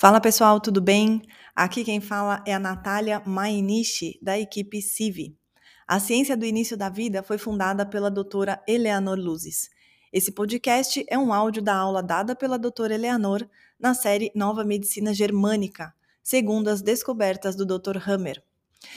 [0.00, 1.20] Fala pessoal, tudo bem?
[1.54, 5.36] Aqui quem fala é a Natália Mainichi, da equipe CIVI.
[5.86, 9.68] A Ciência do Início da Vida foi fundada pela doutora Eleanor Luzes.
[10.10, 13.46] Esse podcast é um áudio da aula dada pela doutora Eleanor
[13.78, 17.98] na série Nova Medicina Germânica, segundo as descobertas do Dr.
[18.08, 18.42] Hammer.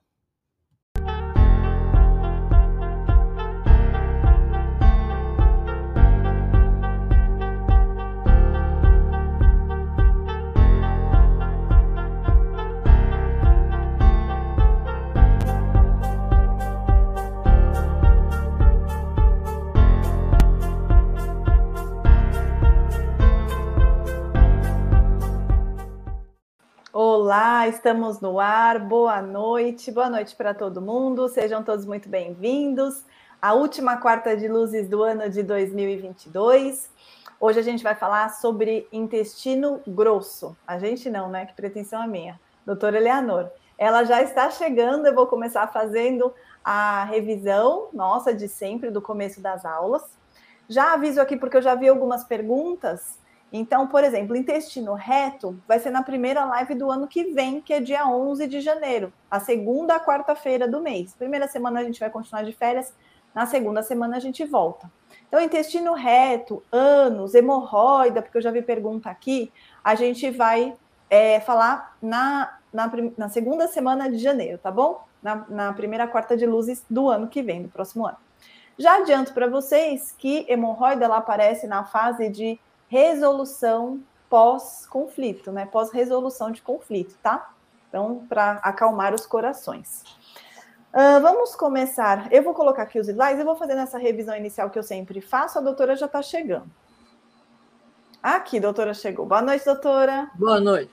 [27.28, 28.78] Olá, estamos no ar.
[28.78, 31.28] Boa noite, boa noite para todo mundo.
[31.28, 33.04] Sejam todos muito bem-vindos.
[33.40, 36.90] A última quarta de luzes do ano de 2022.
[37.38, 40.56] Hoje a gente vai falar sobre intestino grosso.
[40.66, 41.44] A gente não, né?
[41.44, 42.40] Que pretensão a minha.
[42.64, 43.50] Doutora Eleanor.
[43.76, 46.32] Ela já está chegando, eu vou começar fazendo
[46.64, 50.02] a revisão nossa de sempre, do começo das aulas.
[50.66, 53.17] Já aviso aqui, porque eu já vi algumas perguntas
[53.52, 57.72] então, por exemplo, intestino reto vai ser na primeira live do ano que vem, que
[57.72, 61.14] é dia 11 de janeiro, a segunda quarta-feira do mês.
[61.14, 62.92] Primeira semana a gente vai continuar de férias,
[63.34, 64.90] na segunda semana a gente volta.
[65.26, 69.50] Então, intestino reto, ânus, hemorroida, porque eu já vi pergunta aqui,
[69.82, 70.74] a gente vai
[71.08, 75.04] é, falar na, na, na, segunda semana de janeiro, tá bom?
[75.22, 78.16] Na, na primeira quarta de luzes do ano que vem, do próximo ano.
[78.78, 82.58] Já adianto para vocês que hemorroida ela aparece na fase de
[82.88, 85.66] resolução pós-conflito, né?
[85.66, 87.50] Pós-resolução de conflito, tá?
[87.88, 90.02] Então, para acalmar os corações.
[90.92, 92.32] Uh, vamos começar.
[92.32, 95.20] Eu vou colocar aqui os slides, eu vou fazer nessa revisão inicial que eu sempre
[95.20, 95.58] faço.
[95.58, 96.70] A doutora já está chegando.
[98.22, 99.24] Aqui, doutora chegou.
[99.24, 100.30] Boa noite, doutora.
[100.34, 100.92] Boa noite.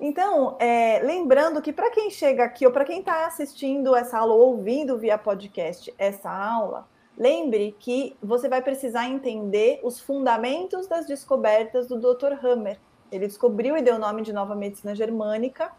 [0.00, 4.34] Então, é, lembrando que para quem chega aqui, ou para quem está assistindo essa aula
[4.34, 6.88] ou ouvindo via podcast essa aula,
[7.22, 12.32] Lembre que você vai precisar entender os fundamentos das descobertas do Dr.
[12.44, 12.80] Hammer.
[13.12, 15.70] Ele descobriu e deu o nome de nova medicina germânica.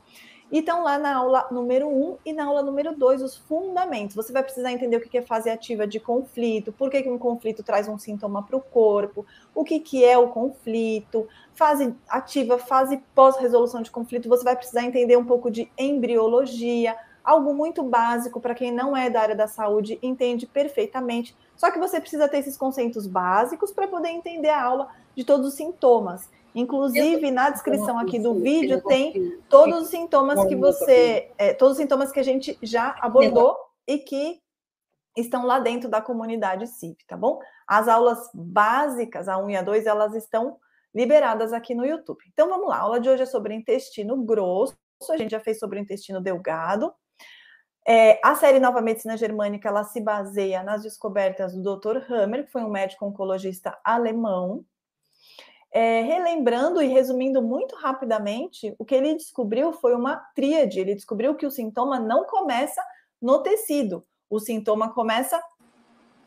[0.50, 4.16] E estão lá na aula número 1 um, e na aula número 2, os fundamentos.
[4.16, 7.18] Você vai precisar entender o que é fase ativa de conflito, por que, que um
[7.18, 12.58] conflito traz um sintoma para o corpo, o que, que é o conflito, fase ativa,
[12.58, 14.30] fase pós-resolução de conflito.
[14.30, 19.10] Você vai precisar entender um pouco de embriologia, algo muito básico para quem não é
[19.10, 21.36] da área da saúde entende perfeitamente.
[21.56, 25.48] Só que você precisa ter esses conceitos básicos para poder entender a aula de todos
[25.48, 26.30] os sintomas.
[26.56, 31.78] Inclusive, na descrição aqui do vídeo tem todos os sintomas que você, é, todos os
[31.78, 33.58] sintomas que a gente já abordou
[33.88, 34.40] e que
[35.18, 37.40] estão lá dentro da comunidade CIP, tá bom?
[37.68, 40.58] As aulas básicas, a 1 e a 2, elas estão
[40.94, 42.24] liberadas aqui no YouTube.
[42.32, 44.76] Então vamos lá, a aula de hoje é sobre intestino grosso,
[45.10, 46.94] a gente já fez sobre intestino delgado,
[47.86, 51.98] é, a série Nova Medicina Germânica ela se baseia nas descobertas do Dr.
[52.10, 54.64] Hammer, que foi um médico oncologista alemão.
[55.72, 60.80] É, relembrando e resumindo muito rapidamente, o que ele descobriu foi uma tríade.
[60.80, 62.82] Ele descobriu que o sintoma não começa
[63.22, 65.42] no tecido, o sintoma começa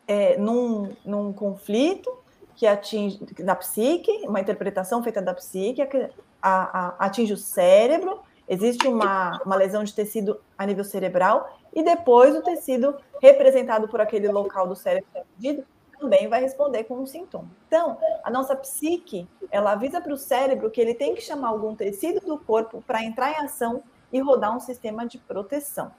[0.06, 2.10] é, num, num conflito
[2.54, 8.20] que atinge da psique, uma interpretação feita da psique, que a, a, atinge o cérebro
[8.48, 14.00] Existe uma, uma lesão de tecido a nível cerebral e depois o tecido representado por
[14.00, 15.56] aquele local do cérebro é
[15.98, 17.50] também vai responder com um sintoma.
[17.66, 21.74] Então, a nossa psique, ela avisa para o cérebro que ele tem que chamar algum
[21.74, 25.90] tecido do corpo para entrar em ação e rodar um sistema de proteção.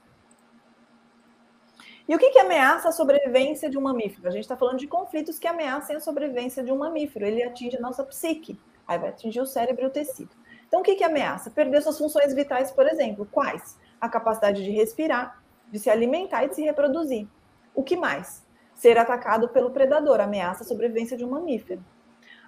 [2.08, 4.28] E o que, que ameaça a sobrevivência de um mamífero?
[4.28, 7.26] A gente está falando de conflitos que ameacem a sobrevivência de um mamífero.
[7.26, 10.34] Ele atinge a nossa psique, aí vai atingir o cérebro e o tecido.
[10.68, 11.50] Então, o que, que ameaça?
[11.50, 13.26] Perder suas funções vitais, por exemplo.
[13.32, 13.78] Quais?
[13.98, 15.42] A capacidade de respirar,
[15.72, 17.26] de se alimentar e de se reproduzir.
[17.74, 18.46] O que mais?
[18.74, 21.82] Ser atacado pelo predador, ameaça a sobrevivência de um mamífero.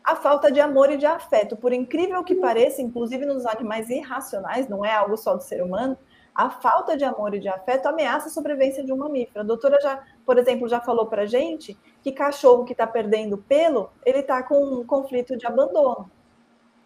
[0.05, 4.69] A falta de amor e de afeto, por incrível que pareça, inclusive nos animais irracionais,
[4.69, 5.97] não é algo só do ser humano,
[6.35, 9.41] a falta de amor e de afeto ameaça a sobrevivência de um mamífero.
[9.41, 13.91] A doutora já, por exemplo, já falou para gente que cachorro que está perdendo pelo,
[14.05, 16.11] ele está com um conflito de abandono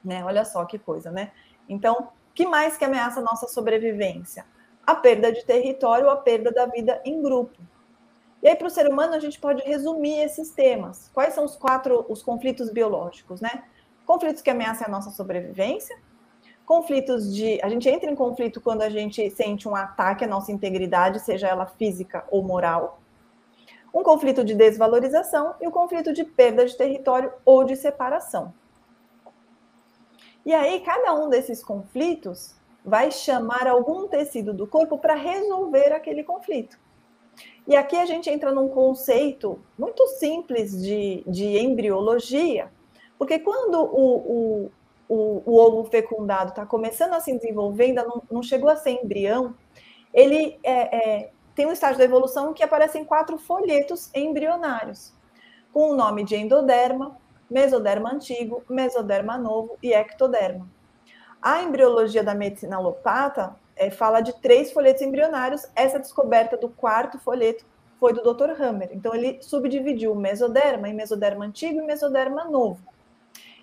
[0.05, 0.25] né?
[0.25, 1.33] Olha só que coisa, né?
[1.69, 4.45] Então, que mais que ameaça a nossa sobrevivência?
[4.87, 7.59] A perda de território, a perda da vida em grupo.
[8.43, 11.11] E aí, para o ser humano, a gente pode resumir esses temas.
[11.15, 13.65] Quais são os quatro os conflitos biológicos, né?
[14.05, 15.97] Conflitos que ameaçam a nossa sobrevivência,
[16.67, 17.59] conflitos de.
[17.63, 21.49] A gente entra em conflito quando a gente sente um ataque à nossa integridade, seja
[21.49, 23.01] ela física ou moral.
[23.95, 28.53] Um conflito de desvalorização e o um conflito de perda de território ou de separação.
[30.45, 32.55] E aí, cada um desses conflitos
[32.85, 36.79] vai chamar algum tecido do corpo para resolver aquele conflito.
[37.67, 42.71] E aqui a gente entra num conceito muito simples de, de embriologia,
[43.19, 44.71] porque quando o, o,
[45.09, 48.91] o, o ovo fecundado está começando a se desenvolver, ainda não, não, chegou a ser
[49.03, 49.55] embrião,
[50.13, 55.15] ele é, é, tem um estágio da evolução que aparecem quatro folhetos embrionários,
[55.73, 57.17] com o nome de endoderma,
[57.51, 60.69] mesoderma antigo, mesoderma novo e ectoderma.
[61.41, 65.67] A embriologia da medicina alopata é, fala de três folhetos embrionários.
[65.77, 67.65] Essa descoberta do quarto folheto
[68.01, 68.51] foi do Dr.
[68.61, 68.91] Hammer.
[68.93, 72.81] Então, ele subdividiu o mesoderma em mesoderma antigo e mesoderma novo.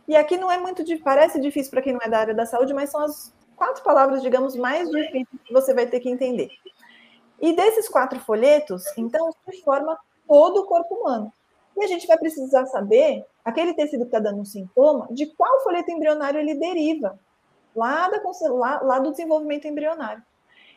[0.08, 2.74] E aqui não é muito, parece difícil para quem não é da área da saúde,
[2.74, 6.50] mas são as quatro palavras, digamos, mais difíceis que você vai ter que entender.
[7.40, 9.98] E desses quatro folhetos, então, se forma
[10.28, 11.32] todo o corpo humano.
[11.82, 15.62] E a gente vai precisar saber, aquele tecido que está dando um sintoma, de qual
[15.62, 17.20] folheto embrionário ele deriva
[17.76, 20.22] lá, da, lá, lá do desenvolvimento embrionário.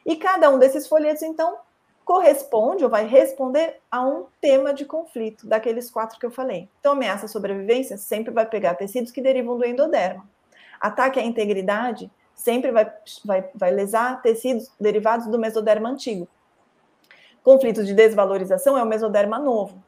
[0.07, 1.59] E cada um desses folhetos, então,
[2.07, 6.71] corresponde ou vai responder a um tema de conflito, daqueles quatro que eu falei.
[6.81, 10.27] Então, ameaça à sobrevivência sempre vai pegar tecidos que derivam do endoderma.
[10.81, 12.91] Ataque à integridade sempre vai,
[13.23, 16.27] vai, vai lesar tecidos derivados do mesoderma antigo.
[17.43, 19.85] Conflitos de desvalorização é o mesoderma novo.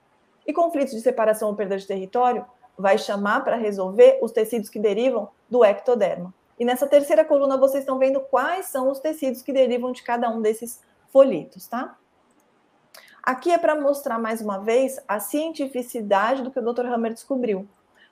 [0.46, 2.46] E conflitos de separação ou perda de território
[2.78, 6.32] vai chamar para resolver os tecidos que derivam do ectoderma.
[6.58, 10.28] E nessa terceira coluna vocês estão vendo quais são os tecidos que derivam de cada
[10.30, 11.96] um desses folhetos, tá?
[13.22, 16.86] Aqui é para mostrar mais uma vez a cientificidade do que o Dr.
[16.86, 17.66] Hammer descobriu.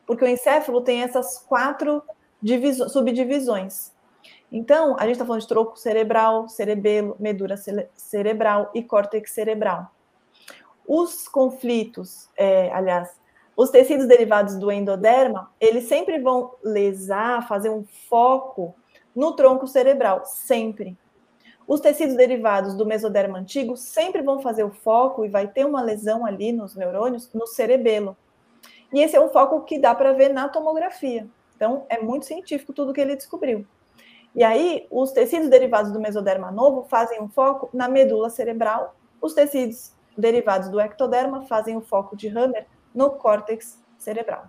[0.04, 2.02] Porque o encéfalo tem essas quatro
[2.88, 3.92] subdivisões.
[4.50, 7.54] Então, a gente está falando de tronco cerebral, cerebelo, medula
[7.94, 9.94] cerebral e córtex cerebral.
[10.86, 13.10] Os conflitos, é, aliás,
[13.56, 18.75] os tecidos derivados do endoderma, eles sempre vão lesar, fazer um foco
[19.14, 20.98] no tronco cerebral, sempre.
[21.66, 25.81] Os tecidos derivados do mesoderma antigo sempre vão fazer o foco e vai ter uma
[25.81, 28.16] lesão ali nos neurônios no cerebelo.
[28.92, 31.26] E esse é um foco que dá para ver na tomografia.
[31.56, 33.66] Então, é muito científico tudo que ele descobriu.
[34.34, 39.32] E aí, os tecidos derivados do mesoderma novo fazem um foco na medula cerebral, os
[39.32, 44.49] tecidos derivados do ectoderma fazem o foco de Hammer no córtex cerebral.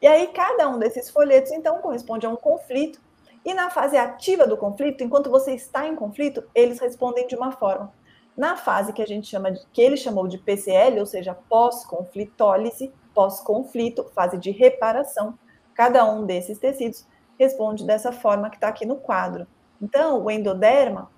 [0.00, 3.00] E aí, cada um desses folhetos, então, corresponde a um conflito.
[3.44, 7.52] E na fase ativa do conflito, enquanto você está em conflito, eles respondem de uma
[7.52, 7.92] forma.
[8.36, 12.92] Na fase que a gente chama de, que ele chamou de PCL, ou seja, pós-conflitólise,
[13.14, 15.38] pós-conflito, fase de reparação,
[15.74, 17.06] cada um desses tecidos
[17.38, 19.46] responde dessa forma que está aqui no quadro.
[19.80, 21.10] Então, o endoderma,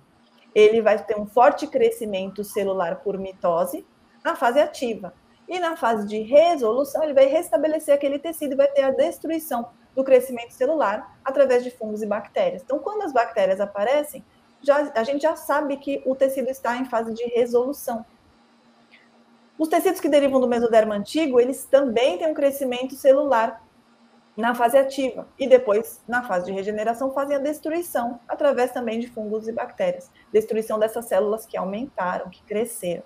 [0.55, 3.85] ele vai ter um forte crescimento celular por mitose,
[4.23, 5.13] na fase ativa.
[5.47, 9.67] E na fase de resolução, ele vai restabelecer aquele tecido e vai ter a destruição
[9.93, 12.63] do crescimento celular através de fungos e bactérias.
[12.63, 14.23] Então, quando as bactérias aparecem,
[14.61, 18.05] já, a gente já sabe que o tecido está em fase de resolução.
[19.59, 23.61] Os tecidos que derivam do mesoderma antigo, eles também têm um crescimento celular
[24.35, 29.07] na fase ativa e depois, na fase de regeneração, fazem a destruição através também de
[29.07, 30.11] fungos e bactérias.
[30.31, 33.03] Destruição dessas células que aumentaram, que cresceram.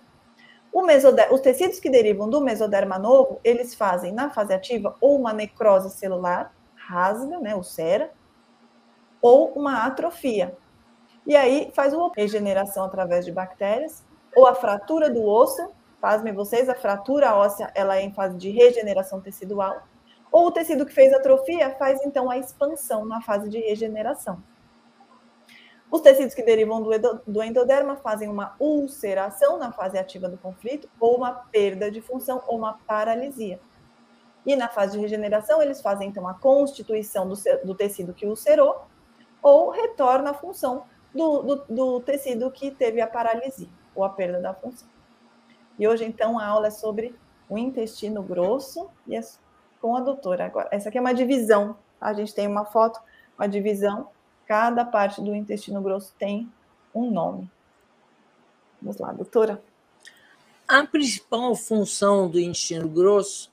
[1.31, 5.89] Os tecidos que derivam do mesoderma novo, eles fazem na fase ativa ou uma necrose
[5.91, 8.11] celular, rasga, né, ulcera,
[9.21, 10.55] ou uma atrofia.
[11.25, 14.03] E aí faz uma regeneração através de bactérias,
[14.35, 18.49] ou a fratura do osso, pasmem vocês, a fratura óssea, ela é em fase de
[18.49, 19.81] regeneração tecidual,
[20.31, 24.41] ou o tecido que fez atrofia faz então a expansão na fase de regeneração.
[25.91, 26.83] Os tecidos que derivam
[27.25, 32.43] do endoderma fazem uma ulceração na fase ativa do conflito, ou uma perda de função,
[32.47, 33.59] ou uma paralisia.
[34.45, 38.85] E na fase de regeneração, eles fazem então a constituição do, do tecido que ulcerou,
[39.41, 40.83] ou retorna a função
[41.13, 44.87] do, do, do, tecido que teve a paralisia, ou a perda da função.
[45.79, 47.15] E hoje, então, a aula é sobre
[47.49, 49.21] o intestino grosso, e é
[49.81, 50.69] com a doutora agora.
[50.71, 52.99] Essa aqui é uma divisão, a gente tem uma foto,
[53.37, 54.09] uma divisão
[54.49, 56.51] Cada parte do intestino grosso tem
[56.93, 57.47] um nome.
[58.81, 59.61] Vamos lá, doutora.
[60.67, 63.51] A principal função do intestino grosso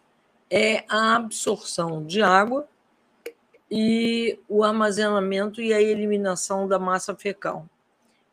[0.51, 2.67] é a absorção de água
[3.71, 7.69] e o armazenamento e a eliminação da massa fecal.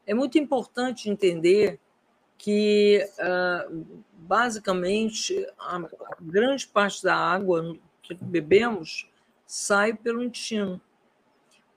[0.07, 1.81] É muito importante entender
[2.38, 3.67] que, ah,
[4.33, 5.79] basicamente, a
[6.19, 9.07] grande parte da água que bebemos
[9.45, 10.81] sai pelo intestino.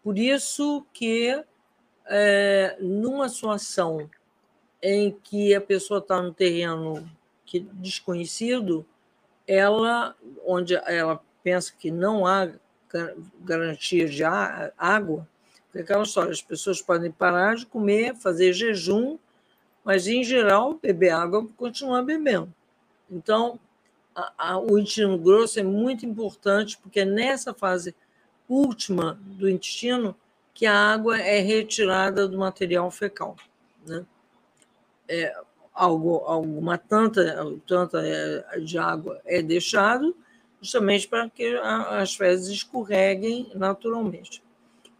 [0.02, 1.44] Por isso que,
[2.06, 4.08] é, numa situação
[4.80, 7.06] em que a pessoa está no terreno
[7.44, 8.86] que, desconhecido,
[9.46, 12.50] ela, onde ela pensa que não há
[13.40, 15.28] garantia de água,
[15.74, 19.18] é aquela história, as pessoas podem parar de comer, fazer jejum,
[19.86, 22.52] mas, em geral, beber água continuar bebendo.
[23.08, 23.56] Então,
[24.12, 27.94] a, a, o intestino grosso é muito importante, porque é nessa fase
[28.48, 30.16] última do intestino
[30.52, 33.36] que a água é retirada do material fecal.
[33.86, 34.04] Né?
[35.06, 35.32] É,
[35.72, 40.16] algo, alguma tanta, tanta é, de água é deixado
[40.60, 44.42] justamente para que as fezes escorreguem naturalmente.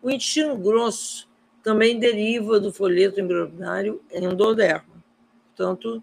[0.00, 1.28] O intestino grosso
[1.66, 5.02] também deriva do folheto embrionário endodermo,
[5.48, 6.00] portanto,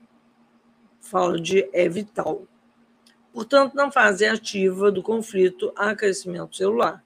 [0.99, 2.45] falo de é vital.
[3.31, 7.01] Portanto, na fase ativa do conflito há crescimento celular.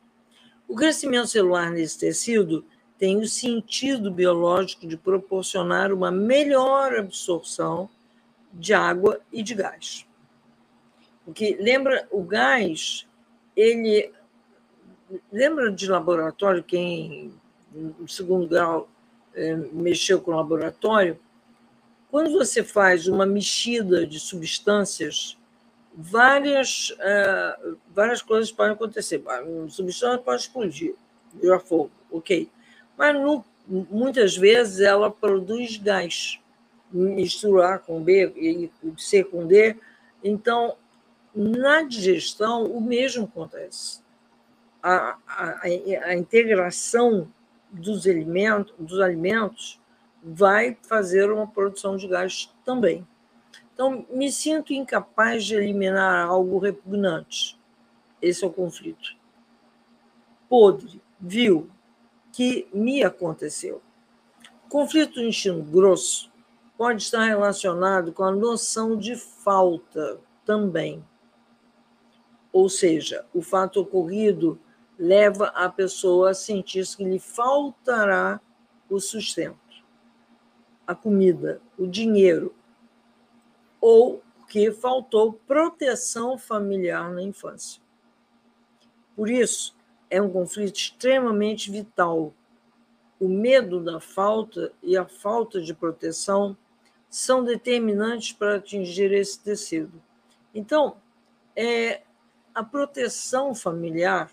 [0.68, 2.66] O crescimento celular nesse tecido
[2.98, 7.88] tem o sentido biológico de proporcionar uma melhor absorção
[8.52, 10.04] de água e de gás.
[11.24, 13.08] Porque lembra o gás,
[13.56, 14.12] ele
[15.32, 17.32] lembra de laboratório quem
[17.74, 18.90] no segundo grau
[19.34, 21.20] é, mexeu com o laboratório,
[22.10, 25.38] quando você faz uma mexida de substâncias,
[25.94, 27.60] várias, é,
[27.94, 29.22] várias coisas podem acontecer.
[29.46, 30.96] Uma substância pode explodir,
[31.34, 32.50] virar fogo, ok.
[32.98, 36.40] Mas no, muitas vezes ela produz gás,
[36.92, 39.76] misturar com B e C com D.
[40.24, 40.76] Então,
[41.36, 44.02] na digestão, o mesmo acontece.
[44.82, 45.62] A, a,
[46.06, 47.28] a integração
[47.72, 49.80] dos alimentos, dos alimentos
[50.24, 53.08] vai fazer uma produção de gás também.
[53.74, 57.60] Então, me sinto incapaz de eliminar algo repugnante.
[58.22, 59.16] Esse é o conflito.
[60.50, 61.70] Podre, vil,
[62.32, 63.82] que me aconteceu.
[64.70, 66.32] Conflito do intestino grosso
[66.78, 71.04] pode estar relacionado com a noção de falta também.
[72.52, 74.60] Ou seja, o fato ocorrido
[74.98, 78.40] leva a pessoa a sentir que lhe faltará
[78.90, 79.84] o sustento,
[80.86, 82.56] a comida, o dinheiro,
[83.80, 87.82] ou que faltou proteção familiar na infância.
[89.16, 89.76] Por isso,
[90.10, 92.34] é um conflito extremamente vital.
[93.20, 96.56] O medo da falta e a falta de proteção
[97.10, 100.02] são determinantes para atingir esse tecido.
[100.54, 100.98] Então,
[101.56, 102.04] é,
[102.54, 104.32] a proteção familiar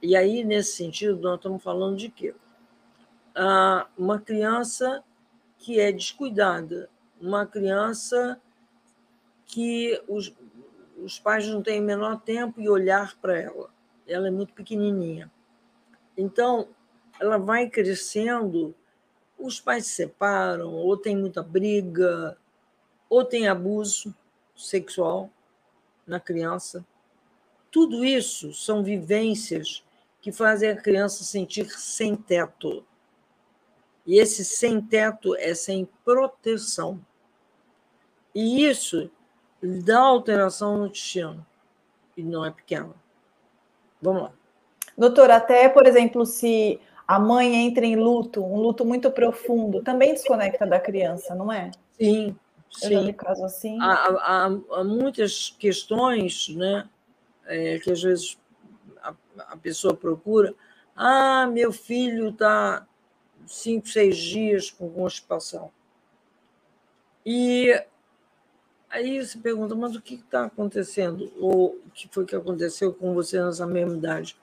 [0.00, 2.34] e aí, nesse sentido, nós estamos falando de quê?
[3.34, 5.02] Ah, uma criança
[5.58, 6.88] que é descuidada,
[7.20, 8.40] uma criança
[9.44, 10.32] que os,
[11.02, 13.70] os pais não têm o menor tempo e olhar para ela.
[14.06, 15.30] Ela é muito pequenininha.
[16.16, 16.68] Então,
[17.20, 18.74] ela vai crescendo,
[19.36, 22.38] os pais se separam, ou tem muita briga,
[23.08, 24.14] ou tem abuso
[24.54, 25.30] sexual
[26.06, 26.86] na criança.
[27.70, 29.84] Tudo isso são vivências
[30.28, 32.84] que fazem a criança sentir sem teto.
[34.06, 37.00] E esse sem teto é sem proteção.
[38.34, 39.10] E isso
[39.62, 41.46] dá alteração no intestino.
[42.14, 42.94] E não é pequeno.
[44.02, 44.32] Vamos lá.
[44.98, 50.12] Doutora, até, por exemplo, se a mãe entra em luto, um luto muito profundo, também
[50.12, 51.70] desconecta da criança, não é?
[51.98, 52.36] Sim,
[52.70, 53.12] sim.
[53.14, 53.78] caso assim.
[53.80, 56.86] Há, há, há, muitas questões né,
[57.46, 58.36] é, que às vezes
[59.48, 60.54] a pessoa procura,
[60.96, 62.86] ah, meu filho está
[63.46, 65.70] cinco, seis dias com constipação.
[67.24, 67.72] E
[68.90, 71.30] aí você pergunta, mas o que está acontecendo?
[71.38, 74.36] Ou o que foi que aconteceu com você nessa mesma idade?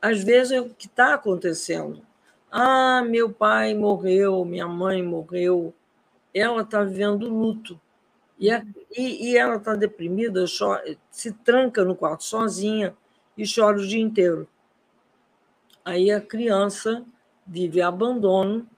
[0.00, 2.06] Às vezes é o que está acontecendo.
[2.50, 5.74] Ah, meu pai morreu, minha mãe morreu.
[6.32, 7.80] Ela está vivendo luto.
[8.38, 8.48] E,
[8.96, 12.96] e, e ela está deprimida, chora, se tranca no quarto sozinha
[13.38, 14.48] e chora o dia inteiro.
[15.84, 17.06] Aí a criança
[17.46, 18.68] vive abandono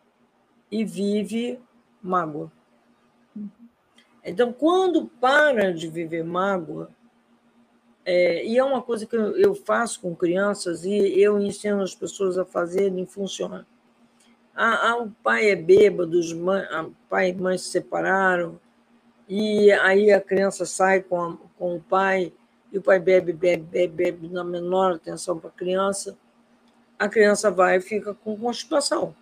[0.71, 1.59] e vive
[2.00, 2.52] mágoa.
[4.23, 6.90] Então, quando para de viver mágoa,
[8.05, 12.37] é, e é uma coisa que eu faço com crianças e eu ensino as pessoas
[12.38, 13.67] a fazerem, funciona.
[14.55, 18.61] Ah, ah, o pai é bêbado, os mãe, o pai e mãe se separaram,
[19.29, 22.33] e aí a criança sai com, a, com o pai
[22.72, 26.16] e o pai bebe, bebe, bebe, bebe na menor atenção para a criança,
[26.98, 29.14] a criança vai e fica com constipação.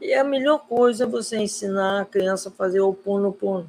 [0.00, 3.68] E a melhor coisa é você ensinar a criança a fazer o pono pono.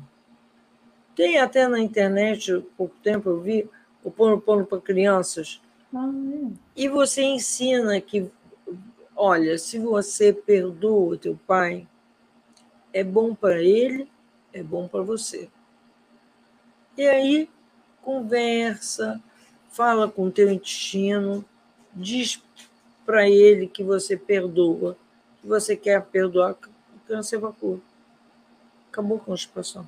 [1.14, 3.70] Tem até na internet, há pouco tempo eu vi,
[4.04, 5.62] o pono pono para crianças.
[5.94, 6.52] Ah, é.
[6.76, 8.32] E você ensina que,
[9.16, 11.86] olha, se você perdoa o teu pai,
[12.94, 14.10] é bom para ele,
[14.54, 15.50] é bom para você.
[16.98, 17.50] E aí,
[18.02, 19.22] conversa,
[19.70, 21.46] fala com o teu intestino,
[21.94, 22.42] diz
[23.06, 24.98] para ele que você perdoa,
[25.42, 27.80] que você quer perdoar, o câncer evacua.
[28.90, 29.88] Acabou com a constipação.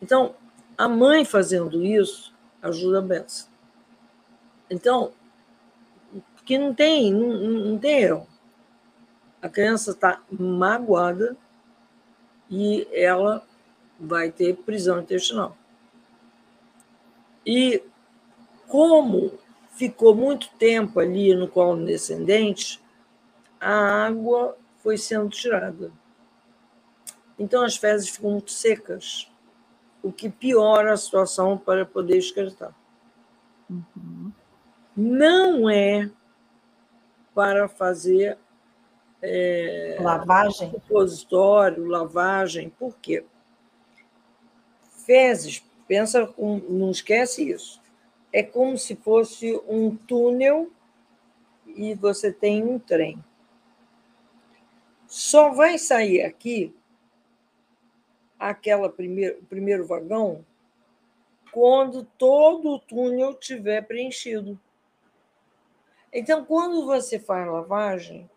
[0.00, 0.34] Então,
[0.76, 3.48] a mãe fazendo isso ajuda a benção.
[4.70, 5.12] Então,
[6.48, 7.28] que não tem, não,
[7.72, 8.26] não tem erro.
[9.42, 11.36] A criança está magoada
[12.50, 13.46] e ela
[14.00, 15.57] vai ter prisão intestinal.
[17.50, 17.82] E
[18.66, 19.38] como
[19.70, 22.78] ficou muito tempo ali no colo descendente,
[23.58, 25.90] a água foi sendo tirada.
[27.38, 29.32] Então as fezes ficam muito secas,
[30.02, 32.74] o que piora a situação para poder excretar.
[33.70, 34.30] Uhum.
[34.94, 36.10] Não é
[37.34, 38.36] para fazer
[39.22, 42.68] é, lavagem, supositório, lavagem.
[42.68, 43.24] Por quê?
[45.06, 47.80] Fezes Pensa, não esquece isso.
[48.30, 50.70] É como se fosse um túnel
[51.66, 53.24] e você tem um trem.
[55.06, 56.76] Só vai sair aqui
[58.38, 60.44] aquela primeiro, primeiro vagão
[61.50, 64.60] quando todo o túnel tiver preenchido.
[66.12, 68.28] Então, quando você faz lavagem,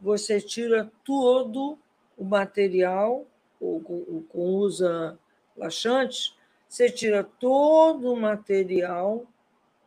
[0.00, 1.78] você tira todo
[2.16, 3.26] o material,
[3.60, 5.18] ou com usa
[5.56, 6.36] laxantes,
[6.72, 9.26] você tira todo o material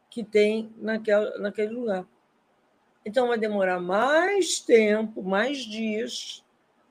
[0.08, 2.06] que tem naquela, naquele lugar.
[3.04, 6.46] Então, vai demorar mais tempo, mais dias,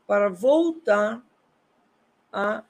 [0.04, 1.24] para voltar
[2.32, 2.64] a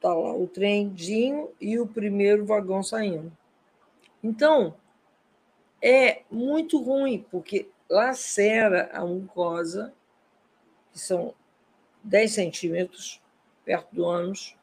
[0.00, 3.30] tá lá o tremzinho e o primeiro vagão saindo.
[4.24, 4.74] Então,
[5.82, 9.92] é muito ruim, porque lacera a mucosa,
[10.90, 11.34] que são
[12.02, 13.20] 10 centímetros,
[13.62, 14.56] perto do ânus,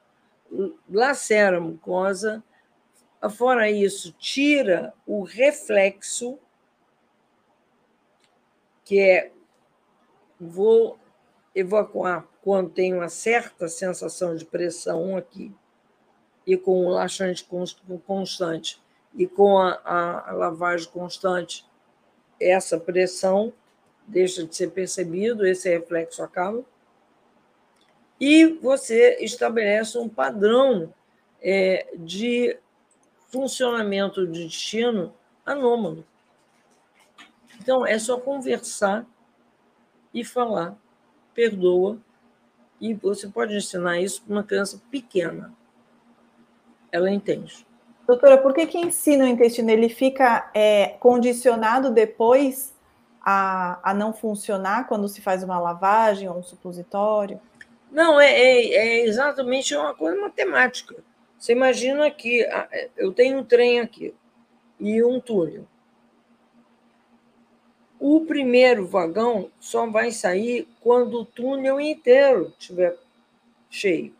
[0.89, 2.43] lacera a mucosa.
[3.35, 6.39] Fora isso, tira o reflexo,
[8.85, 9.31] que é
[10.39, 10.99] vou
[11.53, 15.53] evacuar quando tem uma certa sensação de pressão aqui,
[16.45, 17.45] e com o laxante
[18.05, 18.81] constante,
[19.13, 21.65] e com a, a, a lavagem constante,
[22.39, 23.51] essa pressão
[24.07, 26.63] deixa de ser percebido, esse reflexo acaba
[28.19, 30.93] e você estabelece um padrão
[31.41, 32.57] é, de
[33.29, 35.13] funcionamento do destino
[35.45, 36.05] anômalo.
[37.59, 39.05] Então, é só conversar
[40.13, 40.75] e falar,
[41.33, 41.97] perdoa,
[42.79, 45.53] e você pode ensinar isso para uma criança pequena.
[46.91, 47.65] Ela entende.
[48.07, 49.69] Doutora, por que, que ensina o intestino?
[49.69, 52.73] Ele fica é, condicionado depois
[53.21, 57.41] a, a não funcionar quando se faz uma lavagem ou um supositório?
[57.91, 60.95] Não, é, é, é exatamente uma coisa matemática.
[61.37, 64.13] Você imagina que é, eu tenho um trem aqui
[64.79, 65.65] e um túnel.
[67.99, 72.95] O primeiro vagão só vai sair quando o túnel inteiro estiver
[73.69, 74.13] cheio.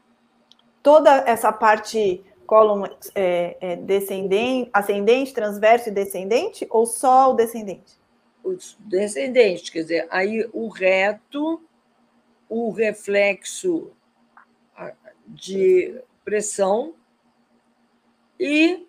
[0.81, 7.97] Toda essa parte cólon é, é, descendente, ascendente, transverso e descendente, ou só o descendente?
[8.43, 11.61] O descendente, quer dizer, aí o reto
[12.49, 13.91] o reflexo
[15.27, 16.93] de pressão
[18.39, 18.87] e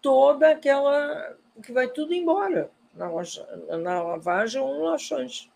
[0.00, 3.08] toda aquela que vai tudo embora na,
[3.78, 5.50] na lavagem ou no laxante.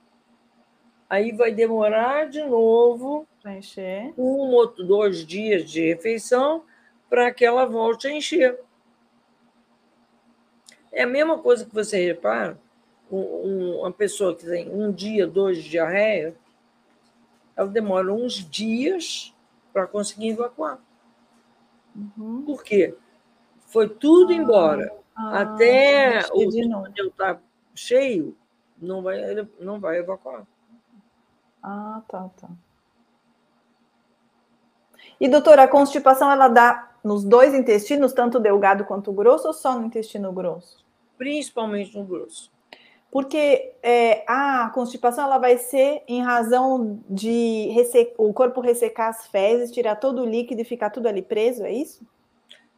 [1.08, 4.14] Aí vai demorar de novo encher.
[4.16, 6.64] um ou dois dias de refeição
[7.11, 8.58] para que ela volte a encher.
[10.90, 12.58] É a mesma coisa que você repara,
[13.11, 16.35] uma pessoa que tem um dia, dois de diarreia,
[17.57, 19.35] ela demora uns dias
[19.73, 20.79] para conseguir evacuar.
[21.95, 22.43] Uhum.
[22.45, 22.97] Por quê?
[23.67, 24.93] Foi tudo ah, embora.
[25.15, 27.41] Ah, Até o túnel estar tá
[27.75, 28.37] cheio,
[28.79, 29.19] não vai,
[29.61, 30.47] não vai evacuar.
[31.62, 32.49] Ah, tá, tá.
[35.21, 39.79] E, doutora, a constipação ela dá nos dois intestinos, tanto delgado quanto grosso, ou só
[39.79, 40.85] no intestino grosso?
[41.17, 42.52] Principalmente no grosso
[43.12, 47.68] porque é, a constipação ela vai ser em razão de
[48.16, 51.70] o corpo ressecar as fezes, tirar todo o líquido e ficar tudo ali preso, é
[51.70, 52.07] isso?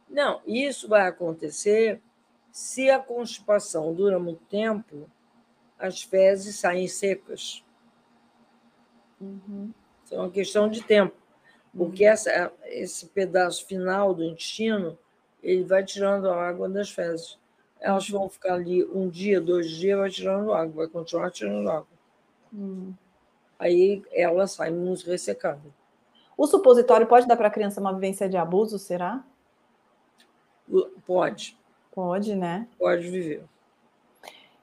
[0.09, 2.01] Não, isso vai acontecer
[2.51, 5.09] se a constipação dura muito tempo,
[5.79, 7.63] as fezes saem secas.
[9.21, 9.71] Uhum.
[10.11, 11.15] é uma questão de tempo,
[11.75, 12.11] porque uhum.
[12.11, 14.99] essa, esse pedaço final do intestino
[15.41, 17.39] ele vai tirando a água das fezes.
[17.85, 21.87] Elas vão ficar ali um dia, dois dias, vai tirando água, vai continuar tirando água.
[22.51, 22.91] Uhum.
[23.59, 25.61] Aí ela sai muito ressecada.
[26.35, 29.23] O supositório pode dar para a criança uma vivência de abuso, será?
[31.05, 31.55] Pode.
[31.91, 32.67] Pode, né?
[32.79, 33.45] Pode viver.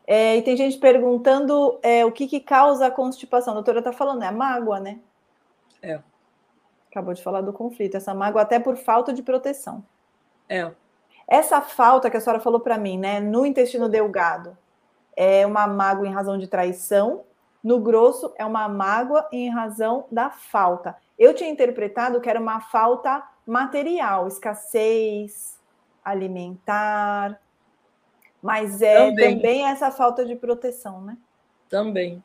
[0.05, 3.53] É, e tem gente perguntando é, o que, que causa a constipação.
[3.53, 4.99] A doutora está falando, é a mágoa, né?
[5.81, 6.01] É.
[6.91, 7.97] Acabou de falar do conflito.
[7.97, 9.85] Essa mágoa até por falta de proteção.
[10.49, 10.73] É.
[11.27, 14.57] Essa falta que a senhora falou para mim, né, no intestino delgado,
[15.17, 17.25] é uma mágoa em razão de traição.
[17.63, 20.97] No grosso, é uma mágoa em razão da falta.
[21.19, 25.61] Eu tinha interpretado que era uma falta material, escassez
[26.05, 27.41] alimentar,
[28.43, 31.17] mas é também, também essa falta de proteção, né?
[31.69, 32.23] Também.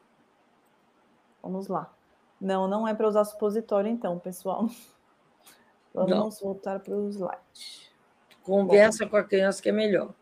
[1.43, 1.93] Vamos lá.
[2.41, 4.67] Não, não é para usar supositório, então, pessoal.
[5.93, 6.29] Vamos não.
[6.29, 7.87] voltar para o slide.
[8.47, 9.12] Conversa Bom.
[9.12, 10.13] com a criança que é melhor.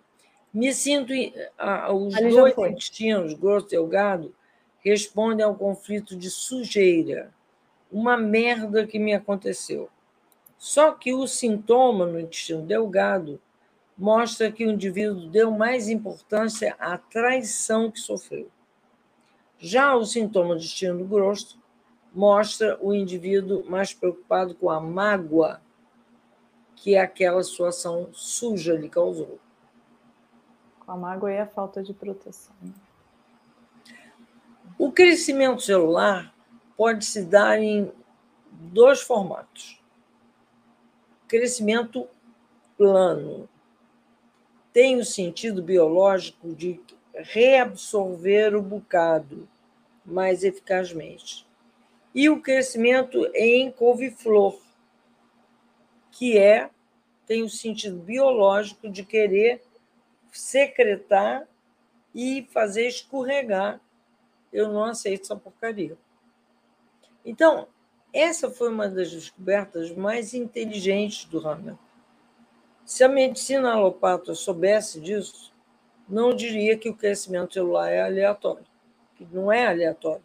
[0.51, 1.13] Me sinto.
[1.59, 4.33] Ah, os dois intestinos, grosso e delgado,
[4.83, 7.31] respondem ao conflito de sujeira.
[7.91, 9.89] Uma merda que me aconteceu.
[10.57, 13.39] Só que o sintoma no intestino delgado
[13.95, 18.49] mostra que o indivíduo deu mais importância à traição que sofreu.
[19.59, 21.59] Já o sintoma do intestino grosso
[22.11, 25.61] mostra o indivíduo mais preocupado com a mágoa
[26.85, 29.39] que aquela situação suja lhe causou.
[30.81, 32.55] Com a mágoa e a falta de proteção.
[34.77, 36.31] O crescimento celular
[36.77, 37.91] pode se dar em
[38.51, 39.81] dois formatos:
[41.27, 42.07] crescimento
[42.77, 43.49] plano,
[44.71, 46.79] tem o sentido biológico de
[47.15, 49.49] reabsorver o bocado
[50.05, 51.47] mais eficazmente.
[52.13, 54.59] E o crescimento em couve-flor,
[56.11, 56.69] que é
[57.25, 59.61] tem o sentido biológico de querer
[60.31, 61.47] secretar
[62.13, 63.81] e fazer escorregar.
[64.51, 65.97] Eu não aceito essa porcaria.
[67.25, 67.67] Então,
[68.13, 71.77] essa foi uma das descobertas mais inteligentes do Hamilton.
[72.85, 75.51] Se a medicina alopata soubesse disso,
[76.07, 78.65] não diria que o crescimento celular é aleatório.
[79.15, 80.23] Que não é aleatório.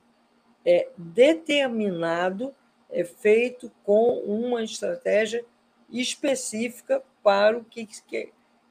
[0.64, 2.54] É determinado,
[2.90, 5.44] é feito com uma estratégia
[5.92, 7.88] específica para o que,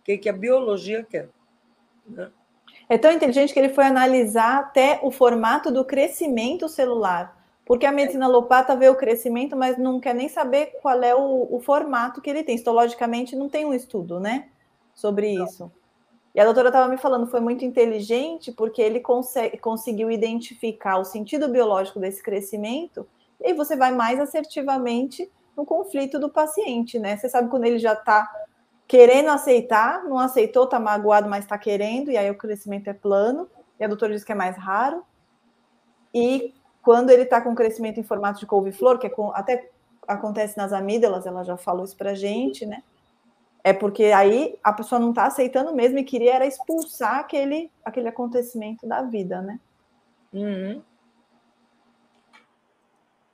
[0.04, 1.30] que, que a biologia quer.
[2.08, 2.32] Né?
[2.88, 7.92] É tão inteligente que ele foi analisar até o formato do crescimento celular porque a
[7.92, 12.20] medicina alopata vê o crescimento, mas não quer nem saber qual é o, o formato
[12.20, 12.56] que ele tem.
[12.56, 14.50] Histologicamente, não tem um estudo, né?
[14.96, 15.46] Sobre não.
[15.46, 15.72] isso.
[16.34, 21.06] E a doutora estava me falando, foi muito inteligente, porque ele consegue, conseguiu identificar o
[21.06, 23.08] sentido biológico desse crescimento,
[23.40, 27.18] e aí você vai mais assertivamente no conflito do paciente, né?
[27.18, 28.32] Você sabe quando ele já está
[28.88, 33.50] querendo aceitar, não aceitou, está magoado, mas está querendo, e aí o crescimento é plano,
[33.78, 35.04] e a doutora diz que é mais raro.
[36.14, 39.70] E quando ele está com crescimento em formato de couve-flor, que é com, até
[40.08, 42.82] acontece nas amígdalas, ela já falou isso para gente, né?
[43.62, 48.08] É porque aí a pessoa não está aceitando mesmo e queria era expulsar aquele, aquele
[48.08, 49.60] acontecimento da vida, né?
[50.34, 50.82] Uhum.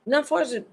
[0.04, 0.66] Na fase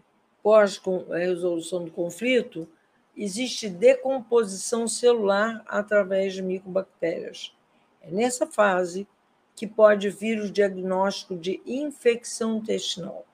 [0.44, 2.68] pós-resolução do conflito,
[3.16, 7.56] existe decomposição celular através de micobactérias.
[8.02, 9.08] É nessa fase
[9.56, 13.26] que pode vir o diagnóstico de infecção intestinal.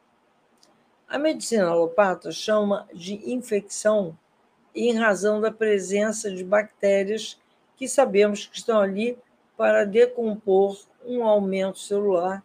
[1.07, 4.15] A medicina alopata chama de infecção
[4.75, 7.39] em razão da presença de bactérias
[7.75, 9.17] que sabemos que estão ali
[9.57, 12.43] para decompor um aumento celular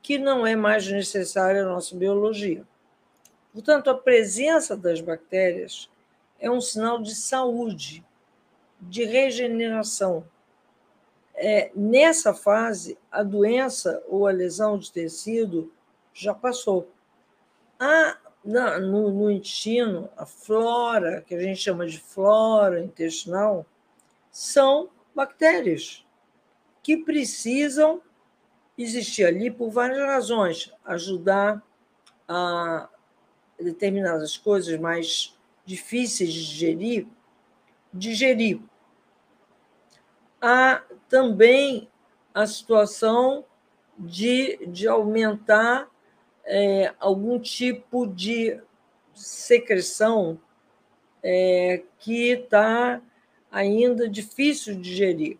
[0.00, 2.64] que não é mais necessário à nossa biologia.
[3.52, 5.90] Portanto, a presença das bactérias
[6.38, 8.04] é um sinal de saúde,
[8.80, 10.24] de regeneração,
[11.40, 15.72] é, nessa fase, a doença ou a lesão de tecido
[16.12, 16.90] já passou.
[17.78, 23.64] A, na, no, no intestino, a flora, que a gente chama de flora intestinal,
[24.32, 26.04] são bactérias
[26.82, 28.02] que precisam
[28.76, 31.62] existir ali por várias razões, ajudar
[32.26, 32.88] a
[33.60, 37.06] determinadas coisas mais difíceis de digerir,
[37.92, 38.60] digerir
[40.40, 41.88] há também
[42.32, 43.44] a situação
[43.98, 45.88] de, de aumentar
[46.44, 48.60] é, algum tipo de
[49.14, 50.38] secreção
[51.22, 53.02] é, que está
[53.50, 55.38] ainda difícil de digerir.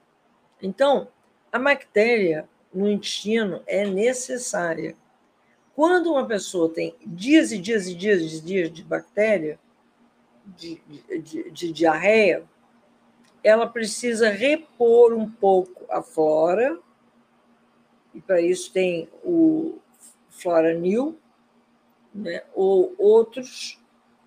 [0.60, 1.08] Então,
[1.52, 4.96] a bactéria no intestino é necessária.
[5.78, 9.60] Quando uma pessoa tem dias e dias e dias e dias de bactéria,
[10.44, 10.82] de,
[11.22, 12.42] de, de diarreia,
[13.44, 16.80] ela precisa repor um pouco a flora,
[18.12, 19.78] e para isso tem o
[20.30, 21.16] Floranil,
[22.12, 23.80] né, ou outros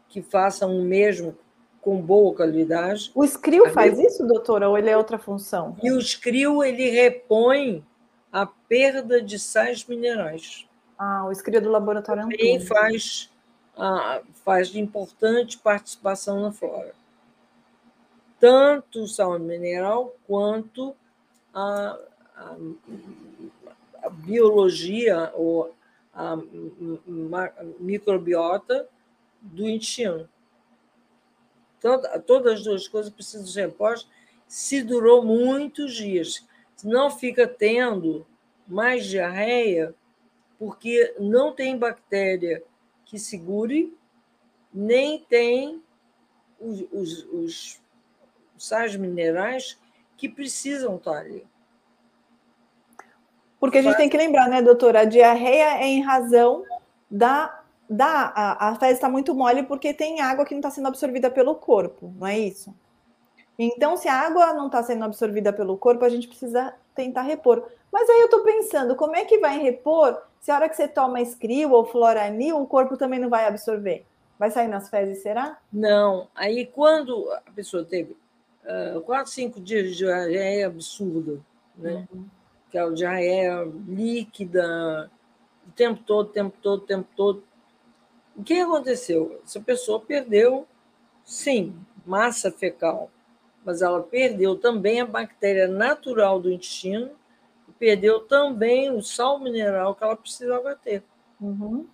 [0.08, 1.38] que façam o mesmo
[1.82, 3.12] com boa qualidade.
[3.14, 5.76] O Scrio faz isso, doutora, ou ele é outra função?
[5.84, 7.86] E o Scrio, ele repõe
[8.32, 10.66] a perda de sais minerais.
[11.04, 13.28] Ah, o Scrio do laboratório Também faz,
[13.76, 16.94] ah, faz importante participação na flora.
[18.40, 20.96] Tanto o sal mineral quanto
[21.52, 21.98] a,
[22.36, 22.56] a,
[24.04, 25.74] a biologia ou
[26.14, 26.38] a
[27.80, 28.88] microbiota
[29.42, 30.30] do intestino.
[32.28, 34.08] todas as duas coisas precisam ser repostas
[34.48, 36.46] se durou muitos dias.
[36.84, 38.24] Não fica tendo
[38.68, 39.96] mais diarreia
[40.62, 42.64] porque não tem bactéria
[43.04, 43.98] que segure,
[44.72, 45.82] nem tem
[46.60, 47.82] os, os, os
[48.60, 49.80] sais minerais
[50.16, 51.48] que precisam estar ali.
[53.60, 55.00] Porque a gente tem que lembrar, né, doutora?
[55.00, 56.64] A diarreia é em razão
[57.10, 57.64] da.
[57.90, 61.32] da a, a fezes está muito mole porque tem água que não está sendo absorvida
[61.32, 62.72] pelo corpo, não é isso?
[63.58, 67.68] Então, se a água não está sendo absorvida pelo corpo, a gente precisa tentar repor.
[67.92, 70.88] Mas aí eu estou pensando, como é que vai repor se a hora que você
[70.88, 74.06] toma escrio ou floranil, o corpo também não vai absorver?
[74.38, 75.58] Vai sair nas fezes, será?
[75.72, 76.28] Não.
[76.36, 78.18] Aí, quando a pessoa teve
[78.66, 81.40] uh, quatro, cinco dias de diarreia absurda,
[81.78, 82.06] né?
[82.12, 82.26] Uhum
[82.72, 83.50] que é já é
[83.88, 85.12] líquida
[85.68, 87.44] o tempo todo, o tempo todo, o tempo todo.
[88.36, 89.42] O que aconteceu?
[89.44, 90.66] Essa pessoa perdeu,
[91.24, 91.76] sim,
[92.06, 93.12] massa fecal,
[93.64, 97.12] mas ela perdeu também a bactéria natural do intestino
[97.82, 101.04] perdeu também o sal mineral que ela precisava ter.
[101.42, 101.88] Uhum.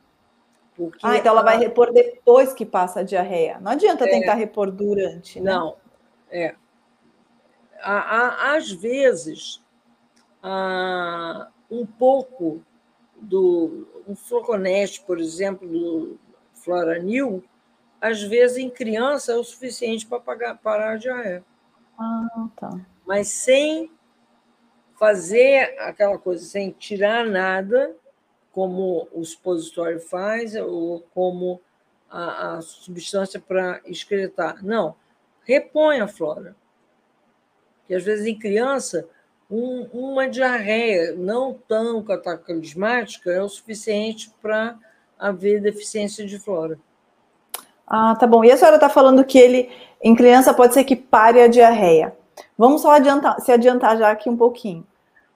[1.01, 3.57] Ah, então ela vai repor depois que passa a diarreia.
[3.61, 5.49] Não adianta é, tentar repor durante, né?
[5.49, 5.77] Não,
[6.29, 6.55] é.
[7.81, 9.63] Às vezes,
[10.43, 12.61] ah, um pouco
[13.15, 16.19] do um floconete, por exemplo, do
[16.53, 17.41] floranil,
[18.01, 21.45] às vezes em criança é o suficiente para parar a diarreia.
[21.97, 22.77] Ah, tá.
[23.05, 23.89] Mas sem
[24.97, 27.95] fazer aquela coisa, sem tirar nada,
[28.51, 31.61] como o supositório faz, ou como
[32.09, 34.63] a, a substância para excretar.
[34.63, 34.95] Não,
[35.45, 36.55] repõe a flora.
[37.85, 39.07] Que às vezes em criança
[39.49, 44.77] um, uma diarreia não tão cataclismática é o suficiente para
[45.17, 46.77] haver deficiência de flora.
[47.85, 48.43] Ah, tá bom.
[48.43, 52.16] E a senhora está falando que ele, em criança, pode ser que pare a diarreia.
[52.57, 54.85] Vamos só adiantar, se adiantar já aqui um pouquinho.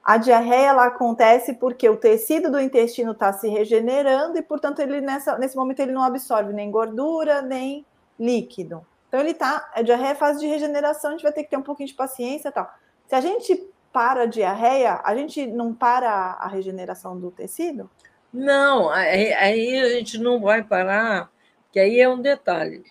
[0.03, 4.99] A diarreia ela acontece porque o tecido do intestino está se regenerando e, portanto, ele
[4.99, 7.85] nessa, nesse momento ele não absorve nem gordura, nem
[8.19, 8.85] líquido.
[9.07, 11.57] Então ele tá, a diarreia é fase de regeneração, a gente vai ter que ter
[11.57, 12.71] um pouquinho de paciência e tal.
[13.07, 17.89] Se a gente para a diarreia, a gente não para a regeneração do tecido?
[18.33, 21.29] Não, aí, aí a gente não vai parar,
[21.71, 22.85] que aí é um detalhe.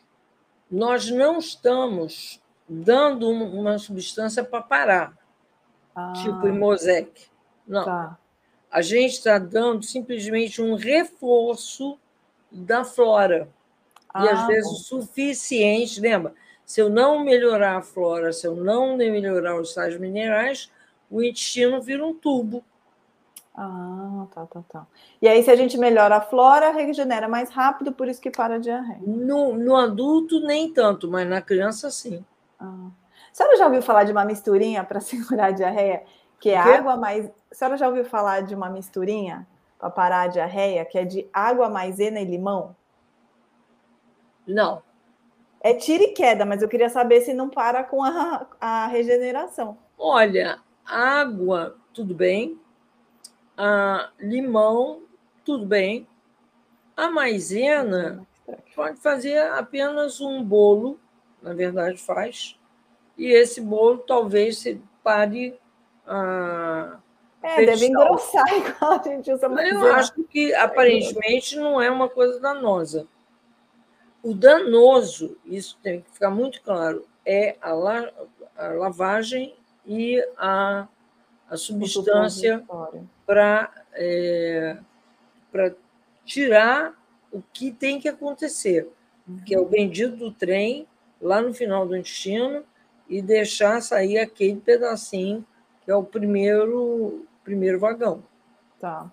[0.70, 2.40] Nós não estamos
[2.72, 5.18] dando uma substância para parar,
[5.94, 7.26] ah, tipo Imosec.
[7.66, 7.84] Não.
[7.84, 8.16] Tá.
[8.70, 11.98] A gente está dando simplesmente um reforço
[12.50, 13.48] da flora.
[14.14, 14.76] Ah, e às vezes bom.
[14.76, 16.32] o suficiente, lembra?
[16.64, 20.70] Se eu não melhorar a flora, se eu não melhorar os sais minerais,
[21.10, 22.64] o intestino vira um tubo.
[23.52, 24.86] Ah, tá, tá, tá.
[25.20, 28.54] E aí, se a gente melhora a flora, regenera mais rápido, por isso que para
[28.54, 29.00] a diarreia.
[29.04, 32.24] No, no adulto, nem tanto, mas na criança, sim.
[32.60, 32.90] Ah.
[33.30, 36.04] A senhora já ouviu falar de uma misturinha para segurar a diarreia?
[36.38, 37.30] Que é água mais.
[37.50, 39.46] A senhora já ouviu falar de uma misturinha
[39.78, 42.76] para parar a diarreia, que é de água maisena e limão?
[44.46, 44.82] Não.
[45.60, 49.76] É tira e queda, mas eu queria saber se não para com a, a regeneração.
[49.98, 52.58] Olha, água, tudo bem.
[53.56, 55.02] Ah, limão,
[55.44, 56.08] tudo bem.
[56.96, 58.26] A maisena
[58.74, 60.98] pode fazer apenas um bolo,
[61.42, 62.58] na verdade faz,
[63.16, 65.58] e esse bolo talvez se pare
[66.06, 66.98] a.
[67.42, 69.86] É, deve engrossar igual a gente usa maisena.
[69.86, 73.06] Eu acho que aparentemente não é uma coisa danosa.
[74.22, 78.10] O danoso, isso tem que ficar muito claro, é a, la,
[78.56, 79.54] a lavagem
[79.86, 80.86] e a,
[81.48, 82.62] a substância
[83.26, 84.76] para é,
[86.24, 86.94] tirar
[87.32, 88.88] o que tem que acontecer,
[89.46, 90.86] que é o bendito do trem
[91.20, 92.64] lá no final do intestino
[93.08, 95.44] e deixar sair aquele pedacinho
[95.84, 98.22] que é o primeiro primeiro vagão.
[98.78, 99.10] Tá.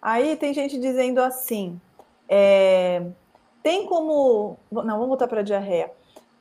[0.00, 1.80] Aí tem gente dizendo assim:
[2.28, 3.04] é,
[3.62, 4.56] tem como.
[4.70, 5.92] Não, vamos voltar para a diarreia.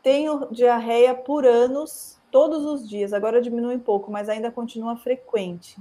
[0.02, 3.12] Tenho diarreia por anos, todos os dias.
[3.12, 5.78] Agora diminui um pouco, mas ainda continua frequente.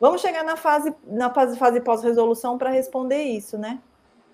[0.00, 3.80] Vamos chegar na fase, na fase, fase pós-resolução para responder isso, né?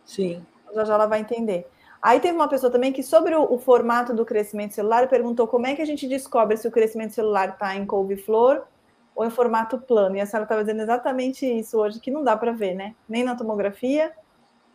[0.04, 0.44] Sim.
[0.72, 1.68] Já já ela vai entender.
[2.06, 5.66] Aí teve uma pessoa também que, sobre o, o formato do crescimento celular, perguntou como
[5.66, 8.64] é que a gente descobre se o crescimento celular está em couve-flor
[9.12, 10.14] ou em formato plano.
[10.14, 12.94] E a senhora estava dizendo exatamente isso hoje, que não dá para ver, né?
[13.08, 14.12] Nem na tomografia.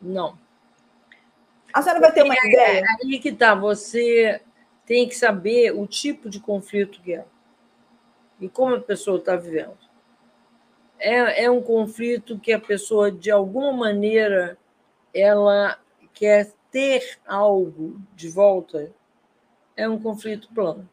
[0.01, 0.37] Não.
[1.73, 2.83] A senhora vai ter uma ideia?
[3.01, 4.41] Aí que tá, você
[4.85, 7.23] tem que saber o tipo de conflito que é
[8.41, 9.77] e como a pessoa está vivendo.
[10.99, 14.57] É, é um conflito que a pessoa, de alguma maneira,
[15.13, 15.79] ela
[16.13, 18.91] quer ter algo de volta,
[19.75, 20.89] é um conflito plano.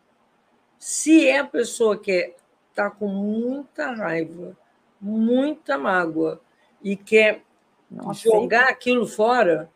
[0.78, 2.34] Se é a pessoa que
[2.70, 4.56] está com muita raiva,
[5.00, 6.40] muita mágoa
[6.82, 7.42] e quer
[7.90, 8.72] Nossa, jogar sim.
[8.72, 9.70] aquilo fora,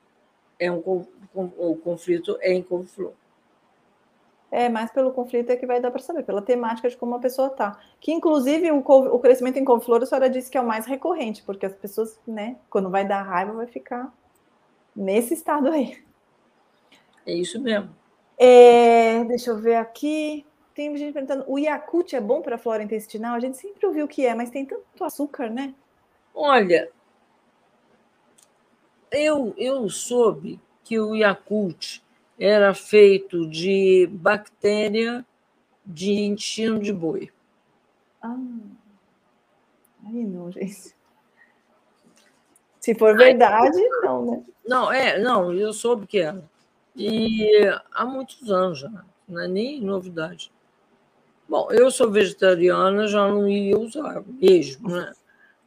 [0.58, 3.14] é um, o conflito é em conflito.
[4.50, 7.18] É, mais pelo conflito é que vai dar para saber, pela temática de como a
[7.18, 7.80] pessoa tá.
[7.98, 11.42] Que, inclusive, o, o crescimento em couve-flor, a senhora disse que é o mais recorrente,
[11.42, 14.12] porque as pessoas, né, quando vai dar raiva, vai ficar
[14.94, 16.02] nesse estado aí.
[17.26, 17.94] É isso mesmo.
[18.38, 20.44] É, deixa eu ver aqui.
[20.74, 23.34] Tem gente perguntando: o Yakult é bom para a flora intestinal?
[23.34, 25.74] A gente sempre ouviu que é, mas tem tanto açúcar, né?
[26.34, 26.90] Olha,
[29.10, 32.02] eu, eu soube que o Yakult
[32.38, 35.24] era feito de bactéria
[35.84, 37.30] de intestino de boi.
[38.20, 38.36] Ah,
[40.06, 40.94] aí não, gente.
[42.82, 44.42] Se for verdade, não, né?
[44.66, 46.42] Não, é, não, eu soube que era.
[46.96, 47.48] E
[47.92, 50.52] há muitos anos já, não é nem novidade.
[51.48, 55.12] Bom, eu sou vegetariana, já não ia usar mesmo, né?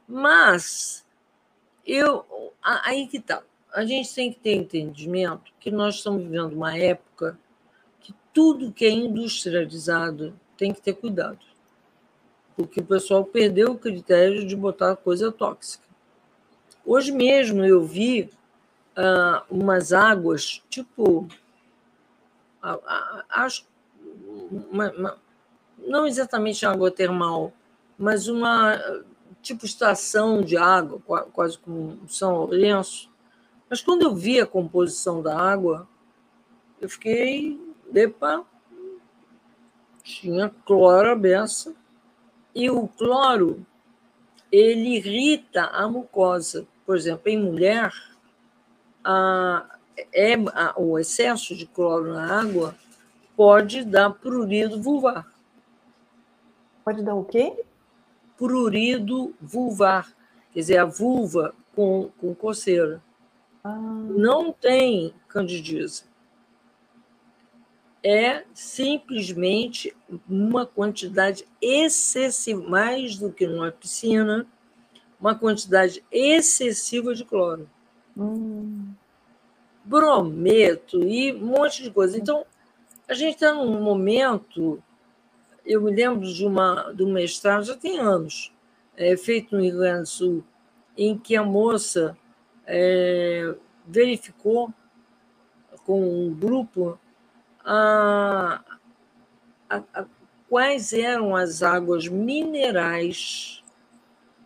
[0.06, 1.06] Mas
[1.86, 2.26] eu
[2.62, 3.42] aí que tá
[3.74, 7.40] a gente tem que ter entendimento que nós estamos vivendo uma época
[8.02, 11.40] que tudo que é industrializado tem que ter cuidado.
[12.58, 15.85] Porque o pessoal perdeu o critério de botar coisa tóxica.
[16.86, 18.30] Hoje mesmo eu vi
[18.98, 21.28] uh, umas águas, tipo.
[23.30, 23.66] Acho.
[24.72, 25.18] Uma, uma,
[25.80, 27.52] não exatamente água termal,
[27.98, 28.80] mas uma
[29.42, 31.00] tipo estação de água,
[31.32, 33.10] quase como São Lourenço,
[33.70, 35.88] mas quando eu vi a composição da água,
[36.82, 37.60] eu fiquei,
[37.94, 38.44] epa,
[40.04, 41.76] tinha cloro beça,
[42.54, 43.66] e o cloro,
[44.52, 46.68] ele irrita a mucosa.
[46.86, 47.92] Por exemplo, em mulher,
[49.04, 49.78] a,
[50.14, 52.76] é, a, o excesso de cloro na água
[53.36, 55.28] pode dar prurido vulvar.
[56.84, 57.64] Pode dar o quê?
[58.38, 60.14] Prurido vulvar,
[60.54, 63.02] quer dizer, a vulva com, com coceira.
[63.64, 63.74] Ah.
[63.74, 66.04] Não tem candidíase.
[68.04, 69.96] É simplesmente
[70.30, 74.46] uma quantidade excessiva, mais do que numa piscina,
[75.26, 77.68] uma quantidade excessiva de cloro.
[78.16, 78.94] Hum.
[79.84, 82.16] Brometo e um monte de coisa.
[82.16, 82.46] Então,
[83.08, 84.82] a gente está num momento.
[85.66, 88.54] Eu me lembro de, uma, de um mestrado, já tem anos,
[88.96, 90.44] é, feito no Rio Grande do Sul,
[90.96, 92.16] em que a moça
[92.68, 93.56] é,
[93.88, 94.72] verificou
[95.88, 97.00] com um grupo
[97.64, 98.64] a,
[99.68, 100.06] a, a,
[100.48, 103.64] quais eram as águas minerais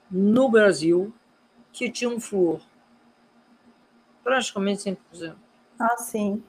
[0.10, 1.14] no Brasil
[1.72, 2.62] que tinham flúor.
[4.24, 5.36] Praticamente 100%.
[5.80, 6.44] Ah, sim.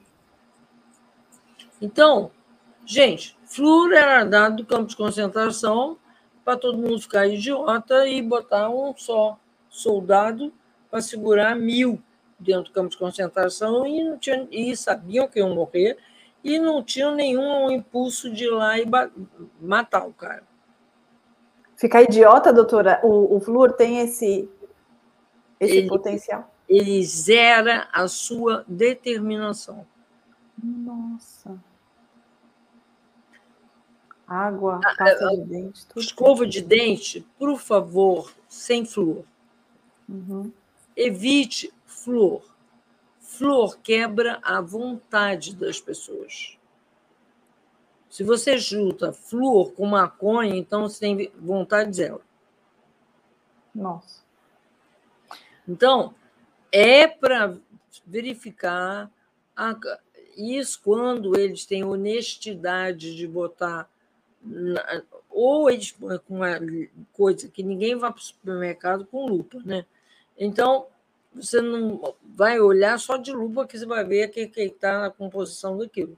[1.81, 2.31] Então,
[2.85, 5.97] gente, flúor era dado do campo de concentração
[6.43, 10.53] para todo mundo ficar idiota e botar um só soldado
[10.89, 12.01] para segurar mil
[12.37, 15.97] dentro do campo de concentração e, não tinha, e sabiam que iam morrer
[16.43, 18.85] e não tinham nenhum impulso de ir lá e
[19.59, 20.43] matar o cara.
[21.81, 22.99] Ficar idiota, doutora?
[23.01, 24.47] O, o flúor tem esse,
[25.59, 26.53] esse ele, potencial?
[26.69, 29.83] Ele zera a sua determinação.
[30.63, 31.59] Nossa.
[34.27, 35.87] Água, pasta de dente.
[35.87, 39.25] Tudo escova de dente, por favor, sem flúor.
[40.07, 40.53] Uhum.
[40.95, 42.43] Evite flor.
[43.19, 46.59] Flor quebra a vontade das pessoas.
[48.11, 52.19] Se você junta flor com maconha, então você tem vontade dela.
[53.73, 54.21] Nossa.
[55.65, 56.13] Então,
[56.73, 57.55] é para
[58.05, 59.09] verificar
[59.55, 59.79] a,
[60.35, 63.89] isso quando eles têm honestidade de botar
[64.43, 66.59] na, ou eles com uma
[67.13, 69.85] coisa que ninguém vai para o supermercado com lupa, né?
[70.37, 70.87] Então,
[71.33, 75.77] você não vai olhar só de lupa que você vai ver que está na composição
[75.77, 76.17] daquilo.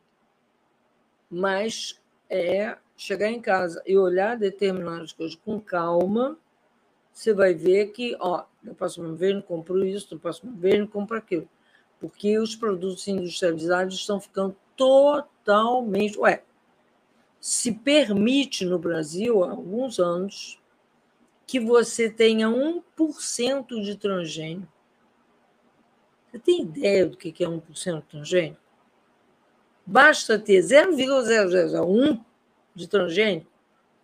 [1.33, 6.37] Mas é chegar em casa e olhar determinadas coisas com calma,
[7.11, 10.85] você vai ver que, ó, no próximo vez não compro isso, no próximo vez não
[10.85, 11.49] compro aquilo.
[11.99, 16.19] Porque os produtos industrializados estão ficando totalmente.
[16.19, 16.43] Ué,
[17.39, 20.61] se permite no Brasil há alguns anos
[21.47, 24.67] que você tenha 1% de transgênio.
[26.31, 28.57] Você tem ideia do que é 1% de transgênio?
[29.85, 32.23] Basta ter 0,001
[32.73, 33.45] de transgênio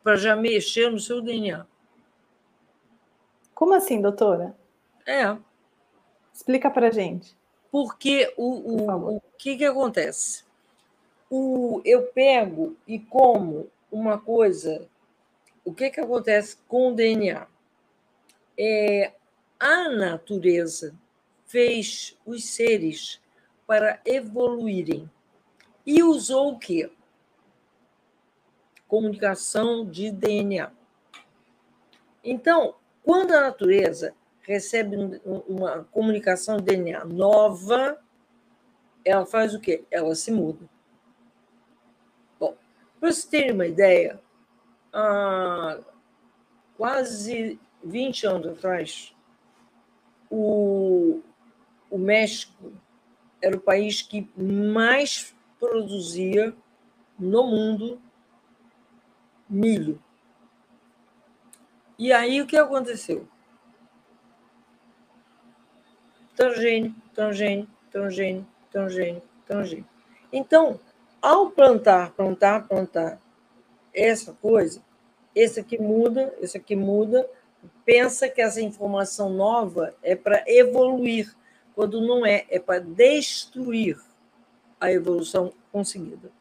[0.04, 1.66] para já mexer no seu DNA.
[3.54, 4.56] Como assim, doutora?
[5.06, 5.38] É.
[6.34, 7.36] Explica para gente.
[7.72, 10.44] Porque o, o, o que, que acontece?
[11.30, 14.88] O, eu pego e como uma coisa.
[15.64, 17.48] O que, que acontece com o DNA?
[18.58, 19.14] É,
[19.60, 20.96] a natureza
[21.46, 23.22] fez os seres
[23.68, 25.10] para evoluírem
[25.90, 26.92] e usou o quê?
[28.88, 30.72] Comunicação de DNA.
[32.24, 38.00] Então, quando a natureza recebe uma comunicação de DNA nova,
[39.04, 39.84] ela faz o quê?
[39.90, 40.70] Ela se muda.
[42.40, 42.56] Bom,
[43.00, 44.22] para vocês terem uma ideia,
[44.94, 45.80] há
[46.78, 49.16] quase 20 anos atrás,
[50.30, 51.20] o,
[51.90, 52.72] o México
[53.42, 56.56] era o país que mais produzia
[57.18, 58.02] no mundo
[59.50, 60.02] milho.
[61.98, 63.28] E aí o que aconteceu?
[66.36, 69.86] Transgênio, transgênio, transgênio, transgênio, transgênio.
[70.32, 70.80] Então,
[71.22, 73.20] ao plantar, plantar, plantar
[73.94, 74.82] essa coisa,
[75.36, 77.30] esse aqui muda, esse aqui muda,
[77.84, 81.36] pensa que essa informação nova é para evoluir,
[81.76, 83.98] quando não é, é para destruir
[84.80, 86.32] a evolução conseguida.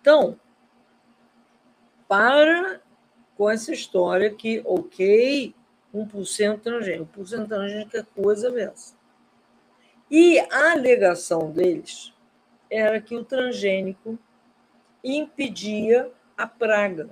[0.00, 0.38] Então,
[2.06, 2.80] para
[3.36, 5.54] com essa história que, ok,
[5.94, 8.96] 1% transgênico, 1% transgênico é coisa dessa.
[10.10, 12.12] E a alegação deles
[12.70, 14.18] era que o transgênico
[15.04, 17.10] impedia a praga.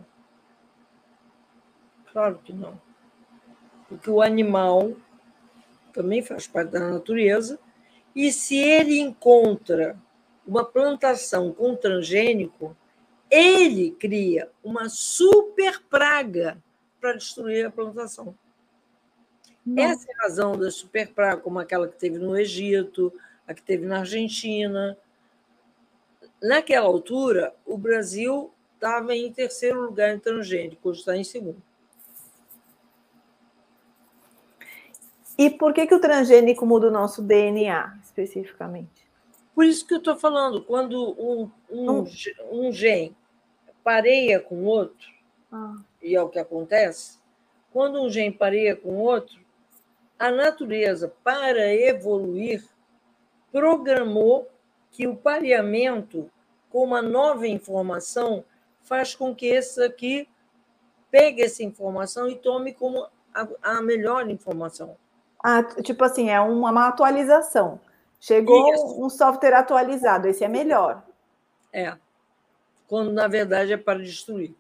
[2.13, 2.81] Claro que não.
[3.89, 4.97] Porque o animal
[5.93, 7.59] também faz parte da natureza
[8.17, 10.01] e se ele encontra
[10.47, 12.75] uma plantação com transgênico,
[13.31, 16.57] ele cria uma super praga
[16.99, 18.35] para destruir a plantação.
[19.67, 19.93] Nossa.
[19.93, 23.13] Essa é a razão da super praga, como aquela que teve no Egito,
[23.47, 24.97] a que teve na Argentina.
[26.43, 31.61] Naquela altura, o Brasil estava em terceiro lugar em transgênico, hoje está em segundo.
[35.37, 39.11] E por que, que o transgênico muda o nosso DNA, especificamente?
[39.55, 42.05] Por isso que eu estou falando, quando um, um,
[42.51, 43.17] um gene
[43.85, 45.09] pareia com outro,
[45.53, 45.77] ah.
[46.03, 47.19] e é o que acontece,
[47.73, 49.39] quando um gene pareia com outro,
[50.19, 52.65] a natureza, para evoluir,
[53.53, 54.49] programou
[54.91, 56.31] que o pareamento
[56.71, 58.45] com uma nova informação
[58.83, 60.29] faz com que esse aqui
[61.11, 64.97] pegue essa informação e tome como a, a melhor informação.
[65.43, 67.81] Ah, tipo assim, é uma, uma atualização.
[68.21, 69.05] Chegou Isso.
[69.05, 71.05] um software atualizado, esse é melhor.
[71.73, 71.97] É.
[72.89, 74.55] Quando na verdade é para destruir.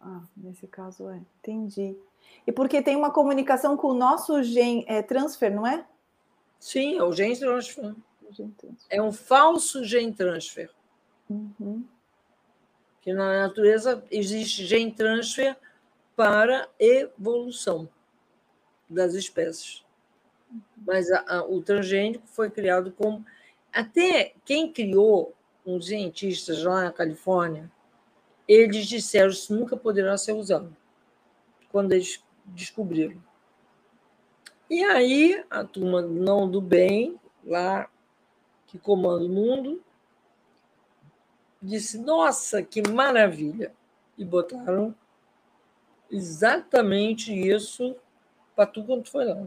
[0.00, 1.20] Ah, nesse caso é.
[1.38, 1.96] Entendi.
[2.46, 5.86] E porque tem uma comunicação com o nosso gen é, transfer, não é?
[6.58, 7.94] Sim, é o gen transfer.
[8.90, 10.70] É um falso gen transfer.
[11.30, 11.84] Uhum.
[13.00, 15.56] Que na natureza existe gen transfer
[16.16, 17.88] para evolução
[18.88, 19.84] das espécies.
[20.86, 23.24] Mas a, a, o transgênico foi criado como.
[23.72, 27.70] Até quem criou, uns cientistas lá na Califórnia,
[28.46, 30.74] eles disseram que isso nunca poderá ser usado,
[31.70, 33.22] quando eles descobriram.
[34.70, 37.90] E aí, a turma não do bem, lá
[38.66, 39.82] que comanda o mundo,
[41.60, 43.74] disse: Nossa, que maravilha!
[44.16, 44.94] E botaram
[46.10, 47.94] exatamente isso
[48.56, 49.46] para tudo quanto foi lá.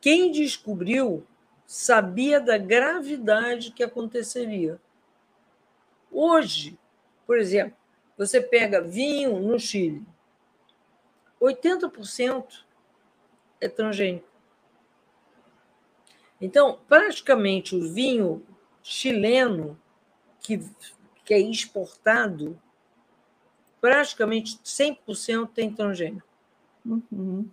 [0.00, 1.26] Quem descobriu
[1.70, 4.80] sabia da gravidade que aconteceria.
[6.10, 6.76] Hoje,
[7.24, 7.76] por exemplo,
[8.18, 10.04] você pega vinho no Chile,
[11.40, 12.64] 80%
[13.60, 14.28] é transgênico.
[16.40, 18.44] Então, praticamente o vinho
[18.82, 19.80] chileno,
[20.40, 20.58] que,
[21.24, 22.60] que é exportado,
[23.80, 26.26] praticamente 100% tem transgênico.
[26.84, 27.48] Uhum.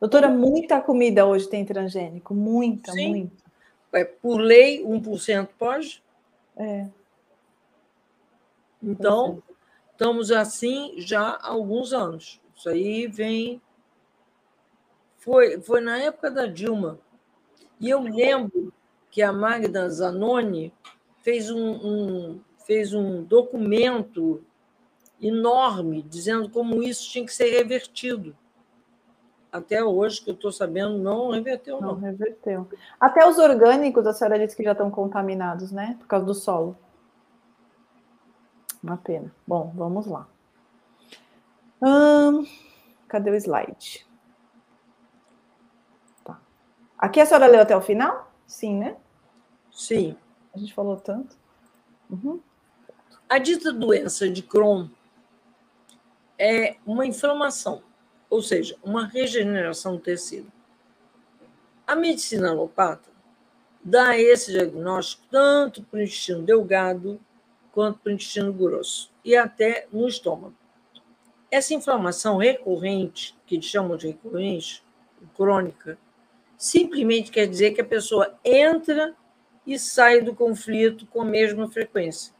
[0.00, 3.08] Doutora, muita comida hoje tem transgênico, muita, Sim.
[3.08, 3.44] muita.
[3.92, 6.02] É, por lei, 1% pode?
[6.56, 6.86] É.
[8.82, 9.42] Então,
[9.92, 12.40] estamos assim já há alguns anos.
[12.56, 13.60] Isso aí vem.
[15.16, 16.98] Foi, foi na época da Dilma.
[17.80, 18.72] E eu lembro
[19.10, 20.72] que a Magda Zanoni
[21.22, 24.42] fez um, um, fez um documento
[25.20, 28.36] enorme dizendo como isso tinha que ser revertido.
[29.50, 31.92] Até hoje, que eu estou sabendo, não reverteu, não.
[31.92, 32.68] Não reverteu.
[33.00, 35.96] Até os orgânicos, a senhora disse que já estão contaminados, né?
[35.98, 36.76] Por causa do solo.
[38.82, 39.34] Uma pena.
[39.46, 40.28] Bom, vamos lá.
[41.82, 42.46] Hum,
[43.08, 44.06] cadê o slide?
[46.24, 46.38] Tá.
[46.98, 48.30] Aqui a senhora leu até o final?
[48.46, 48.96] Sim, né?
[49.70, 50.16] Sim.
[50.54, 51.36] A gente falou tanto.
[52.10, 52.40] Uhum.
[53.28, 54.88] A dita doença de Crohn
[56.38, 57.82] é uma inflamação,
[58.28, 60.50] ou seja, uma regeneração do tecido.
[61.86, 63.08] A medicina alopata
[63.82, 67.20] dá esse diagnóstico tanto para o intestino delgado
[67.72, 70.54] quanto para o intestino grosso e até no estômago.
[71.50, 74.84] Essa inflamação recorrente, que chamam de recorrente,
[75.34, 75.98] crônica,
[76.56, 79.16] simplesmente quer dizer que a pessoa entra
[79.66, 82.34] e sai do conflito com a mesma frequência.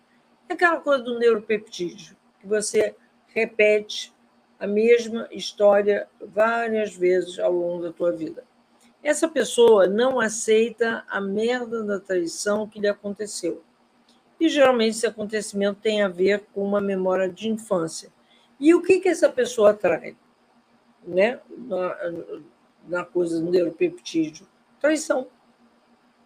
[0.48, 2.94] É aquela coisa do neuropeptídeo, que você
[3.28, 4.12] repete
[4.58, 8.44] a mesma história várias vezes ao longo da tua vida.
[9.02, 13.62] Essa pessoa não aceita a merda da traição que lhe aconteceu.
[14.40, 18.10] E geralmente esse acontecimento tem a ver com uma memória de infância.
[18.58, 20.16] E o que, que essa pessoa atrai?
[21.06, 21.40] Né?
[21.56, 21.96] Na,
[22.88, 24.46] na coisa do neuropeptídeo?
[24.80, 25.28] Traição.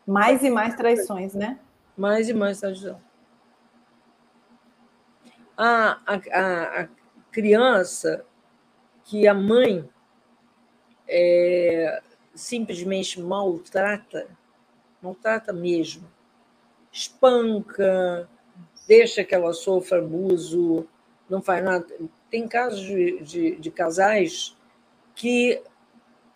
[0.06, 1.58] Mais e mais traições, né?
[1.96, 3.00] Mais e mais traição.
[5.56, 6.88] A, a, a
[7.32, 8.24] criança
[9.04, 9.88] que a mãe
[11.08, 12.00] é,
[12.34, 14.28] simplesmente maltrata,
[15.02, 16.08] maltrata mesmo,
[16.92, 18.28] espanca,
[18.86, 20.86] deixa que ela sofra abuso,
[21.28, 21.86] não faz nada.
[22.30, 24.56] Tem casos de, de, de casais
[25.14, 25.62] que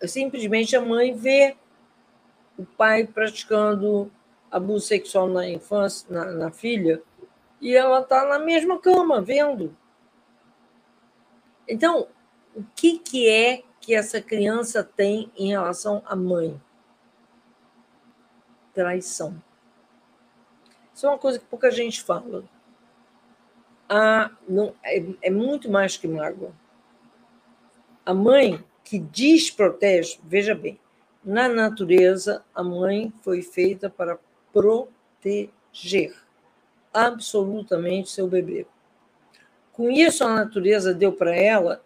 [0.05, 1.55] simplesmente a mãe vê
[2.57, 4.11] o pai praticando
[4.51, 7.01] abuso sexual na infância, na, na filha,
[7.61, 9.75] e ela está na mesma cama, vendo.
[11.67, 12.07] Então,
[12.55, 16.59] o que, que é que essa criança tem em relação à mãe?
[18.73, 19.41] Traição.
[20.93, 22.43] Isso é uma coisa que pouca gente fala.
[24.47, 26.51] Não, é, é muito mais que mágoa.
[28.05, 30.79] A mãe que desprotege, veja bem,
[31.23, 34.17] na natureza, a mãe foi feita para
[34.53, 36.15] proteger
[36.93, 38.65] absolutamente seu bebê.
[39.77, 41.85] Com isso, a natureza deu para ela,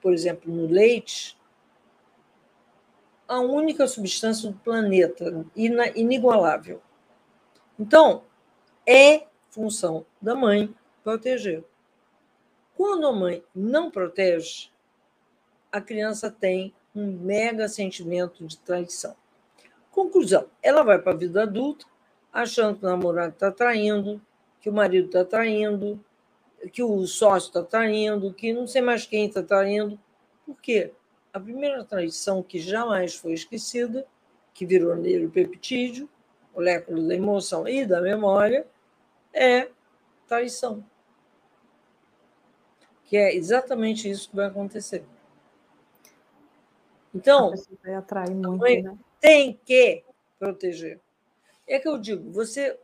[0.00, 1.36] por exemplo, no leite,
[3.26, 6.80] a única substância do planeta, inigualável.
[7.76, 8.22] Então,
[8.86, 10.72] é função da mãe
[11.02, 11.64] proteger.
[12.76, 14.70] Quando a mãe não protege,
[15.72, 19.16] a criança tem um mega sentimento de traição.
[19.90, 21.86] Conclusão: ela vai para a vida adulta
[22.32, 24.22] achando que o namorado está traindo,
[24.60, 25.98] que o marido está traindo,
[26.70, 29.98] que o sócio está traindo, que não sei mais quem está traindo.
[30.44, 30.92] Por quê?
[31.32, 34.06] A primeira traição que jamais foi esquecida,
[34.54, 36.08] que virou neuropeptídeo,
[36.54, 38.66] molécula da emoção e da memória,
[39.32, 39.68] é
[40.26, 40.84] traição.
[43.04, 45.04] Que é exatamente isso que vai acontecer.
[47.14, 47.52] Então,
[47.82, 48.98] vai muito, né?
[49.20, 50.04] tem que
[50.38, 51.00] proteger.
[51.66, 52.78] É que eu digo, você,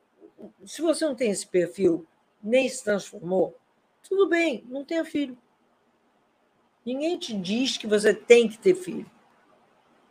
[0.65, 2.07] se você não tem esse perfil,
[2.43, 3.57] nem se transformou,
[4.03, 5.37] tudo bem, não tenha filho.
[6.85, 9.11] Ninguém te diz que você tem que ter filho.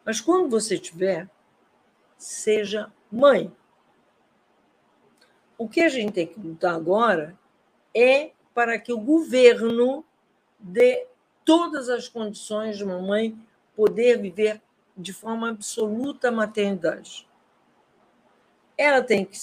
[0.06, 1.30] Mas quando você tiver,
[2.18, 3.52] seja mãe.
[5.58, 7.38] O que a gente tem que lutar agora
[7.94, 10.04] é para que o governo
[10.60, 11.08] dê
[11.44, 13.38] todas as condições de uma mãe
[13.76, 14.62] poder viver
[14.98, 17.28] de forma absoluta a maternidade.
[18.78, 19.38] Ela tem que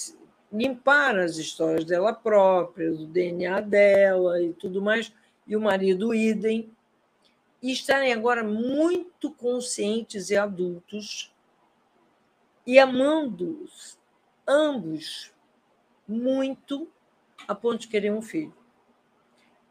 [0.52, 5.12] limpar as histórias dela própria, do DNA dela e tudo mais,
[5.46, 6.70] e o marido idem,
[7.62, 11.32] e estarem agora muito conscientes e adultos
[12.66, 13.98] e amando-os,
[14.46, 15.32] ambos,
[16.06, 16.88] muito
[17.46, 18.54] a ponto de querer um filho.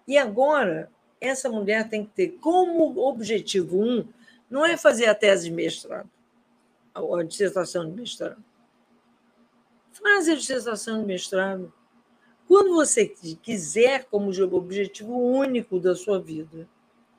[0.08, 4.08] E agora, essa mulher tem que ter como objetivo um,
[4.50, 6.10] não é fazer a tese de mestrado,
[6.94, 8.44] a dissertação de mestrado.
[10.02, 11.74] Faz a dissertação de mestrado.
[12.48, 16.68] Quando você quiser como objetivo único da sua vida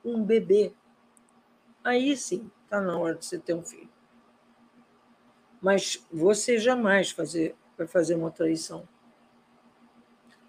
[0.03, 0.73] um bebê,
[1.83, 3.89] aí sim está na hora de você ter um filho.
[5.61, 8.87] Mas você jamais fazer, vai fazer uma traição.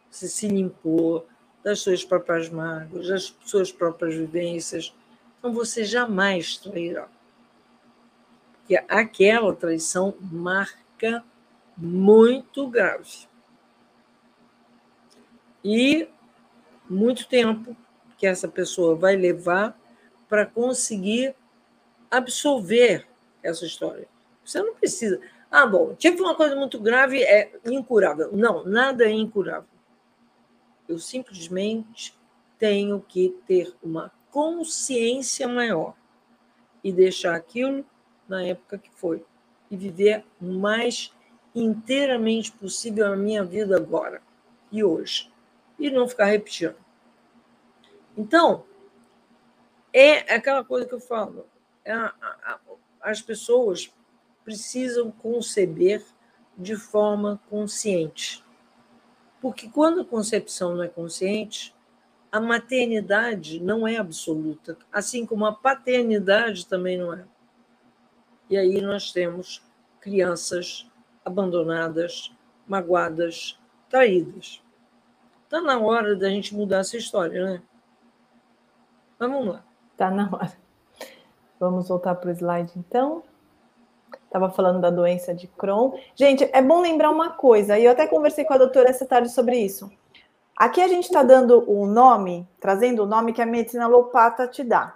[0.08, 1.26] Você se limpou
[1.64, 4.94] das suas próprias mágoas, das suas próprias vivências.
[5.38, 7.08] Então você jamais trairá.
[8.52, 11.24] Porque aquela traição marca
[11.76, 13.28] muito grave.
[15.64, 16.08] E
[16.88, 17.76] muito tempo
[18.16, 19.78] que essa pessoa vai levar
[20.28, 21.34] para conseguir
[22.10, 23.06] absolver
[23.42, 24.08] essa história.
[24.44, 25.20] Você não precisa.
[25.50, 28.30] Ah, bom, tive uma coisa muito grave, é incurável.
[28.32, 29.68] Não, nada é incurável.
[30.88, 32.18] Eu simplesmente
[32.58, 35.94] tenho que ter uma consciência maior
[36.82, 37.84] e deixar aquilo
[38.28, 39.24] na época que foi
[39.70, 41.12] e viver mais
[41.54, 44.22] inteiramente possível a minha vida agora
[44.70, 45.30] e hoje
[45.78, 46.76] e não ficar repetindo.
[48.16, 48.64] Então,
[49.92, 51.46] é aquela coisa que eu falo.
[51.84, 51.92] É
[53.00, 53.90] as pessoas
[54.44, 56.04] precisam conceber
[56.56, 58.44] de forma consciente.
[59.40, 61.74] Porque quando a concepção não é consciente,
[62.30, 67.24] a maternidade não é absoluta, assim como a paternidade também não é.
[68.50, 69.62] E aí nós temos
[70.00, 70.89] crianças
[71.24, 72.32] abandonadas,
[72.66, 73.58] magoadas,
[73.88, 74.62] traídas.
[75.44, 77.62] Está na hora da gente mudar essa história, né?
[79.18, 79.64] Vamos lá.
[79.92, 80.52] Está na hora.
[81.58, 83.22] Vamos voltar para o slide, então.
[84.24, 85.98] Estava falando da doença de Crohn.
[86.14, 89.28] Gente, é bom lembrar uma coisa, e eu até conversei com a doutora essa tarde
[89.28, 89.90] sobre isso.
[90.56, 94.62] Aqui a gente está dando o nome, trazendo o nome que a medicina alopata te
[94.62, 94.94] dá.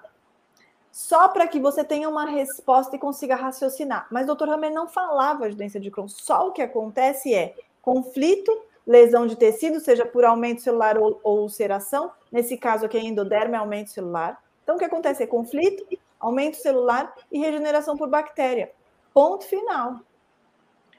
[0.95, 4.07] Só para que você tenha uma resposta e consiga raciocinar.
[4.13, 6.07] Mas o doutor Hammer não falava de doença de Crohn.
[6.07, 11.41] Só o que acontece é conflito, lesão de tecido, seja por aumento celular ou, ou
[11.41, 12.13] ulceração.
[12.31, 14.41] Nesse caso aqui, endoderma é aumento celular.
[14.63, 15.85] Então, o que acontece é conflito,
[16.21, 18.71] aumento celular e regeneração por bactéria.
[19.13, 19.99] Ponto final.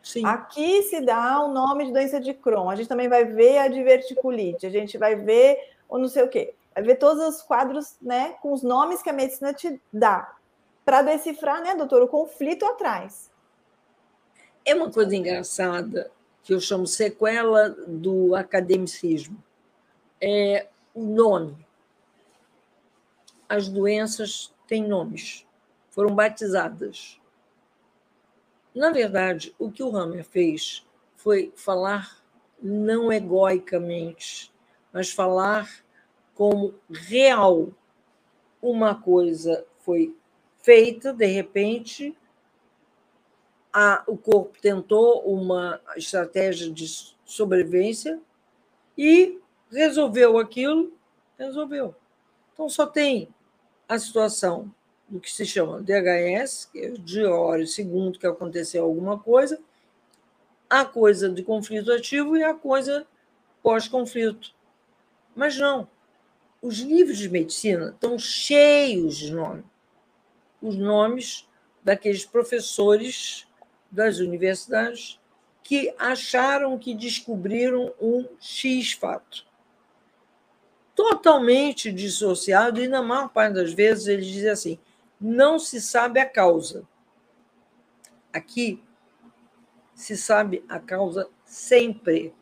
[0.04, 0.26] Sim.
[0.26, 2.70] Aqui se dá o nome de doença de Crohn.
[2.70, 6.28] A gente também vai ver a diverticulite, a gente vai ver ou não sei o
[6.28, 6.54] quê.
[6.76, 10.36] Vai ver todos os quadros, né, com os nomes que a medicina te dá
[10.84, 13.32] para decifrar, né, doutor, o conflito atrás.
[14.66, 16.12] É uma coisa engraçada
[16.44, 19.42] que eu chamo sequela do academicismo.
[20.20, 21.66] É o nome.
[23.48, 25.48] As doenças têm nomes,
[25.90, 27.20] foram batizadas.
[28.74, 32.18] Na verdade, o que o Hammer fez foi falar
[32.62, 34.54] não egoicamente,
[34.92, 35.85] mas falar
[36.36, 37.70] como real.
[38.62, 40.16] Uma coisa foi
[40.62, 42.16] feita, de repente,
[43.72, 46.88] a, o corpo tentou uma estratégia de
[47.26, 48.20] sobrevivência
[48.98, 49.40] e
[49.72, 50.94] resolveu aquilo,
[51.38, 51.96] resolveu.
[52.54, 53.28] Então, só tem
[53.88, 54.74] a situação
[55.08, 59.60] do que se chama DHS, que é de hora segundo que aconteceu alguma coisa,
[60.70, 63.06] a coisa de conflito ativo e a coisa
[63.62, 64.54] pós-conflito.
[65.36, 65.88] Mas não.
[66.66, 69.66] Os livros de medicina estão cheios de nomes.
[70.60, 71.48] Os nomes
[71.84, 73.48] daqueles professores
[73.92, 75.20] das universidades
[75.62, 79.46] que acharam que descobriram um X fato.
[80.96, 84.80] Totalmente dissociado, e na maior parte das vezes eles dizem assim:
[85.22, 86.84] não se sabe a causa.
[88.34, 88.84] Aqui
[89.94, 92.34] se sabe a causa sempre.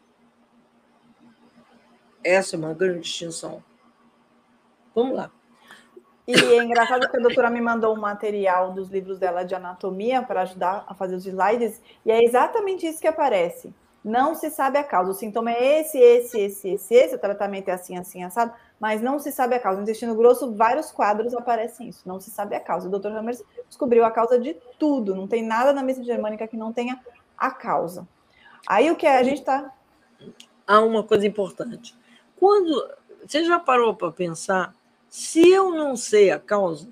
[2.23, 3.61] Essa é uma grande distinção.
[4.95, 5.31] Vamos lá.
[6.25, 10.21] E é engraçado que a doutora me mandou um material dos livros dela de anatomia
[10.21, 13.73] para ajudar a fazer os slides, e é exatamente isso que aparece.
[14.03, 15.11] Não se sabe a causa.
[15.11, 19.01] O sintoma é esse, esse, esse, esse, esse, o tratamento é assim, assim, assado mas
[19.01, 19.77] não se sabe a causa.
[19.77, 22.89] No intestino grosso, vários quadros aparecem isso, não se sabe a causa.
[22.89, 23.15] O Dr.
[23.15, 26.99] Hammers descobriu a causa de tudo, não tem nada na medicina germânica que não tenha
[27.37, 28.05] a causa.
[28.67, 29.17] Aí o que é?
[29.17, 29.73] A gente está.
[30.67, 31.95] Há uma coisa importante.
[32.35, 32.93] Quando
[33.25, 34.75] você já parou para pensar,
[35.13, 36.89] se eu não sei a causa,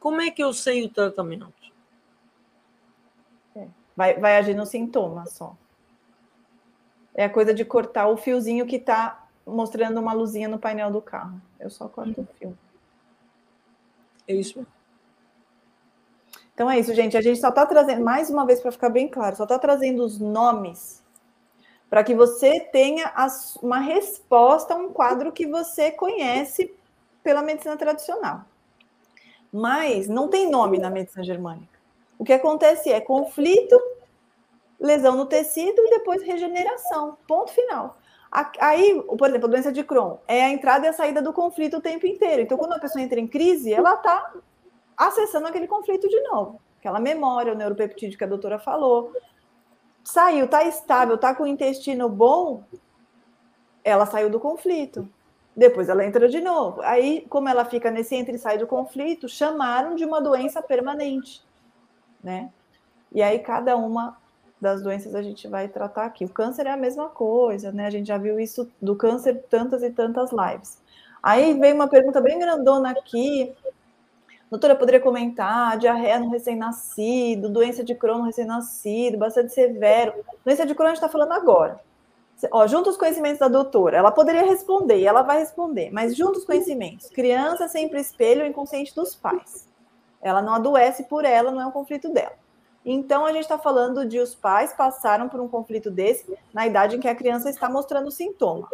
[0.00, 1.70] como é que eu sei o tratamento?
[3.54, 3.68] É.
[3.96, 5.56] Vai, vai agir no sintoma só.
[7.14, 11.00] É a coisa de cortar o fiozinho que está mostrando uma luzinha no painel do
[11.00, 11.40] carro.
[11.60, 12.58] Eu só corto o fio.
[14.26, 14.66] É isso.
[16.52, 17.16] Então é isso, gente.
[17.16, 20.04] A gente só está trazendo, mais uma vez, para ficar bem claro, só está trazendo
[20.04, 21.04] os nomes
[21.88, 23.12] para que você tenha
[23.62, 26.74] uma resposta a um quadro que você conhece
[27.22, 28.42] pela medicina tradicional.
[29.52, 31.78] Mas não tem nome na medicina germânica.
[32.18, 33.80] O que acontece é conflito,
[34.78, 37.16] lesão no tecido e depois regeneração.
[37.26, 37.98] Ponto final.
[38.60, 41.78] Aí, por exemplo, a doença de Crohn é a entrada e a saída do conflito
[41.78, 42.42] o tempo inteiro.
[42.42, 44.32] Então, quando a pessoa entra em crise, ela está
[44.96, 46.60] acessando aquele conflito de novo.
[46.78, 49.12] Aquela memória, o neuropeptídeo que a doutora falou.
[50.04, 52.62] Saiu, está estável, está com o intestino bom,
[53.82, 55.08] ela saiu do conflito.
[55.56, 56.80] Depois ela entra de novo.
[56.82, 61.42] Aí, como ela fica nesse entra e sai do conflito, chamaram de uma doença permanente,
[62.22, 62.50] né?
[63.12, 64.16] E aí cada uma
[64.60, 66.24] das doenças a gente vai tratar aqui.
[66.24, 67.86] O câncer é a mesma coisa, né?
[67.86, 70.78] A gente já viu isso do câncer tantas e tantas lives.
[71.22, 73.52] Aí vem uma pergunta bem grandona aqui.
[74.50, 80.12] Doutora, poderia comentar diarreia no recém-nascido, doença de Crohn no recém-nascido, bastante severo.
[80.44, 81.80] Doença de Crohn a gente está falando agora.
[82.50, 86.38] Ó, junto os conhecimentos da doutora, ela poderia responder, e ela vai responder, mas junto
[86.38, 87.08] os conhecimentos.
[87.10, 89.68] Criança sempre espelho o inconsciente dos pais.
[90.22, 92.32] Ela não adoece por ela, não é um conflito dela.
[92.84, 96.96] Então, a gente está falando de os pais passaram por um conflito desse na idade
[96.96, 98.68] em que a criança está mostrando sintoma.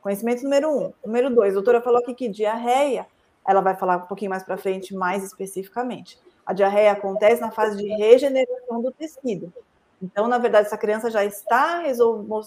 [0.00, 0.92] Conhecimento número um.
[1.04, 3.06] Número dois, a doutora falou aqui que diarreia,
[3.46, 6.18] ela vai falar um pouquinho mais para frente, mais especificamente.
[6.46, 9.52] A diarreia acontece na fase de regeneração do tecido.
[10.02, 11.82] Então, na verdade, essa criança já está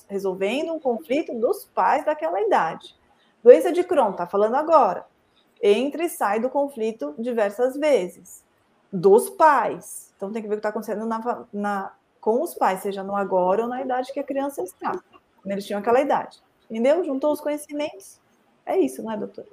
[0.10, 2.96] resolvendo um conflito dos pais daquela idade.
[3.44, 5.06] Doença de Crohn, está falando agora.
[5.62, 8.44] Entra e sai do conflito diversas vezes.
[8.92, 12.82] Dos pais então tem que ver o que está acontecendo na, na, com os pais,
[12.82, 14.92] seja no agora ou na idade que a criança está.
[14.92, 16.42] Quando eles tinham aquela idade.
[16.70, 17.04] Entendeu?
[17.04, 18.20] Juntou os conhecimentos.
[18.66, 19.48] É isso, não é, doutora?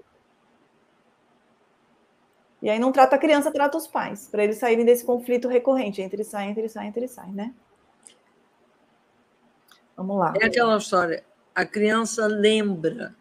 [2.62, 6.00] E aí não trata a criança, trata os pais, para eles saírem desse conflito recorrente,
[6.00, 7.54] entre sai, entre sai, entre sai, né?
[9.96, 10.34] Vamos lá.
[10.40, 11.24] É aquela história,
[11.54, 13.14] a criança lembra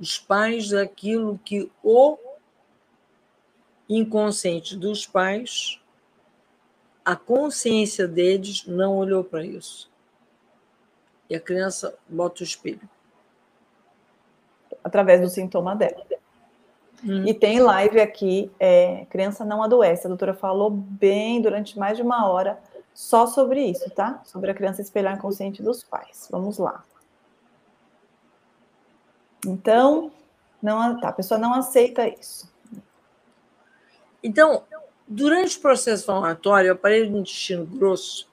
[0.00, 2.18] os pais daquilo que o
[3.88, 5.80] inconsciente dos pais
[7.04, 9.90] a consciência deles não olhou para isso.
[11.28, 12.88] E a criança bota o espelho.
[14.82, 16.04] Através do sintoma dela.
[17.04, 17.26] Hum.
[17.26, 20.06] E tem live aqui, é, criança não adoece.
[20.06, 22.58] A doutora falou bem durante mais de uma hora
[22.94, 24.22] só sobre isso, tá?
[24.24, 26.28] Sobre a criança espelhar inconsciente dos pais.
[26.30, 26.82] Vamos lá.
[29.44, 30.10] Então,
[30.62, 32.50] não, tá, a pessoa não aceita isso.
[34.22, 34.64] Então,
[35.06, 38.26] Durante o processo inflamatório, o aparelho do intestino grosso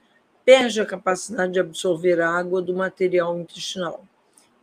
[0.46, 4.06] perde a capacidade de absorver a água do material intestinal.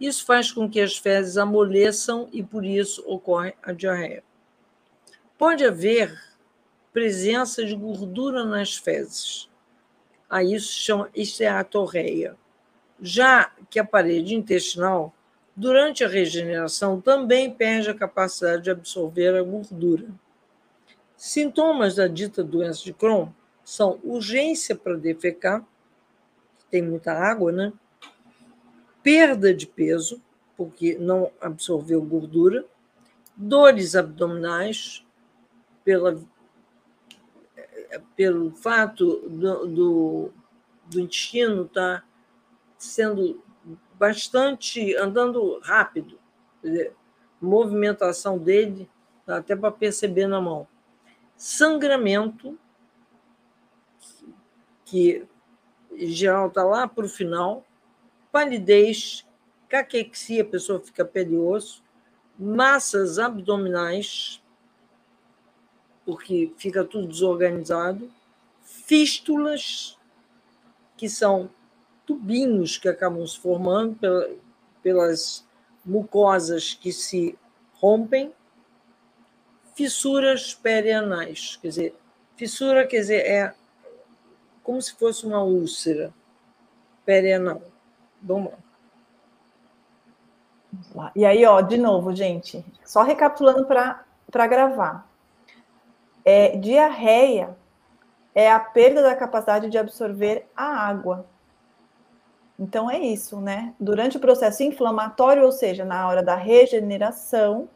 [0.00, 4.24] Isso faz com que as fezes amoleçam e, por isso, ocorre a diarreia.
[5.36, 6.18] Pode haver
[6.94, 9.48] presença de gordura nas fezes.
[10.28, 12.36] A isso se chama esteatorreia.
[13.00, 15.14] Já que a parede intestinal,
[15.54, 20.06] durante a regeneração, também perde a capacidade de absorver a gordura.
[21.16, 23.28] Sintomas da dita doença de Crohn
[23.64, 25.66] são urgência para defecar,
[26.70, 27.72] tem muita água, né?
[29.02, 30.22] Perda de peso,
[30.56, 32.64] porque não absorveu gordura,
[33.36, 35.04] dores abdominais,
[35.84, 36.20] pela,
[38.16, 40.32] pelo fato do, do,
[40.86, 42.06] do intestino estar tá
[42.76, 43.42] sendo
[43.98, 46.18] bastante andando rápido,
[46.62, 46.94] dizer,
[47.40, 48.88] movimentação dele,
[49.26, 50.66] até para perceber na mão.
[51.36, 52.58] Sangramento,
[54.84, 55.26] que
[55.92, 57.64] em geral está lá para o final,
[58.30, 59.26] palidez,
[59.68, 61.82] caquexia, a pessoa fica pele e osso,
[62.38, 64.42] massas abdominais,
[66.08, 68.10] porque fica tudo desorganizado,
[68.62, 69.98] fístulas,
[70.96, 71.50] que são
[72.06, 73.98] tubinhos que acabam se formando
[74.82, 75.46] pelas
[75.84, 77.38] mucosas que se
[77.74, 78.32] rompem,
[79.74, 81.58] fissuras perianais.
[81.60, 81.94] Quer dizer,
[82.36, 83.54] fissura quer dizer, é
[84.62, 86.10] como se fosse uma úlcera
[87.04, 87.60] perianal.
[88.22, 88.54] Vamos
[90.94, 91.12] lá.
[91.14, 95.07] E aí, ó, de novo, gente, só recapitulando para gravar.
[96.30, 97.56] É, diarreia
[98.34, 101.24] é a perda da capacidade de absorver a água.
[102.58, 103.74] Então é isso, né?
[103.80, 107.66] Durante o processo inflamatório, ou seja, na hora da regeneração,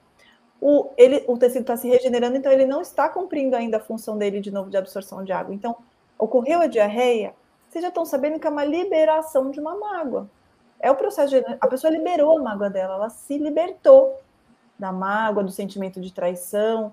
[0.61, 4.19] o, ele, o tecido está se regenerando, então ele não está cumprindo ainda a função
[4.19, 5.55] dele de novo de absorção de água.
[5.55, 5.75] Então,
[6.19, 7.35] ocorreu a diarreia,
[7.71, 10.29] vocês já estão sabendo que é uma liberação de uma mágoa.
[10.79, 11.57] É o processo de.
[11.59, 14.21] A pessoa liberou a mágoa dela, ela se libertou
[14.79, 16.93] da mágoa, do sentimento de traição.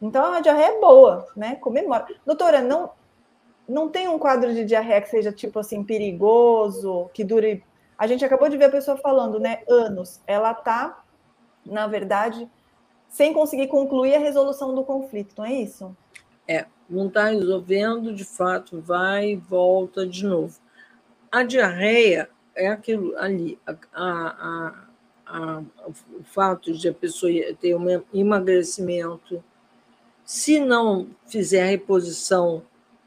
[0.00, 1.56] Então, a diarreia é boa, né?
[1.56, 2.06] Comemora.
[2.24, 2.90] Doutora, não,
[3.68, 7.64] não tem um quadro de diarreia que seja tipo assim perigoso, que dure.
[7.96, 9.62] A gente acabou de ver a pessoa falando, né?
[9.68, 10.20] Anos.
[10.26, 11.02] Ela tá,
[11.64, 12.48] na verdade,
[13.08, 15.96] sem conseguir concluir a resolução do conflito, não é isso?
[16.46, 20.58] É, não está resolvendo, de fato, vai e volta de novo.
[21.32, 23.58] A diarreia é aquilo ali.
[23.66, 24.74] A, a,
[25.26, 29.42] a, o fato de a pessoa ter um emagrecimento,
[30.26, 32.64] se não fizer a reposição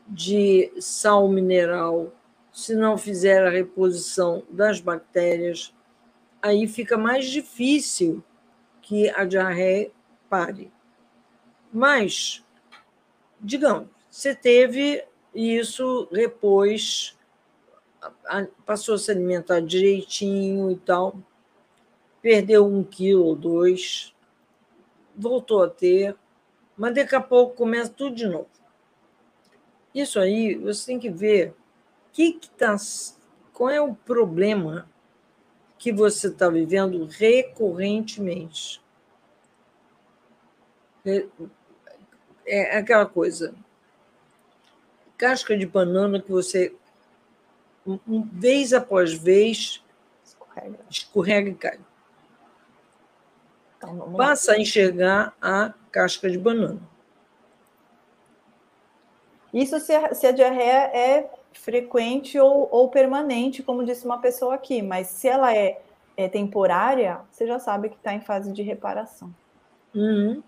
[0.08, 2.14] de sal mineral,
[2.54, 5.76] se não fizer a reposição das bactérias,
[6.42, 8.24] aí fica mais difícil
[8.82, 9.92] que a diarreia
[10.30, 10.72] pare.
[11.74, 12.42] Mas,
[13.42, 15.04] digamos, você teve
[15.36, 17.18] isso, repôs,
[18.66, 21.22] passou a se alimentar direitinho e tal,
[22.22, 24.16] perdeu um quilo ou dois,
[25.14, 26.16] voltou a ter,
[26.80, 28.48] mas daqui a pouco começa tudo de novo.
[29.94, 31.54] Isso aí você tem que ver
[32.14, 32.78] que que tá,
[33.52, 34.90] qual é o problema
[35.78, 38.82] que você está vivendo recorrentemente.
[41.06, 41.28] É,
[42.46, 43.54] é aquela coisa.
[45.18, 46.74] Casca de banana que você,
[47.86, 49.84] um, vez após vez,
[50.24, 51.80] escorrega, escorrega e cai.
[53.78, 56.80] Então, Passa a enxergar a casca de banana.
[59.54, 64.56] Isso se a, se a diarreia é frequente ou, ou, permanente, como disse uma pessoa
[64.56, 65.82] aqui, mas se ela é,
[66.16, 69.34] é temporária, você já sabe que está em fase de reparação.
[69.94, 70.44] Uhum.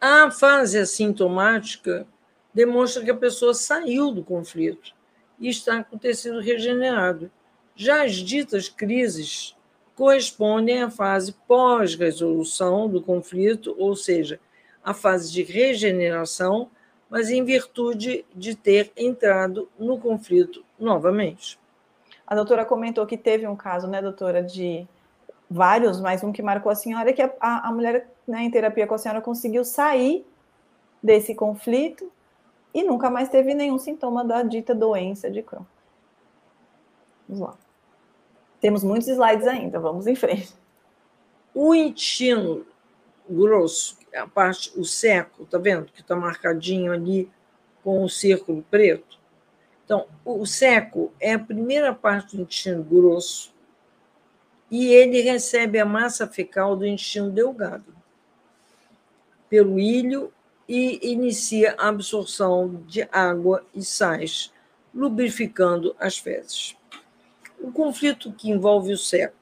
[0.00, 2.06] A fase assintomática
[2.54, 4.94] demonstra que a pessoa saiu do conflito
[5.38, 7.30] e está com o tecido regenerado.
[7.74, 9.55] Já as ditas crises
[9.96, 14.38] correspondem à fase pós-resolução do conflito, ou seja,
[14.84, 16.70] a fase de regeneração,
[17.08, 21.58] mas em virtude de ter entrado no conflito novamente.
[22.26, 24.86] A doutora comentou que teve um caso, né, doutora, de
[25.50, 28.94] vários, mas um que marcou a senhora, que a, a mulher né, em terapia com
[28.94, 30.26] a senhora conseguiu sair
[31.02, 32.12] desse conflito
[32.74, 35.64] e nunca mais teve nenhum sintoma da dita doença de Crohn.
[37.28, 37.65] Vamos lá.
[38.60, 40.54] Temos muitos slides ainda, vamos em frente.
[41.54, 42.66] O intestino
[43.28, 45.86] grosso, a parte, o seco, tá vendo?
[45.86, 47.30] Que está marcadinho ali
[47.82, 49.18] com o círculo preto.
[49.84, 53.54] Então, o seco é a primeira parte do intestino grosso
[54.70, 57.94] e ele recebe a massa fecal do intestino delgado
[59.48, 60.32] pelo ilho
[60.68, 64.52] e inicia a absorção de água e sais,
[64.92, 66.76] lubrificando as fezes.
[67.66, 69.34] O conflito que envolve o seco,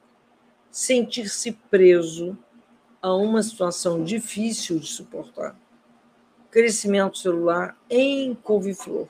[0.71, 2.35] sentir-se preso
[2.99, 5.55] a uma situação difícil de suportar.
[6.49, 9.07] Crescimento celular em couve-flor.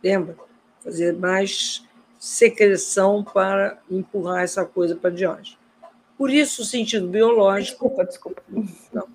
[0.00, 0.36] Lembra?
[0.78, 1.84] Fazer mais
[2.20, 5.58] secreção para empurrar essa coisa para diante.
[6.16, 7.88] Por isso, o sentido biológico.
[7.88, 8.42] Desculpa, desculpa.
[8.92, 9.08] Não,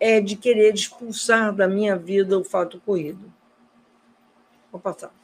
[0.00, 3.32] é de querer expulsar da minha vida o fato ocorrido.
[4.72, 5.14] Vou passar.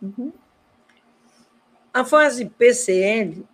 [0.00, 0.32] Uhum.
[1.94, 3.46] A fase PCL,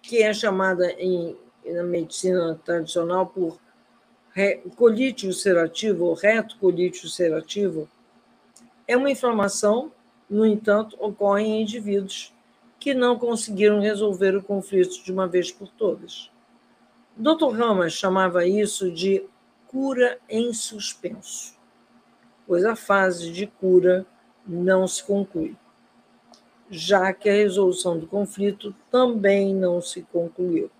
[0.00, 3.58] que é chamada em, na medicina tradicional por
[4.76, 7.88] colite ulcerativa ou retocolite ulcerativa,
[8.86, 9.92] é uma inflamação
[10.28, 12.32] no entanto, ocorrem em indivíduos
[12.78, 16.30] que não conseguiram resolver o conflito de uma vez por todas.
[17.16, 17.50] Dr.
[17.52, 19.24] Ramas chamava isso de
[19.68, 21.56] cura em suspenso,
[22.46, 24.06] pois a fase de cura
[24.46, 25.56] não se conclui,
[26.70, 30.70] já que a resolução do conflito também não se concluiu.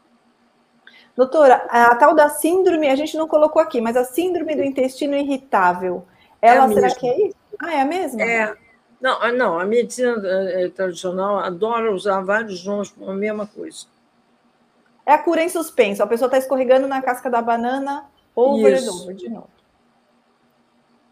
[1.17, 5.15] Doutora, a tal da síndrome, a gente não colocou aqui, mas a síndrome do intestino
[5.15, 6.05] irritável,
[6.43, 7.37] ela é será que é isso?
[7.61, 8.23] Ah, é a mesma?
[8.23, 8.55] É,
[9.01, 13.87] não, ah, não, a medicina eh, tradicional adora usar vários nomes para a mesma coisa.
[15.07, 16.03] É a cura em suspenso.
[16.03, 18.91] A pessoa está escorregando na casca da banana over isso.
[18.91, 19.54] and over de novo.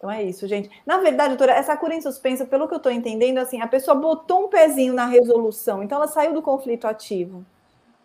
[0.02, 0.68] Então é isso, gente.
[0.84, 3.94] Na verdade, doutora, essa cura em suspenso, pelo que eu estou entendendo, assim, a pessoa
[3.94, 7.46] botou um pezinho na resolução, então ela saiu do conflito ativo,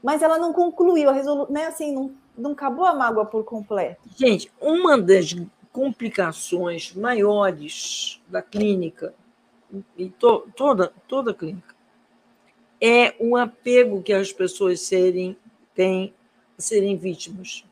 [0.04, 1.66] mas ela não concluiu a resolução, né?
[1.66, 4.00] Assim, não, não acabou a mágoa por completo.
[4.16, 5.36] Gente, uma das
[5.72, 9.16] complicações maiores da clínica
[9.98, 11.76] e to, toda, toda clínica,
[12.80, 15.36] é o apego que as pessoas serem,
[15.74, 16.14] têm
[16.60, 17.66] a serem vítimas.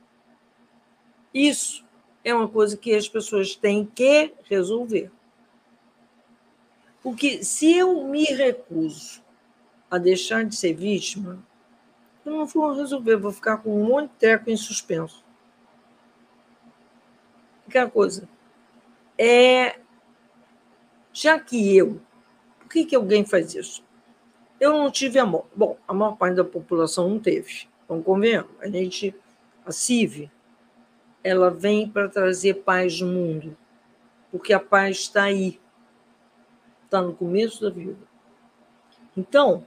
[1.32, 1.85] Isso
[2.26, 5.12] é uma coisa que as pessoas têm que resolver.
[7.04, 9.24] Porque se eu me recuso
[9.92, 11.38] a deixar de ser vítima,
[12.26, 15.24] eu não vou resolver, vou ficar com um monte de treco em suspenso.
[17.68, 18.28] Aquela coisa.
[19.16, 19.80] É
[21.14, 22.02] já que eu,
[22.60, 23.84] por que, que alguém faz isso?
[24.60, 25.46] Eu não tive amor.
[25.56, 27.68] Bom, a maior parte da população não teve.
[27.86, 28.52] Então, convenhamos.
[28.60, 29.16] A gente,
[29.64, 29.72] a
[31.26, 33.58] ela vem para trazer paz no mundo.
[34.32, 35.60] Porque a paz está aí.
[36.84, 37.98] Está no começo da vida.
[39.18, 39.66] Então,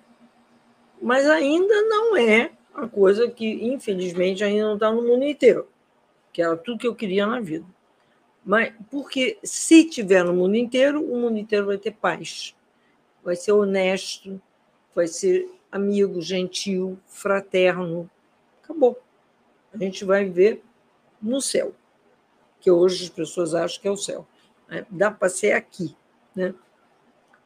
[1.02, 5.66] mas ainda não é a coisa que, infelizmente, ainda não está no mundo inteiro,
[6.32, 7.66] que era tudo que eu queria na vida.
[8.44, 12.54] Mas porque se tiver no mundo inteiro, o mundo inteiro vai ter paz.
[13.24, 14.40] Vai ser honesto,
[14.94, 18.08] vai ser amigo, gentil, fraterno.
[18.62, 18.96] Acabou.
[19.74, 20.62] A gente vai ver
[21.20, 21.74] no céu,
[22.60, 24.26] que hoje as pessoas acham que é o céu.
[24.68, 24.86] Né?
[24.90, 25.96] Dá para ser aqui.
[26.34, 26.54] Né?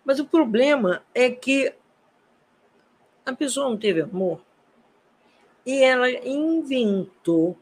[0.05, 1.75] Mas o problema é que
[3.25, 4.41] a pessoa não teve amor
[5.65, 7.57] e ela inventou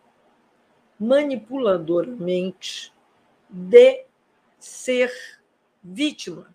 [0.99, 2.93] manipuladoramente
[3.49, 4.05] de
[4.59, 5.13] ser
[5.83, 6.55] vítima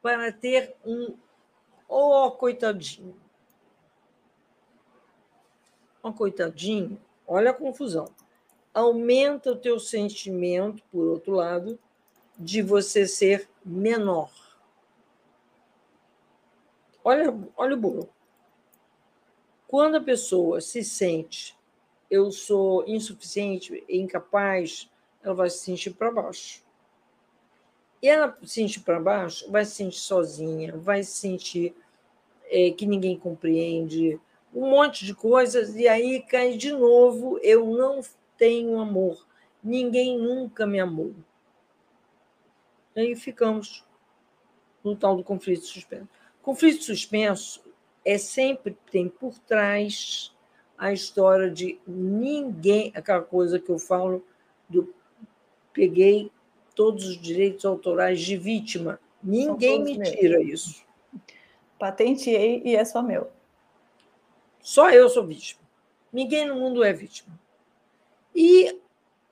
[0.00, 1.16] para ter um
[1.88, 3.16] oh coitadinho.
[6.02, 8.06] Oh coitadinho, olha a confusão.
[8.74, 11.78] Aumenta o teu sentimento, por outro lado,
[12.36, 14.30] de você ser menor.
[17.02, 18.08] Olha, olha o bolo.
[19.68, 21.56] Quando a pessoa se sente
[22.14, 24.88] eu sou insuficiente, incapaz,
[25.20, 26.62] ela vai se sentir para baixo.
[28.00, 31.74] E ela se sentir para baixo, vai se sentir sozinha, vai se sentir
[32.44, 34.20] é, que ninguém compreende,
[34.54, 38.00] um monte de coisas, e aí cai de novo: eu não
[38.36, 39.26] tenho amor,
[39.62, 41.14] ninguém nunca me amou.
[42.94, 43.84] E aí ficamos
[44.82, 46.08] no tal do conflito suspenso.
[46.42, 47.64] Conflito suspenso
[48.04, 50.32] é sempre tem por trás
[50.76, 54.24] a história de ninguém, aquela coisa que eu falo
[54.68, 54.94] do
[55.72, 56.30] peguei
[56.74, 59.00] todos os direitos autorais de vítima.
[59.22, 60.10] Ninguém me meus.
[60.10, 60.84] tira isso.
[61.78, 63.30] Patenteei e é só meu.
[64.60, 65.62] Só eu sou vítima.
[66.12, 67.38] Ninguém no mundo é vítima.
[68.34, 68.80] E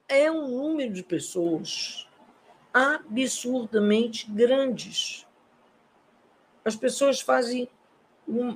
[0.08, 2.06] é um número de pessoas
[2.72, 5.26] absurdamente grandes.
[6.64, 7.68] As pessoas fazem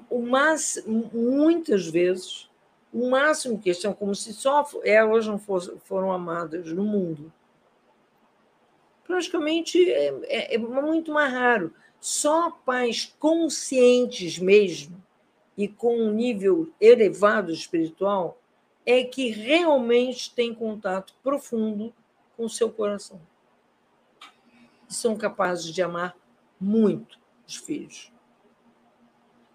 [0.08, 2.48] o máximo, muitas vezes,
[2.92, 7.32] o máximo que são como se só elas não fossem, foram amadas no mundo.
[9.04, 11.74] Praticamente é, é, é muito mais raro.
[12.00, 15.02] Só pais conscientes mesmo
[15.56, 18.38] e com um nível elevado espiritual
[18.86, 21.92] é que realmente tem contato profundo
[22.36, 23.20] com o seu coração.
[24.88, 26.16] E são capazes de amar
[26.60, 28.12] muito os filhos.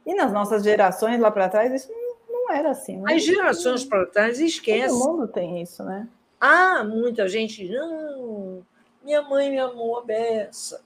[0.05, 1.91] E nas nossas gerações lá para trás, isso
[2.29, 2.97] não era assim.
[2.97, 3.13] Né?
[3.13, 4.89] As gerações para trás esquecem.
[4.99, 6.09] Todo mundo tem isso, né?
[6.39, 8.65] Ah, muita gente, não,
[9.03, 10.83] minha mãe me amou a beça.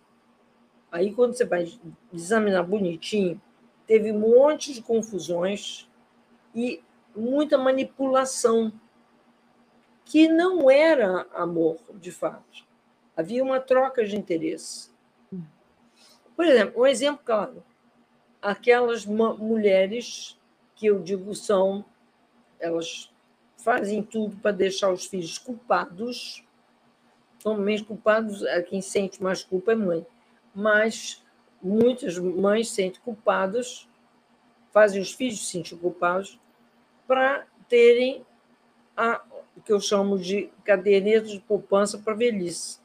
[0.92, 1.72] Aí, quando você vai
[2.14, 3.42] examinar bonitinho,
[3.88, 5.90] teve um monte de confusões
[6.54, 6.84] e
[7.16, 8.72] muita manipulação,
[10.04, 12.66] que não era amor, de fato.
[13.16, 14.92] Havia uma troca de interesse.
[16.36, 17.64] Por exemplo, um exemplo claro
[18.46, 20.40] aquelas mulheres
[20.76, 21.84] que eu digo são,
[22.60, 23.12] elas
[23.58, 26.46] fazem tudo para deixar os filhos culpados.
[27.44, 30.06] Normalmente culpados, quem sente mais culpa é mãe,
[30.54, 31.24] mas
[31.60, 33.90] muitas mães sentem culpadas,
[34.72, 36.40] fazem os filhos se sentir culpados
[37.08, 38.26] para terem
[38.96, 39.22] a
[39.56, 42.78] o que eu chamo de caderneta de poupança para velhice.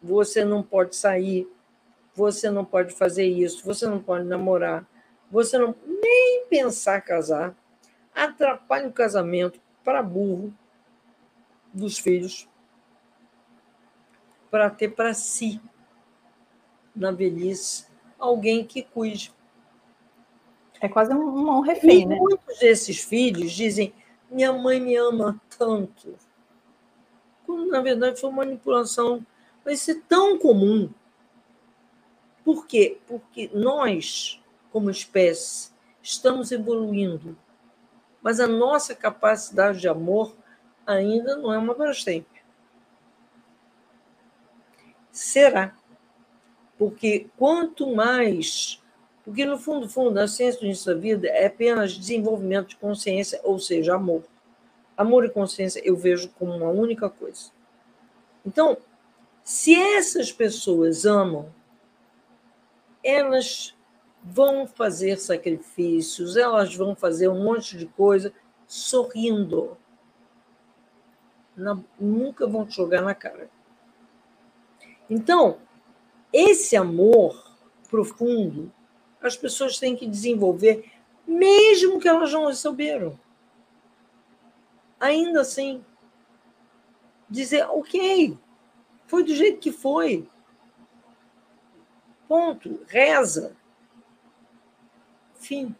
[0.00, 1.48] Você não pode sair
[2.14, 4.86] você não pode fazer isso, você não pode namorar,
[5.30, 7.54] você não nem pensar casar,
[8.14, 10.52] atrapalha o casamento para burro
[11.72, 12.48] dos filhos,
[14.50, 15.60] para ter para si,
[16.94, 17.86] na velhice,
[18.18, 19.32] alguém que cuide.
[20.80, 22.16] É quase um, um refém, e né?
[22.16, 23.92] Muitos desses filhos dizem:
[24.30, 26.16] minha mãe me ama tanto.
[27.44, 29.24] Quando, na verdade, foi manipulação.
[29.64, 30.90] Vai ser tão comum
[32.44, 32.98] por quê?
[33.06, 35.70] Porque nós, como espécie,
[36.02, 37.36] estamos evoluindo,
[38.22, 40.34] mas a nossa capacidade de amor
[40.86, 42.26] ainda não é uma Brastemp.
[45.12, 45.76] Será?
[46.78, 48.79] Porque quanto mais.
[49.30, 53.40] Porque, no fundo, fundo, a ciência do início da vida é apenas desenvolvimento de consciência,
[53.44, 54.24] ou seja, amor.
[54.96, 57.52] Amor e consciência eu vejo como uma única coisa.
[58.44, 58.76] Então,
[59.44, 61.48] se essas pessoas amam
[63.04, 63.72] elas
[64.20, 68.32] vão fazer sacrifícios, elas vão fazer um monte de coisa
[68.66, 69.78] sorrindo.
[71.56, 73.48] Não, nunca vão te jogar na cara.
[75.08, 75.58] Então,
[76.32, 77.56] esse amor
[77.88, 78.72] profundo,
[79.22, 80.90] as pessoas têm que desenvolver,
[81.26, 83.18] mesmo que elas não receberam.
[84.98, 85.84] Ainda assim,
[87.28, 88.36] dizer, ok,
[89.06, 90.28] foi do jeito que foi.
[92.28, 92.80] Ponto.
[92.86, 93.56] Reza.
[95.38, 95.74] enfim.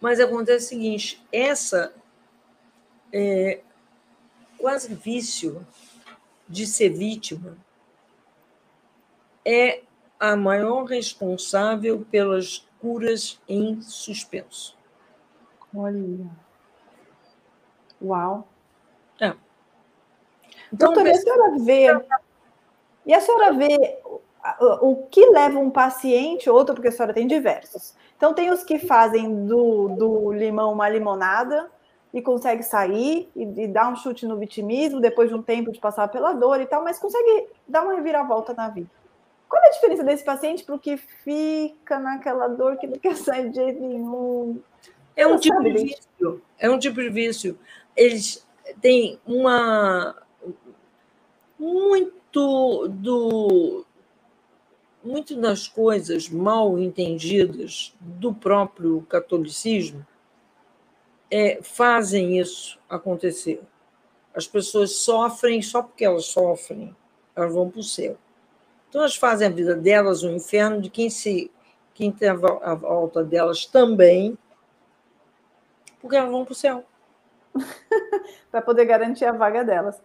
[0.00, 1.94] Mas acontece o seguinte: essa
[3.12, 3.62] é,
[4.58, 5.66] quase vício
[6.48, 7.56] de ser vítima
[9.44, 9.82] é
[10.24, 14.74] a maior responsável pelas curas em suspenso.
[15.76, 16.26] Olha.
[18.02, 18.48] Uau.
[19.20, 19.34] É.
[20.72, 21.86] Então, Doutora, a senhora vê.
[23.04, 24.00] E a senhora vê
[24.80, 27.94] o que leva um paciente, outro, porque a senhora tem diversos.
[28.16, 31.70] Então, tem os que fazem do, do limão uma limonada
[32.14, 35.80] e consegue sair e, e dar um chute no vitimismo depois de um tempo de
[35.80, 39.03] passar pela dor e tal, mas consegue dar uma reviravolta na vida.
[39.48, 43.16] Qual é a diferença desse paciente para o que fica naquela dor que não quer
[43.16, 44.60] sair de jeito nenhum?
[45.16, 46.42] É um tipo de vício.
[46.58, 47.58] É um tipo de vício.
[47.96, 48.46] Eles
[48.80, 50.16] têm uma
[51.58, 53.86] muito do
[55.04, 60.04] muito das coisas mal entendidas do próprio catolicismo
[61.30, 63.60] é, fazem isso acontecer.
[64.34, 66.94] As pessoas sofrem só porque elas sofrem,
[67.34, 68.16] elas vão para o céu.
[68.94, 71.50] Então elas fazem a vida delas um inferno de quem se
[71.92, 74.38] quem tem a volta delas também,
[76.00, 76.84] porque elas vão para o céu.
[78.52, 80.00] para poder garantir a vaga delas.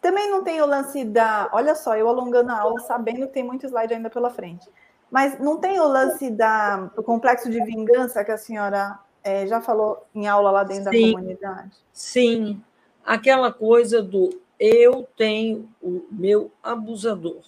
[0.00, 1.50] Também não tem o lance da.
[1.52, 4.66] Olha só, eu alongando a aula, sabendo que tem muito slide ainda pela frente.
[5.10, 9.60] Mas não tem o lance da, do complexo de vingança que a senhora é, já
[9.60, 11.76] falou em aula lá dentro sim, da comunidade?
[11.92, 12.64] Sim,
[13.04, 17.42] aquela coisa do eu tenho o meu abusador.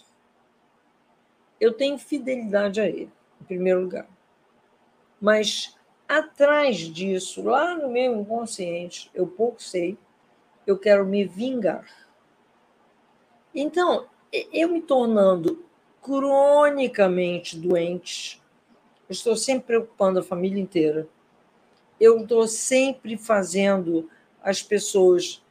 [1.65, 3.11] Eu tenho fidelidade a ele,
[3.41, 4.07] em primeiro lugar.
[5.19, 5.75] Mas
[6.07, 9.97] atrás disso, lá no meu inconsciente, eu pouco sei,
[10.67, 11.87] eu quero me vingar.
[13.55, 14.07] Então,
[14.53, 15.65] eu me tornando
[16.03, 18.43] cronicamente doente,
[19.09, 21.09] estou sempre preocupando a família inteira.
[21.99, 24.11] Eu estou sempre fazendo
[24.43, 25.43] as pessoas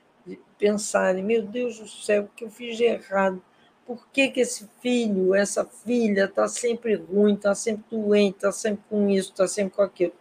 [0.59, 3.41] pensarem: meu Deus do céu, o que eu fiz de errado?
[3.85, 8.83] Por que, que esse filho, essa filha está sempre ruim, está sempre doente, está sempre
[8.89, 10.13] com isso, está sempre com aquilo?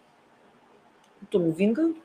[1.22, 1.96] Estou me vingando.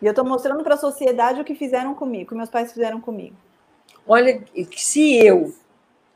[0.00, 2.72] E eu estou mostrando para a sociedade o que fizeram comigo, o que meus pais
[2.72, 3.36] fizeram comigo.
[4.06, 4.42] Olha,
[4.76, 5.54] se eu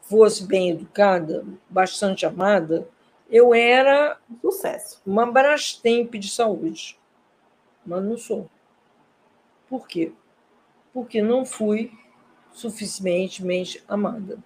[0.02, 2.88] fosse bem educada, bastante amada,
[3.30, 5.00] eu era sucesso.
[5.06, 6.98] Uma Brastemp de saúde.
[7.84, 8.48] Mas não sou.
[9.68, 10.12] Por quê?
[10.92, 11.92] Porque não fui
[12.58, 14.38] suficientemente amada.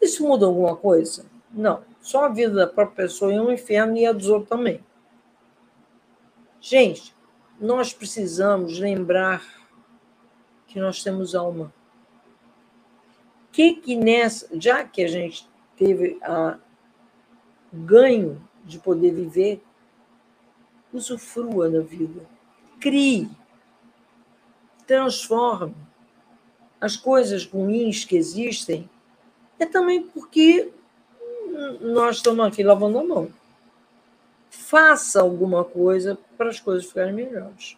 [0.00, 1.26] Isso muda alguma coisa?
[1.52, 1.82] Não.
[2.00, 4.80] Só a vida da própria pessoa é um inferno e a dos outros também.
[6.60, 7.12] Gente,
[7.60, 9.44] nós precisamos lembrar
[10.68, 11.72] que nós temos alma.
[13.50, 16.58] Que que nessa, já que a gente teve a,
[17.72, 19.62] ganho de poder viver,
[20.92, 22.24] usufrua da vida,
[22.78, 23.28] crie,
[24.86, 25.85] transforme
[26.80, 28.88] as coisas ruins que existem,
[29.58, 30.70] é também porque
[31.80, 33.30] nós estamos aqui lavando a mão
[34.66, 37.76] faça alguma coisa para as coisas ficarem melhores.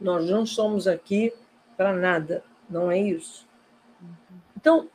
[0.00, 1.32] Nós não estamos aqui
[1.76, 3.46] para nada, não é isso.
[4.56, 4.88] Então,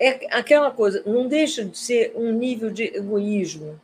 [0.00, 3.80] é aquela coisa, não deixa de ser um nível de egoísmo,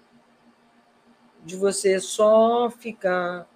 [1.45, 3.47] de você só ficar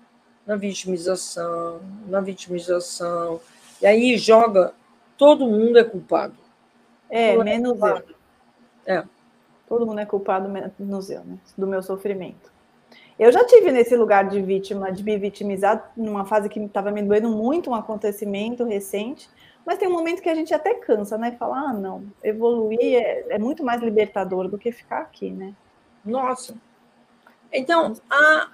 [0.47, 3.41] na vitimização, na vitimização,
[3.81, 4.75] e aí joga,
[5.17, 6.35] todo mundo é culpado.
[7.11, 8.05] É, menos é eu.
[8.87, 9.05] É.
[9.69, 11.39] Todo mundo é culpado menos eu, né?
[11.57, 12.53] do meu sofrimento.
[13.19, 17.03] Eu já tive nesse lugar de vítima, de me vitimizar, numa fase que estava me
[17.03, 19.29] doendo muito um acontecimento recente,
[19.65, 21.33] mas tem um momento que a gente até cansa, né?
[21.39, 25.55] Falar, ah, não, evoluir é, é muito mais libertador do que ficar aqui, né?
[26.05, 26.55] Nossa!
[27.53, 28.51] Então, a,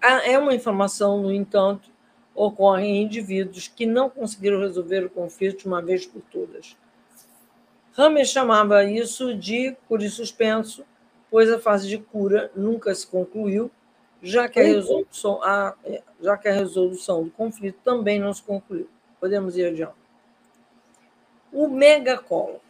[0.00, 1.90] é uma informação, no entanto,
[2.34, 6.76] ocorre em indivíduos que não conseguiram resolver o conflito de uma vez por todas
[7.98, 10.86] Hammer chamava isso de cura suspenso,
[11.28, 13.68] pois a fase de cura nunca se concluiu,
[14.22, 15.74] já que a resolução, a,
[16.20, 18.88] já que a resolução do conflito também não se concluiu.
[19.18, 19.96] Podemos ir adiante.
[21.52, 22.60] O megacolo.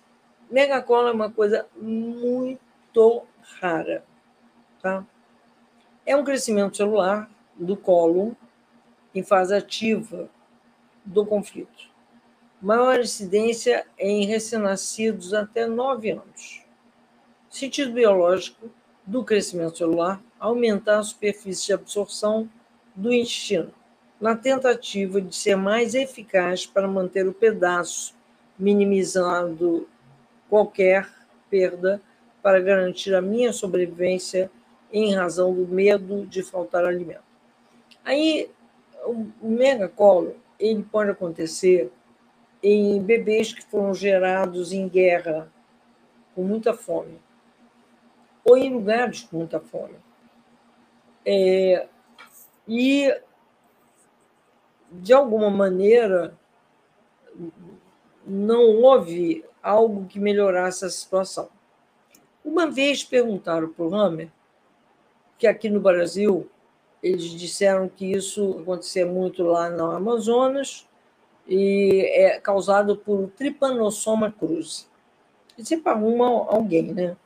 [0.50, 3.22] Megacolo é uma coisa muito
[3.60, 4.02] rara.
[4.80, 5.04] Tá?
[6.08, 8.34] É um crescimento celular do colo
[9.14, 10.26] em fase ativa
[11.04, 11.90] do conflito.
[12.62, 16.62] Maior incidência em recém-nascidos até 9 anos.
[17.50, 18.70] Sentido biológico
[19.04, 22.48] do crescimento celular, aumentar a superfície de absorção
[22.96, 23.70] do intestino,
[24.18, 28.14] na tentativa de ser mais eficaz para manter o pedaço,
[28.58, 29.86] minimizando
[30.48, 31.06] qualquer
[31.50, 32.00] perda
[32.42, 34.50] para garantir a minha sobrevivência
[34.92, 37.22] em razão do medo de faltar alimento.
[38.04, 38.50] Aí,
[39.04, 41.92] o megacolo ele pode acontecer
[42.62, 45.50] em bebês que foram gerados em guerra,
[46.34, 47.20] com muita fome,
[48.44, 49.94] ou em lugares com muita fome.
[51.24, 51.86] É,
[52.66, 53.14] e,
[54.90, 56.36] de alguma maneira,
[58.26, 61.48] não houve algo que melhorasse a situação.
[62.44, 64.30] Uma vez perguntaram para o Hammer
[65.38, 66.50] que aqui no Brasil
[67.02, 70.86] eles disseram que isso acontecia muito lá no Amazonas
[71.46, 74.86] e é causado por Trypanosoma cruzi.
[75.56, 77.16] E sempre arruma alguém, né?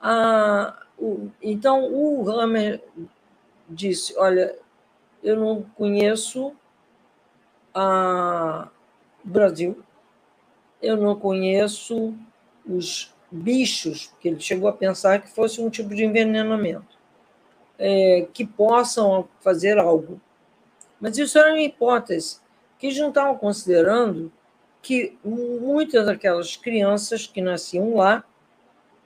[0.00, 2.82] Ah, o, então o Hammer
[3.68, 4.56] disse: Olha,
[5.22, 6.54] eu não conheço
[7.74, 8.68] a
[9.24, 9.82] Brasil,
[10.80, 12.14] eu não conheço
[12.64, 16.95] os bichos, porque ele chegou a pensar que fosse um tipo de envenenamento,
[17.78, 20.20] é, que possam fazer algo.
[21.00, 22.40] Mas isso era uma hipótese,
[22.78, 24.32] que eles não estavam considerando
[24.82, 28.24] que muitas daquelas crianças que nasciam lá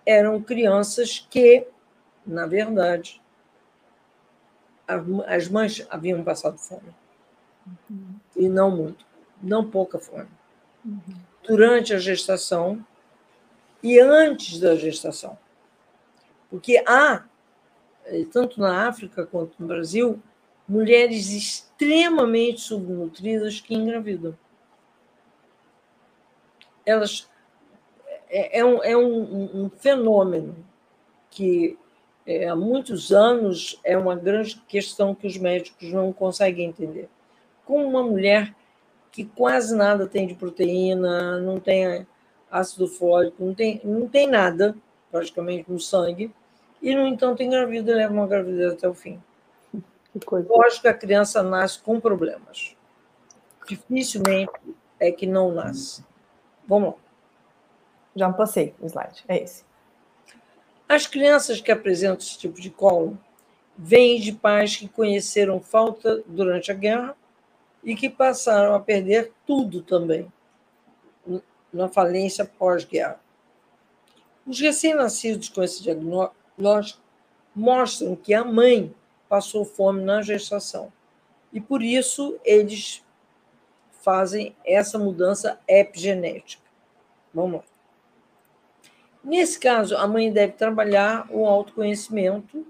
[0.05, 1.66] eram crianças que,
[2.26, 3.20] na verdade,
[5.26, 6.94] as mães haviam passado fome.
[7.88, 8.14] Uhum.
[8.36, 9.06] E não muito,
[9.42, 10.28] não pouca fome.
[10.84, 11.01] Uhum.
[11.47, 12.84] Durante a gestação
[13.82, 15.38] e antes da gestação.
[16.51, 17.24] Porque há,
[18.32, 20.20] tanto na África quanto no Brasil,
[20.69, 24.37] mulheres extremamente subnutridas que engravidam.
[26.85, 27.28] Elas
[28.28, 30.57] é, é, um, é um, um fenômeno
[31.31, 31.77] que
[32.27, 37.09] é, há muitos anos é uma grande questão que os médicos não conseguem entender.
[37.65, 38.55] Como uma mulher
[39.11, 42.07] que quase nada tem de proteína, não tem
[42.51, 44.77] ácido fólico, não tem, não tem nada,
[45.11, 46.32] praticamente, no sangue,
[46.82, 49.23] e, no entanto, engravida e leva uma gravidez até o fim.
[50.48, 52.77] Lógico que a criança nasce com problemas.
[53.66, 54.52] Dificilmente
[54.98, 56.05] é que não nasce.
[56.66, 56.97] Vamos lá.
[58.16, 59.65] Já passei o slide, é esse.
[60.89, 63.16] As crianças que apresentam esse tipo de colo
[63.78, 67.16] vêm de pais que conheceram falta durante a guerra
[67.85, 70.31] e que passaram a perder tudo também
[71.73, 73.20] na falência pós-guerra.
[74.44, 76.39] Os recém-nascidos com esse diagnóstico
[77.55, 78.95] mostram que a mãe
[79.28, 80.93] passou fome na gestação
[81.53, 83.05] e por isso eles
[84.03, 86.62] fazem essa mudança epigenética.
[87.32, 87.65] Vamos lá.
[89.23, 92.66] Nesse caso, a mãe deve trabalhar o autoconhecimento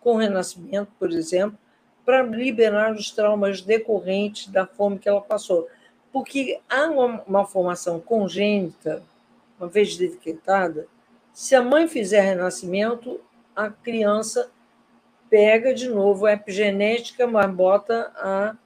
[0.00, 1.58] com renascimento, por exemplo,
[2.04, 5.66] para liberar os traumas decorrentes da fome que ela passou.
[6.12, 9.02] Porque há uma, uma formação congênita,
[9.58, 10.86] uma vez detectada,
[11.32, 13.18] se a mãe fizer renascimento,
[13.54, 14.50] a criança
[15.30, 18.56] pega de novo a epigenética, mas bota a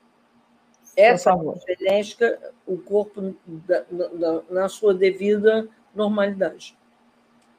[0.96, 6.76] essa epigenética, o corpo da, da, na sua devida normalidade.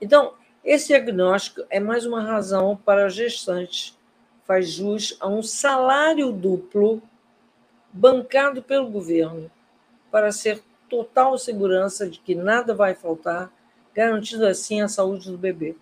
[0.02, 0.34] Então,
[0.64, 3.98] esse diagnóstico é mais uma razão para a gestante
[4.50, 7.04] faz jus a um salário duplo
[7.94, 9.52] bancado pelo governo
[10.10, 13.54] para ser total segurança de que nada vai faltar,
[13.94, 15.76] garantindo assim a saúde do bebê.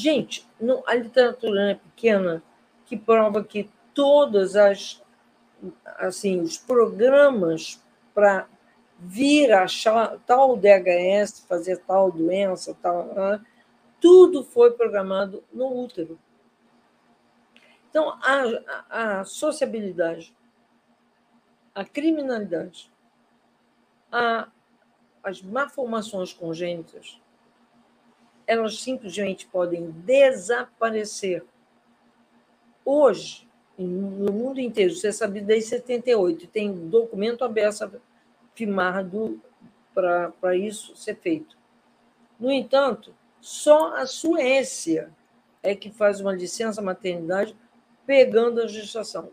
[0.00, 0.48] Gente,
[0.86, 2.42] a literatura é pequena
[2.86, 5.02] que prova que todas as
[5.98, 8.48] assim os programas para
[8.98, 13.10] vir achar tal DHS, fazer tal doença, tal,
[14.00, 16.18] tudo foi programado no útero.
[17.90, 18.44] Então, a,
[18.88, 20.34] a, a sociabilidade,
[21.74, 22.90] a criminalidade,
[24.10, 24.48] a,
[25.22, 27.19] as malformações congênitas,
[28.50, 31.44] elas simplesmente podem desaparecer.
[32.84, 33.48] Hoje,
[33.78, 38.02] no mundo inteiro, você sabe desde 78, tem documento aberto
[38.52, 39.40] firmado
[39.94, 41.56] para isso ser feito.
[42.40, 45.12] No entanto, só a Suécia
[45.62, 47.56] é que faz uma licença maternidade
[48.04, 49.30] pegando a gestação.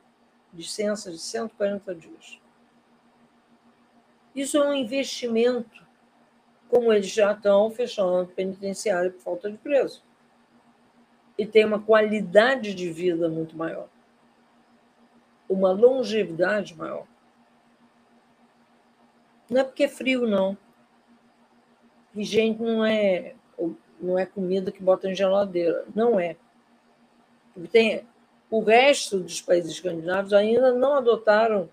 [0.54, 2.40] Licença de 140 dias.
[4.36, 5.87] Isso é um investimento,
[6.70, 10.04] como eles já estão fechando penitenciário por falta de preso.
[11.38, 13.88] E tem uma qualidade de vida muito maior.
[15.48, 17.06] Uma longevidade maior.
[19.50, 20.58] Não é porque é frio, não.
[22.14, 23.36] E, gente, não é,
[24.02, 25.86] não é comida que bota em geladeira.
[25.96, 26.36] Não é.
[27.72, 28.06] Tem,
[28.50, 31.70] o resto dos países escandinavos ainda não adotaram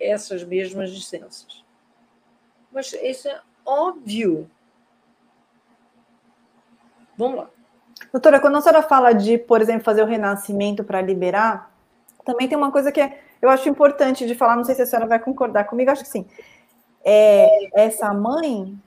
[0.00, 1.64] essas mesmas licenças.
[2.70, 4.50] Mas isso é óbvio.
[7.16, 7.50] Vamos lá.
[8.10, 11.72] Doutora, quando a senhora fala de, por exemplo, fazer o renascimento para liberar,
[12.24, 13.00] também tem uma coisa que
[13.40, 16.08] eu acho importante de falar, não sei se a senhora vai concordar comigo, acho que
[16.08, 16.26] sim.
[17.04, 18.78] É, essa mãe,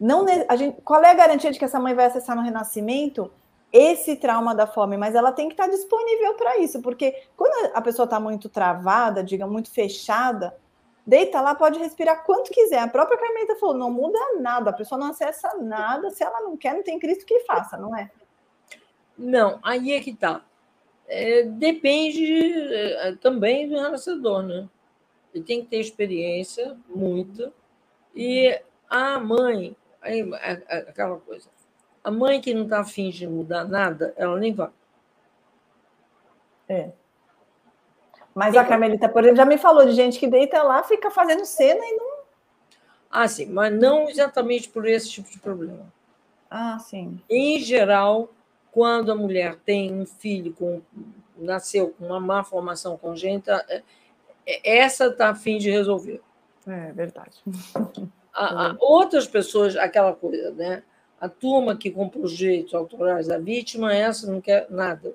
[0.00, 3.30] não a gente, qual é a garantia de que essa mãe vai acessar no renascimento
[3.72, 4.96] esse trauma da fome?
[4.96, 9.24] Mas ela tem que estar disponível para isso, porque quando a pessoa está muito travada,
[9.24, 10.56] diga, muito fechada,
[11.06, 12.78] deita lá, pode respirar quanto quiser.
[12.78, 16.56] A própria Carmelita falou: não muda nada, a pessoa não acessa nada, se ela não
[16.56, 18.10] quer, não tem Cristo que faça, não é?
[19.16, 20.44] Não, aí é que tá.
[21.06, 22.24] É, depende
[22.72, 24.68] é, também do renascedor, né?
[25.34, 27.52] Ele tem que ter experiência, muita,
[28.14, 30.28] e a mãe, aí,
[30.88, 31.48] aquela coisa,
[32.02, 34.70] a mãe que não está afim de mudar nada, ela nem vai.
[36.68, 36.92] É.
[38.34, 41.44] Mas a Carmelita, por exemplo, já me falou de gente que deita lá, fica fazendo
[41.44, 42.20] cena e não.
[43.10, 45.92] Ah, sim, mas não exatamente por esse tipo de problema.
[46.48, 47.20] Ah, sim.
[47.28, 48.28] Em geral,
[48.70, 50.80] quando a mulher tem um filho com
[51.36, 53.82] nasceu com uma má formação congênita, é,
[54.46, 56.20] é, essa está a fim de resolver.
[56.66, 57.42] É verdade.
[58.32, 60.82] A, a outras pessoas, aquela coisa, né?
[61.20, 65.14] A turma que comprou os direitos autorais da vítima, essa não quer nada.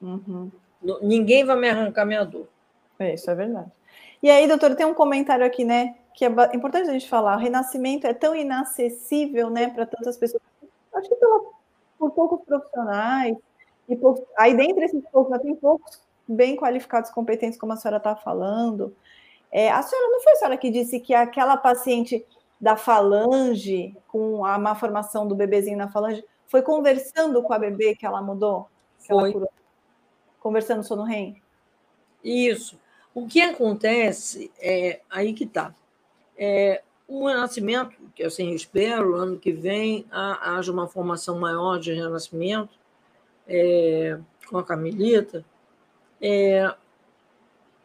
[0.00, 0.50] Uhum.
[1.02, 2.48] Ninguém vai me arrancar minha dor.
[2.98, 3.70] É, isso é verdade.
[4.22, 5.94] E aí, doutor, tem um comentário aqui, né?
[6.14, 7.36] Que é importante a gente falar.
[7.36, 10.42] O renascimento é tão inacessível, né, para tantas pessoas.
[10.94, 11.40] Acho que pela,
[11.98, 13.36] por poucos profissionais.
[13.88, 18.14] E por, aí, dentre esses poucos, tem poucos bem qualificados, competentes, como a senhora está
[18.14, 18.94] falando.
[19.50, 22.24] É, a senhora não foi a senhora que disse que aquela paciente
[22.60, 27.94] da falange, com a má formação do bebezinho na falange, foi conversando com a bebê
[27.94, 28.68] que ela mudou?
[29.00, 29.32] Que foi.
[29.32, 29.48] Ela
[30.40, 31.40] conversando sono REM?
[32.24, 32.78] Isso.
[33.14, 35.74] O que acontece é aí que está.
[36.36, 41.92] É, o renascimento, que assim eu espero, ano que vem haja uma formação maior de
[41.92, 42.78] renascimento
[43.46, 44.18] é,
[44.48, 45.44] com a Carmelita,
[46.20, 46.72] é,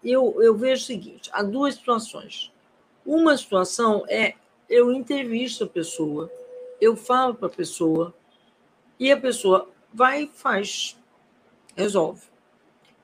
[0.03, 2.51] eu, eu vejo o seguinte: há duas situações.
[3.05, 4.35] Uma situação é
[4.69, 6.31] eu entrevisto a pessoa,
[6.79, 8.13] eu falo para a pessoa,
[8.99, 10.97] e a pessoa vai e faz,
[11.75, 12.34] resolve.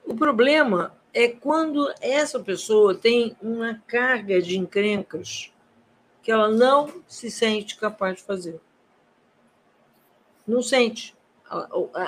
[0.05, 5.51] O problema é quando essa pessoa tem uma carga de encrencas
[6.21, 8.59] que ela não se sente capaz de fazer.
[10.47, 11.15] Não sente.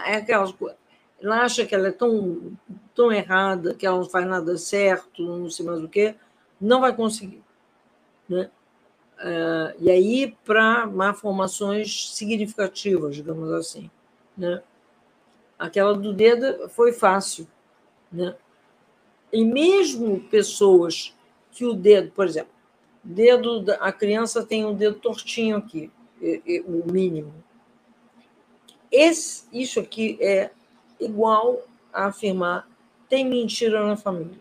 [0.06, 0.54] É aquelas.
[1.22, 2.58] Ela acha que ela é tão,
[2.94, 6.16] tão errada, que ela não faz nada certo, não sei mais o quê,
[6.60, 7.42] não vai conseguir.
[8.28, 8.50] Né?
[9.20, 13.90] Uh, e aí, para malformações significativas, digamos assim.
[14.38, 14.62] Né?
[15.58, 17.48] Aquela do dedo foi fácil.
[18.14, 18.36] Né?
[19.32, 21.14] E mesmo pessoas
[21.52, 22.54] que o dedo, por exemplo,
[23.04, 25.92] dedo da, a criança tem um dedo tortinho aqui,
[26.66, 27.34] o mínimo.
[28.92, 30.52] Esse, isso aqui é
[31.00, 32.70] igual a afirmar
[33.10, 34.40] tem mentira na família.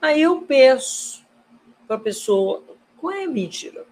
[0.00, 1.22] Aí eu peço
[1.86, 2.62] para a pessoa
[2.96, 3.84] qual é a mentira.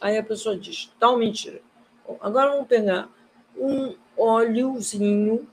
[0.00, 1.62] Aí a pessoa diz tal mentira.
[2.20, 3.08] Agora vamos pegar
[3.56, 5.48] um óleozinho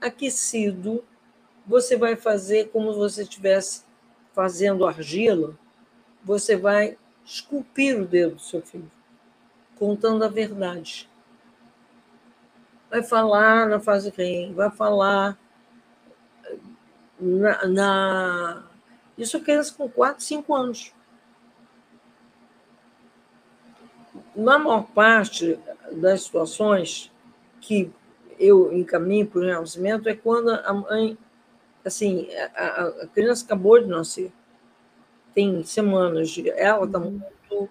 [0.00, 1.04] aquecido,
[1.66, 3.84] você vai fazer como se você estivesse
[4.32, 5.58] fazendo argila,
[6.22, 8.90] você vai esculpir o dedo do seu filho,
[9.76, 11.08] contando a verdade.
[12.90, 15.36] Vai falar na fase REM, vai falar
[17.18, 18.62] na, na...
[19.18, 20.92] Isso é criança com 4, 5 anos.
[24.34, 25.58] Na maior parte
[25.92, 27.10] das situações
[27.66, 27.92] que
[28.38, 31.18] eu encaminho para o renascimento é quando a mãe,
[31.84, 34.32] assim, a, a criança acabou de nascer,
[35.34, 37.10] tem semanas, ela está uhum.
[37.10, 37.70] muito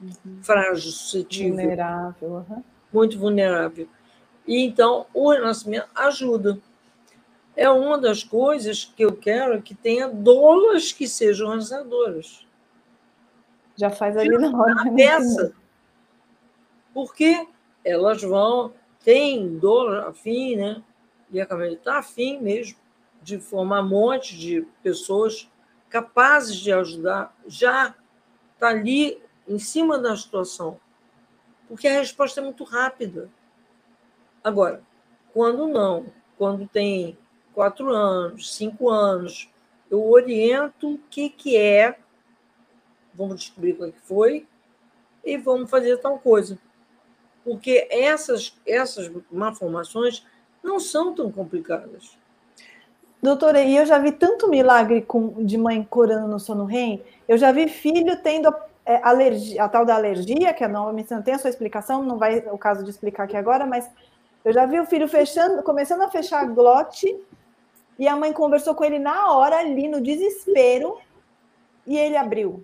[0.00, 0.38] uhum.
[0.42, 1.56] frágil, suscetível.
[1.56, 2.28] Vulnerável.
[2.28, 2.62] Uhum.
[2.92, 3.88] Muito vulnerável.
[4.46, 6.58] E então o renascimento ajuda.
[7.56, 12.46] É uma das coisas que eu quero que tenha doulas que sejam realizadoras.
[13.76, 14.74] Já faz ali na hora.
[14.82, 15.54] A peça.
[16.92, 17.46] Porque
[17.84, 18.72] elas vão
[19.04, 20.82] tem dor afim, né?
[21.30, 22.78] E a Camila está afim mesmo
[23.22, 25.50] de formar um monte de pessoas
[25.88, 27.94] capazes de ajudar, já
[28.54, 30.80] está ali em cima da situação,
[31.68, 33.30] porque a resposta é muito rápida.
[34.42, 34.82] Agora,
[35.32, 36.06] quando não,
[36.36, 37.16] quando tem
[37.52, 39.48] quatro anos, cinco anos,
[39.90, 41.98] eu oriento o que, que é,
[43.14, 44.46] vamos descobrir o que foi,
[45.24, 46.58] e vamos fazer tal coisa
[47.44, 50.26] porque essas, essas malformações
[50.62, 52.16] não são tão complicadas.
[53.22, 57.38] Doutora, e eu já vi tanto milagre com, de mãe corando no sono REM, eu
[57.38, 58.54] já vi filho tendo
[58.84, 62.18] é, alergia, a tal da alergia, que a nova medicina tem a sua explicação, não
[62.18, 63.90] vai o caso de explicar aqui agora, mas
[64.44, 67.18] eu já vi o filho fechando, começando a fechar a glote,
[67.98, 70.98] e a mãe conversou com ele na hora, ali, no desespero,
[71.86, 72.62] e ele abriu.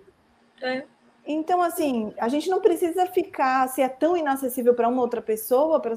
[0.61, 0.83] É.
[1.25, 5.79] Então, assim, a gente não precisa ficar, se é tão inacessível para uma outra pessoa,
[5.79, 5.95] pra...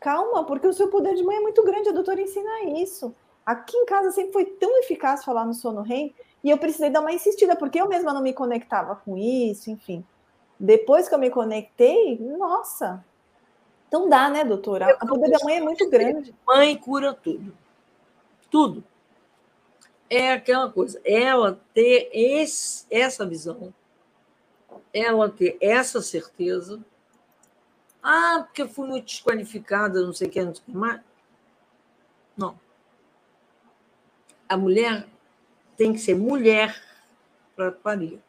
[0.00, 3.14] calma, porque o seu poder de mãe é muito grande, a doutora ensina isso.
[3.44, 6.14] Aqui em casa sempre foi tão eficaz falar no sono REM,
[6.44, 10.04] e eu precisei dar uma insistida, porque eu mesma não me conectava com isso, enfim.
[10.58, 13.04] Depois que eu me conectei, nossa.
[13.88, 14.96] Então dá, né, doutora?
[15.00, 16.34] A poder da mãe é muito grande.
[16.46, 17.52] Mãe cura tudo.
[18.50, 18.84] Tudo.
[20.08, 23.72] É aquela coisa, ela ter esse, essa visão,
[24.92, 26.84] ela ter essa certeza.
[28.02, 31.00] Ah, porque eu fui muito desqualificada, não sei o que, não sei o que mais.
[32.36, 32.58] Não.
[34.48, 35.06] A mulher
[35.76, 36.80] tem que ser mulher
[37.54, 38.20] para parir.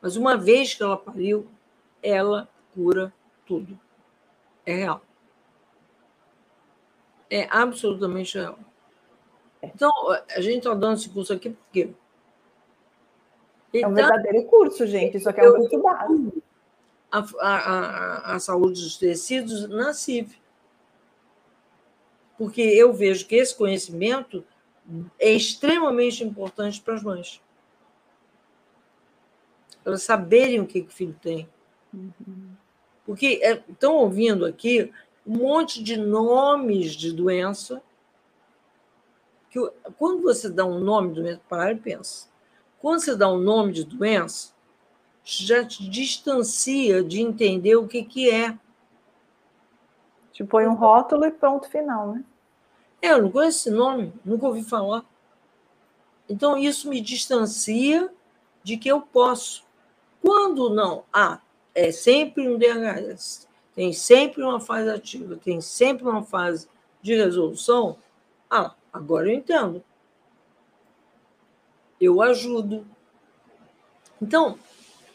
[0.00, 1.48] Mas uma vez que ela pariu,
[2.02, 3.12] ela cura
[3.46, 3.78] tudo.
[4.64, 5.02] É real.
[7.28, 8.58] É absolutamente real.
[9.62, 9.90] Então,
[10.30, 11.94] a gente está dando esse curso aqui por
[13.74, 13.84] quê?
[13.84, 15.16] É um verdadeiro curso, gente.
[15.16, 16.42] Isso aqui é um curso básico.
[17.10, 20.36] A, a, a, saúde dos tecidos na CIV.
[22.36, 24.44] Porque eu vejo que esse conhecimento
[25.18, 27.40] é extremamente importante para as mães.
[29.84, 31.48] Elas saberem o que, que o filho tem.
[31.92, 32.50] Uhum.
[33.06, 34.92] Porque é, estão ouvindo aqui
[35.24, 37.80] um monte de nomes de doença.
[39.50, 39.60] Que,
[39.96, 42.28] quando você dá um nome de doença, para e pensa.
[42.84, 44.52] Quando você dá um nome de doença,
[45.24, 48.58] já te distancia de entender o que, que é.
[50.30, 52.22] Te põe um rótulo e ponto final, né?
[53.00, 55.02] É, eu não conheço esse nome, nunca ouvi falar.
[56.28, 58.12] Então, isso me distancia
[58.62, 59.64] de que eu posso.
[60.20, 61.40] Quando não, ah,
[61.74, 66.68] é sempre um DHS, tem sempre uma fase ativa, tem sempre uma fase
[67.00, 67.96] de resolução.
[68.50, 69.82] Ah, agora eu entendo.
[72.00, 72.86] Eu ajudo.
[74.20, 74.58] Então,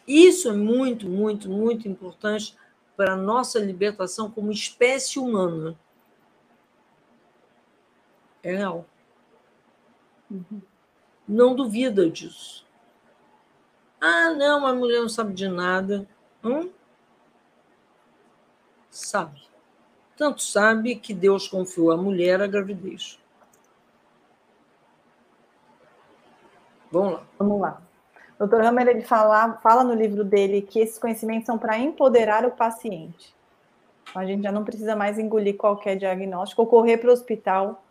[0.07, 2.55] isso é muito, muito, muito importante
[2.95, 5.77] para a nossa libertação como espécie humana
[8.43, 8.85] é real.
[10.29, 10.61] Uhum.
[11.27, 12.65] Não duvida disso.
[14.01, 16.07] Ah, não, a mulher não sabe de nada.
[16.43, 16.69] Hum?
[18.89, 19.41] Sabe.
[20.15, 23.18] Tanto sabe que Deus confiou à mulher a gravidez.
[26.91, 27.23] Vamos lá.
[27.37, 27.81] Vamos lá.
[28.39, 28.61] O Dr.
[28.61, 33.35] Hammer ele fala, fala no livro dele que esses conhecimentos são para empoderar o paciente.
[34.09, 37.83] Então, a gente já não precisa mais engolir qualquer diagnóstico ou correr para o hospital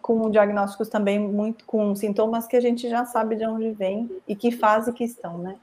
[0.00, 4.34] com diagnósticos também muito com sintomas que a gente já sabe de onde vem e
[4.34, 5.56] que fase que estão, né?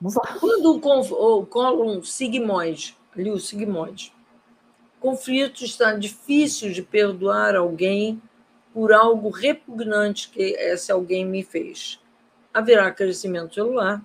[0.00, 0.38] Vamos lá.
[0.38, 4.12] Quando o cólon sigmoide, ali o sigmoide,
[4.98, 8.20] conflito está difícil de perdoar alguém
[8.72, 12.00] por algo repugnante que esse alguém me fez.
[12.52, 14.02] Haverá crescimento celular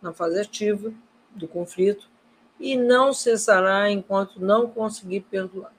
[0.00, 0.92] na fase ativa
[1.30, 2.10] do conflito
[2.58, 5.72] e não cessará enquanto não conseguir perdoar.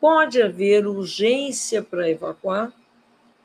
[0.00, 2.72] Pode haver urgência para evacuar,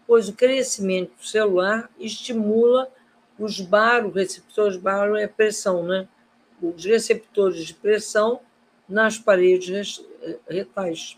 [0.05, 2.91] pois o crescimento celular estimula
[3.37, 6.07] os baroreceptores, baro é pressão, né?
[6.61, 8.41] Os receptores de pressão
[8.87, 10.03] nas paredes
[10.49, 11.17] retais.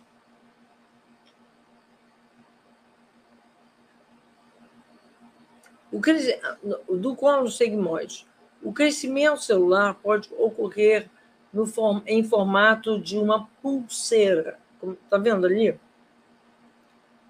[5.91, 8.25] O do colo sigmoide.
[8.63, 11.09] O crescimento celular pode ocorrer
[11.51, 11.65] no,
[12.05, 15.79] em formato de uma pulseira Está vendo ali?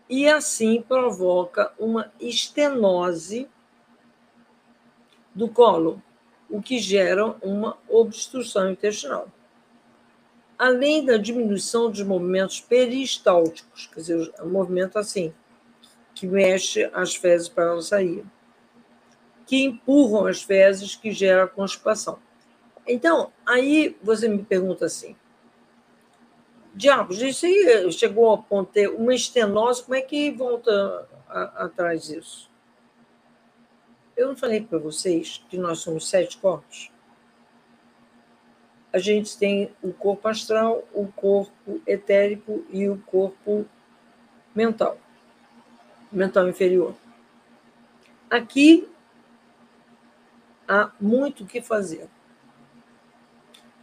[0.10, 3.50] E assim provoca uma estenose
[5.34, 6.02] do colo,
[6.50, 9.30] o que gera uma obstrução intestinal.
[10.58, 15.34] Além da diminuição dos movimentos peristálticos, quer dizer, o movimento assim,
[16.14, 18.24] que mexe as fezes para elas sair,
[19.52, 22.18] que empurram as fezes, que gera constipação.
[22.88, 25.14] Então, aí você me pergunta assim:
[26.74, 32.50] diabos, isso aí chegou a ponto ter uma estenose, como é que volta atrás disso?
[34.16, 36.90] Eu não falei para vocês que nós somos sete corpos?
[38.94, 43.66] A gente tem o corpo astral, o corpo etérico e o corpo
[44.56, 44.98] mental,
[46.10, 46.96] mental inferior.
[48.30, 48.88] Aqui
[50.72, 52.10] há muito o que fazer.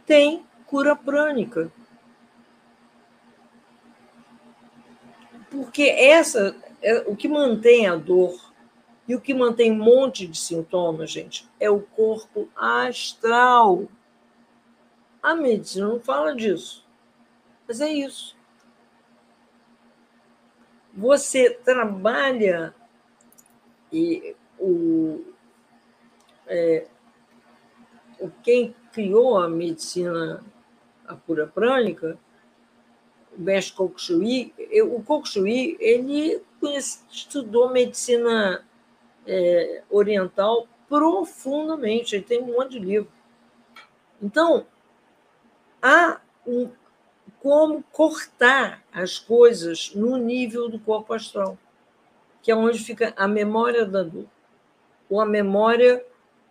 [0.05, 1.71] Tem cura prânica
[5.49, 8.53] porque essa é o que mantém a dor
[9.07, 13.87] E o que mantém um monte de sintomas, gente, é o corpo astral.
[15.21, 16.87] A medicina não fala disso,
[17.67, 18.37] mas é isso.
[20.93, 22.73] Você trabalha
[23.91, 25.33] e o,
[26.49, 26.87] é,
[28.43, 30.43] quem criou a medicina,
[31.07, 32.17] a cura prânica,
[33.37, 34.53] o mestre Kokushui,
[34.83, 36.41] o Kokushui, ele
[37.09, 38.65] estudou medicina
[39.25, 43.11] é, oriental profundamente, ele tem um monte de livro.
[44.21, 44.65] Então,
[45.81, 46.69] há um,
[47.39, 51.57] como cortar as coisas no nível do corpo astral,
[52.41, 54.25] que é onde fica a memória da dor,
[55.09, 56.03] ou a memória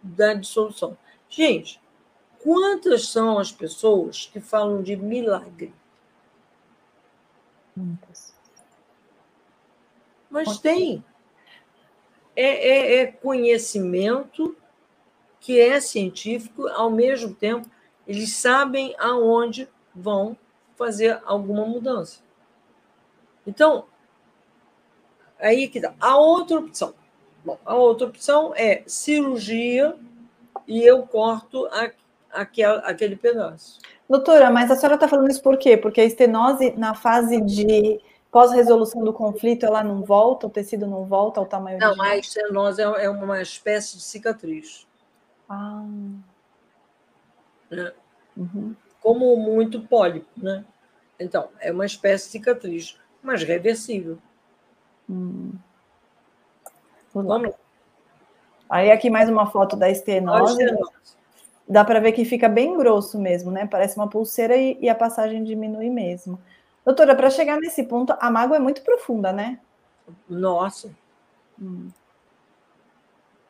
[0.09, 0.97] da dissolução.
[1.29, 1.81] Gente,
[2.43, 5.75] quantas são as pessoas que falam de milagre?
[7.77, 8.35] Muitas.
[10.31, 11.05] Mas tem.
[12.35, 14.57] É, é, é, conhecimento
[15.41, 17.69] que é científico, ao mesmo tempo,
[18.07, 20.37] eles sabem aonde vão
[20.77, 22.21] fazer alguma mudança.
[23.47, 23.87] Então,
[25.39, 25.95] aí que dá.
[26.01, 26.95] A outra opção.
[27.44, 29.94] Bom, a outra opção é cirurgia
[30.66, 31.90] e eu corto a,
[32.31, 33.78] aquel, aquele pedaço.
[34.09, 35.77] Doutora, mas a senhora está falando isso por quê?
[35.77, 38.01] Porque a estenose, na fase de
[38.31, 42.82] pós-resolução do conflito, ela não volta, o tecido não volta ao tamanho Não, a estenose
[42.82, 44.86] é, é uma espécie de cicatriz.
[45.48, 45.85] Ah.
[47.70, 47.93] Né?
[48.36, 48.74] Uhum.
[49.01, 50.65] Como muito pólipo, né?
[51.19, 54.19] Então, é uma espécie de cicatriz, mas reversível.
[55.09, 55.52] Hum.
[57.15, 57.55] Vamos.
[58.69, 60.65] Aí aqui mais uma foto da estenose.
[61.67, 63.67] Dá para ver que fica bem grosso mesmo, né?
[63.67, 66.39] Parece uma pulseira e, e a passagem diminui mesmo.
[66.85, 69.59] Doutora, para chegar nesse ponto, a mágoa é muito profunda, né?
[70.29, 70.91] Nossa.
[71.61, 71.91] Hum.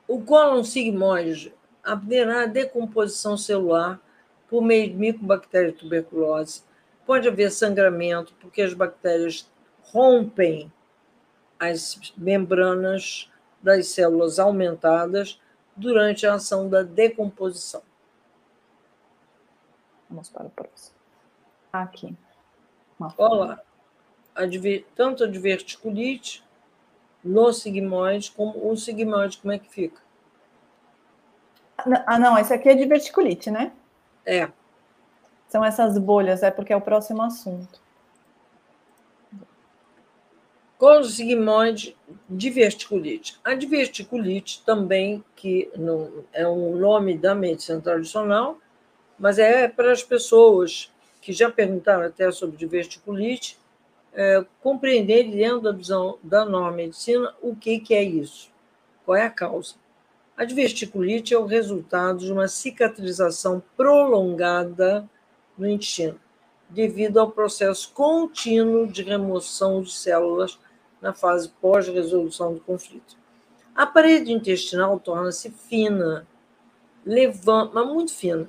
[0.08, 1.54] O cólon sigmoide
[1.84, 4.00] haverá decomposição celular
[4.48, 6.62] por meio de micobactéria tuberculose.
[7.06, 9.48] Pode haver sangramento, porque as bactérias
[9.82, 10.72] rompem
[11.58, 13.30] as membranas
[13.62, 15.40] das células aumentadas
[15.76, 17.82] durante a ação da decomposição.
[20.08, 20.96] Vamos para o próximo.
[21.72, 22.16] Aqui.
[23.16, 23.60] Olha lá.
[24.94, 26.44] tanto a diverticulite
[27.22, 30.00] no sigmoide, como o sigmoide, como é que fica?
[32.06, 33.72] Ah, não, esse aqui é diverticulite, né?
[34.24, 34.50] É.
[35.48, 37.80] São essas bolhas, é porque é o próximo assunto.
[41.04, 41.96] Sigmoide,
[42.30, 43.36] diverticulite.
[43.42, 48.58] A diverticulite também, que não é um nome da medicina tradicional,
[49.18, 53.58] mas é para as pessoas que já perguntaram até sobre diverticulite,
[54.14, 58.48] é, compreender dentro da visão da nova medicina o que, que é isso,
[59.04, 59.74] qual é a causa.
[60.36, 65.10] A diverticulite é o resultado de uma cicatrização prolongada
[65.58, 66.20] no intestino,
[66.70, 70.56] devido ao processo contínuo de remoção de células
[71.00, 73.16] na fase pós-resolução do conflito.
[73.74, 76.26] A parede intestinal torna-se fina,
[77.04, 78.48] levando, mas muito fina,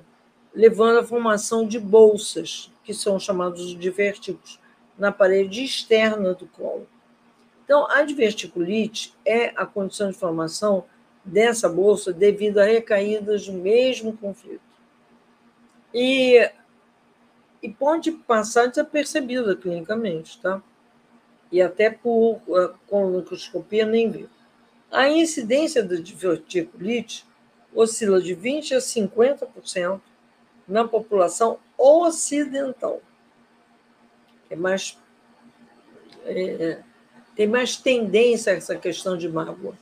[0.54, 4.60] levando à formação de bolsas, que são chamados de divertículos,
[4.98, 6.88] na parede externa do colo.
[7.64, 10.86] Então, a diverticulite é a condição de formação
[11.24, 14.62] dessa bolsa devido a recaídas do mesmo conflito.
[15.94, 16.50] E,
[17.62, 20.62] e pode passar desapercebida clinicamente, tá?
[21.52, 24.28] E até por uh, com microscopia nem vê.
[24.92, 27.26] A incidência da diverticulite
[27.74, 30.02] oscila de 20% a 50%
[30.68, 33.02] na população ocidental.
[34.50, 34.98] É mais,
[36.26, 36.80] é,
[37.36, 39.76] tem mais tendência a essa questão de mágoa.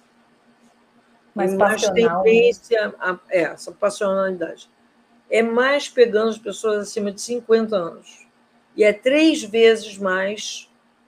[1.34, 1.94] Mais, mais né?
[1.94, 4.70] tendência a é, essa passionalidade.
[5.30, 8.28] É mais pegando as pessoas acima de 50 anos.
[8.76, 10.67] E é três vezes mais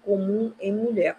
[0.10, 1.16] comum em mulher.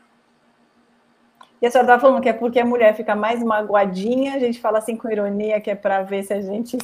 [1.62, 4.61] E a senhora estava falando que é porque a mulher fica mais magoadinha, a gente
[4.61, 6.79] fala assim com ironia que é para ver se a gente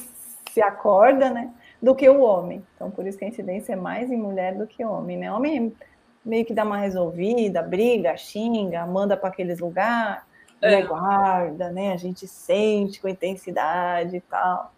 [0.51, 1.51] se acorda, né?
[1.81, 2.65] do que o homem.
[2.75, 5.31] Então, por isso que a incidência é mais em mulher do que homem, né?
[5.31, 5.73] Homem
[6.25, 10.23] meio que dá uma resolvida, briga, xinga, manda para aqueles lugares,
[10.61, 10.81] é.
[10.81, 11.93] guarda, né?
[11.93, 14.73] A gente sente com intensidade e tal.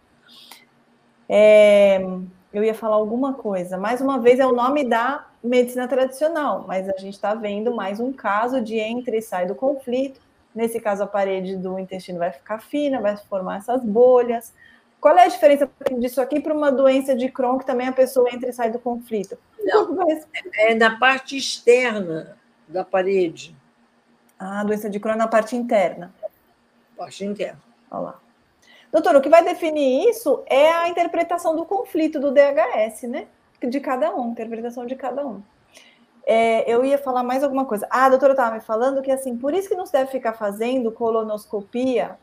[1.28, 2.00] É,
[2.52, 3.78] eu ia falar alguma coisa.
[3.78, 7.98] Mais uma vez, é o nome da medicina tradicional, mas a gente está vendo mais
[7.98, 10.20] um caso de entra e sai do conflito.
[10.54, 14.52] Nesse caso, a parede do intestino vai ficar fina, vai formar essas bolhas.
[15.00, 18.28] Qual é a diferença disso aqui para uma doença de Crohn que também a pessoa
[18.30, 19.38] entra e sai do conflito?
[19.62, 19.96] Não,
[20.54, 22.36] é na parte externa
[22.68, 23.56] da parede.
[24.38, 26.12] Ah, a doença de Crohn é na parte interna.
[26.96, 27.60] Parte interna.
[27.90, 28.20] Olha lá.
[28.92, 33.26] Doutor, o que vai definir isso é a interpretação do conflito do DHS, né?
[33.60, 35.42] De cada um, interpretação de cada um.
[36.26, 37.86] É, eu ia falar mais alguma coisa.
[37.90, 40.32] Ah, a doutora estava me falando que, assim, por isso que não se deve ficar
[40.32, 42.16] fazendo colonoscopia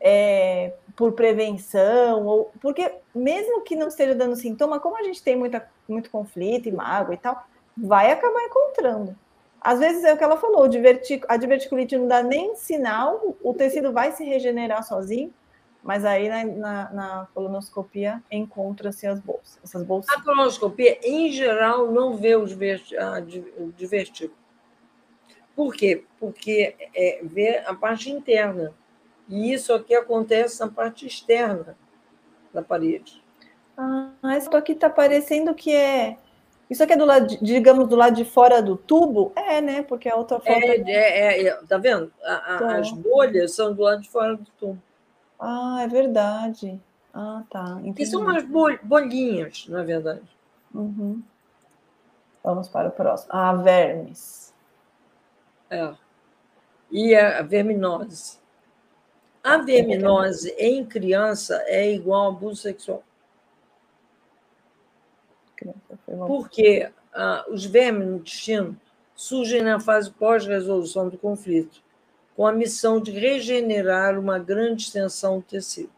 [0.00, 5.36] é, por prevenção, ou porque mesmo que não esteja dando sintoma, como a gente tem
[5.36, 7.44] muita, muito conflito e mágoa e tal,
[7.76, 9.16] vai acabar encontrando.
[9.60, 10.64] Às vezes é o que ela falou,
[11.28, 15.32] a diverticulite não dá nem sinal, o tecido vai se regenerar sozinho,
[15.82, 20.14] mas aí na, na, na colonoscopia encontra-se as bolsas, essas bolsas.
[20.16, 22.56] A colonoscopia, em geral, não vê os
[23.76, 24.36] divertículos.
[25.54, 26.04] Por quê?
[26.20, 28.72] Porque é, vê a parte interna.
[29.28, 31.76] E isso aqui acontece na parte externa
[32.52, 33.22] da parede.
[33.76, 36.16] Ah, isso aqui está parecendo que é.
[36.68, 39.32] Isso aqui é do lado, digamos, do lado de fora do tubo?
[39.34, 39.82] É, né?
[39.82, 40.48] Porque a outra foto.
[40.48, 42.12] É, é, é, tá vendo?
[42.22, 42.70] A, a, então...
[42.70, 44.82] As bolhas são do lado de fora do tubo.
[45.38, 46.80] Ah, é verdade.
[47.14, 47.78] Ah, tá.
[47.80, 48.02] Entendi.
[48.02, 48.44] E são umas
[48.82, 50.28] bolinhas, na verdade.
[50.74, 51.22] Uhum.
[52.42, 53.30] Vamos para o próximo.
[53.32, 54.54] Ah, vermes.
[55.70, 55.94] É.
[56.90, 58.38] E a verminose.
[59.42, 63.02] A verminose em criança é igual a abuso sexual.
[66.26, 68.78] Porque ah, os vermes no intestino
[69.14, 71.82] surgem na fase pós-resolução do conflito
[72.38, 75.90] com a missão de regenerar uma grande extensão do tecido.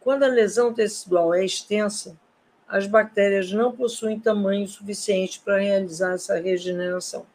[0.00, 2.18] Quando a lesão tecidual é extensa,
[2.66, 7.26] as bactérias não possuem tamanho suficiente para realizar essa regeneração.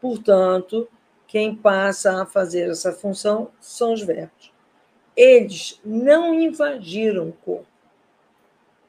[0.00, 0.88] Portanto,
[1.28, 4.50] quem passa a fazer essa função são os vermes.
[5.16, 7.68] Eles não invadiram o corpo.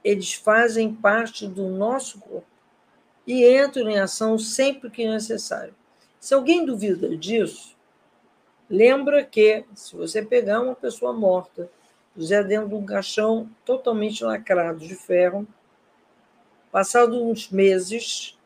[0.04, 2.48] Eles fazem parte do nosso corpo
[3.28, 5.76] e entram em ação sempre que necessário.
[6.20, 7.73] Se alguém duvida disso,
[8.70, 11.70] Lembra que, se você pegar uma pessoa morta,
[12.14, 15.48] puser dentro de um caixão totalmente lacrado de ferro,
[16.72, 18.38] passado uns meses,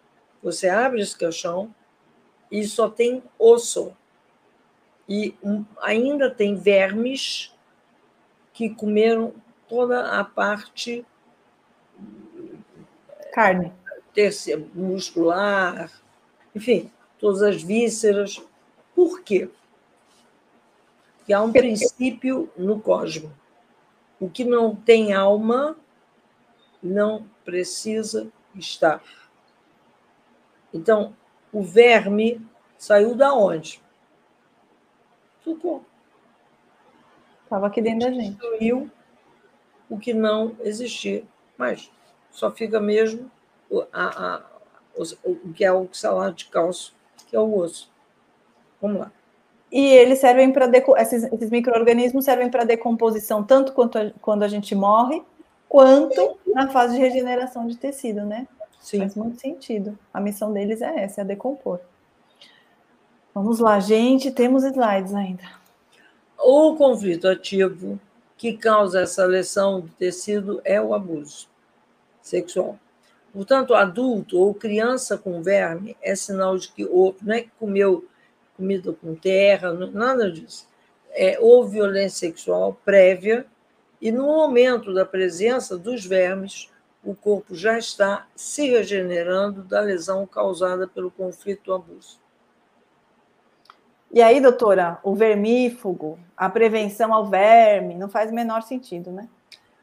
[0.41, 1.73] você abre esse caixão
[2.51, 3.95] e só tem osso.
[5.07, 5.33] E
[5.81, 7.53] ainda tem vermes
[8.53, 9.33] que comeram
[9.67, 11.05] toda a parte
[13.31, 13.71] carne
[14.73, 15.91] muscular,
[16.55, 18.41] enfim, todas as vísceras.
[18.95, 19.49] Por quê?
[21.27, 23.29] Que há um princípio no cosmos.
[24.17, 25.75] O que não tem alma
[26.81, 29.03] não precisa estar.
[30.73, 31.13] Então,
[31.51, 32.41] o verme
[32.77, 33.83] saiu da onde?
[35.43, 35.85] Do corpo.
[37.43, 38.31] Estava aqui dentro da gente.
[38.31, 38.89] Destruiu
[39.89, 41.25] o que não existia.
[41.57, 41.91] Mas
[42.31, 43.29] só fica mesmo
[43.69, 44.45] o, a, a,
[44.95, 45.03] o,
[45.49, 46.95] o que é o salário de calço,
[47.27, 47.91] que é o osso.
[48.81, 49.11] Vamos lá.
[49.71, 50.69] E eles servem para
[51.01, 55.21] esses, esses micro-organismos servem para decomposição tanto quanto a, quando a gente morre,
[55.67, 58.47] quanto na fase de regeneração de tecido, né?
[58.79, 58.99] Sim.
[58.99, 59.97] Faz muito sentido.
[60.13, 61.79] A missão deles é essa, é decompor.
[63.33, 65.43] Vamos lá, gente, temos slides ainda.
[66.39, 67.99] O conflito ativo
[68.37, 71.47] que causa essa lesão do tecido é o abuso
[72.21, 72.79] sexual.
[73.33, 78.05] Portanto, adulto ou criança com verme é sinal de que outro não é que comeu
[78.57, 80.67] comida com terra, nada disso.
[81.11, 83.45] É, houve violência sexual prévia
[84.01, 86.69] e no momento da presença dos vermes,
[87.03, 92.19] o corpo já está se regenerando da lesão causada pelo conflito abuso.
[94.11, 99.27] E aí, doutora, o vermífugo, a prevenção ao verme, não faz o menor sentido, né?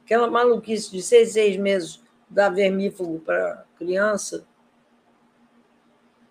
[0.03, 4.47] Aquela maluquice de seis, seis meses dar vermífugo para criança,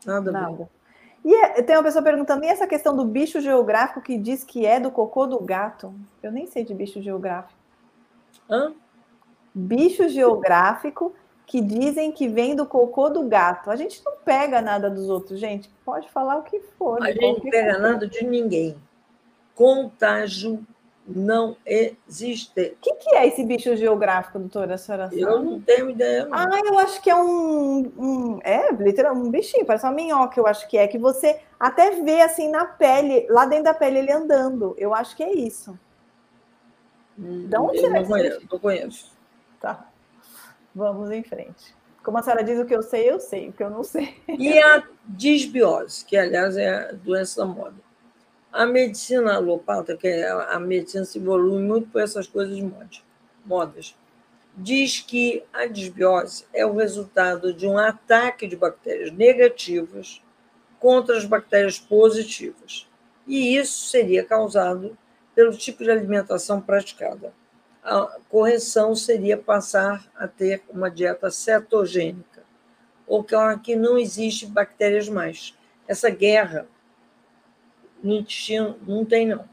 [0.06, 0.70] nada, nada.
[1.24, 4.66] E é, tem uma pessoa perguntando, e essa questão do bicho geográfico que diz que
[4.66, 5.94] é do cocô do gato?
[6.22, 7.58] Eu nem sei de bicho geográfico.
[8.50, 8.74] Hã?
[9.54, 11.14] Bicho geográfico
[11.46, 13.70] que dizem que vem do cocô do gato.
[13.70, 15.70] A gente não pega nada dos outros, gente.
[15.86, 17.02] Pode falar o que for.
[17.02, 18.76] A gente não pega nada de ninguém.
[19.56, 20.66] Contágio
[21.06, 22.60] não existe.
[22.60, 24.78] O que, que, é esse bicho geográfico, doutora?
[24.78, 25.10] Senhora?
[25.12, 26.26] Eu não tenho ideia.
[26.26, 26.38] Não.
[26.38, 28.40] Ah, eu acho que é um, um.
[28.44, 30.88] É, literalmente, um bichinho, parece uma minhoca, eu acho que é.
[30.88, 34.74] Que você até vê assim na pele, lá dentro da pele ele andando.
[34.78, 35.78] Eu acho que é isso.
[37.20, 39.12] Hum, onde eu não conheço, não conheço.
[39.60, 39.88] Tá.
[40.74, 41.76] Vamos em frente.
[42.02, 43.50] Como a senhora diz, o que eu sei, eu sei.
[43.50, 44.18] O que eu não sei.
[44.28, 47.76] E a disbiose, que aliás é a doença da moda.
[48.54, 52.60] A medicina alopata, que é a medicina se evolui muito por essas coisas
[53.44, 53.98] modas,
[54.56, 60.22] diz que a desbiose é o resultado de um ataque de bactérias negativas
[60.80, 62.88] contra as bactérias positivas.
[63.26, 64.96] E isso seria causado
[65.34, 67.34] pelo tipo de alimentação praticada.
[67.84, 72.44] A correção seria passar a ter uma dieta cetogênica,
[73.08, 73.26] ou
[73.64, 75.58] que não existe bactérias mais.
[75.88, 76.68] Essa guerra
[78.04, 79.48] no intestino não tem, não.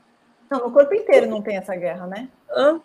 [0.50, 2.28] Não, no corpo inteiro não tem essa guerra, né?
[2.50, 2.80] Hã?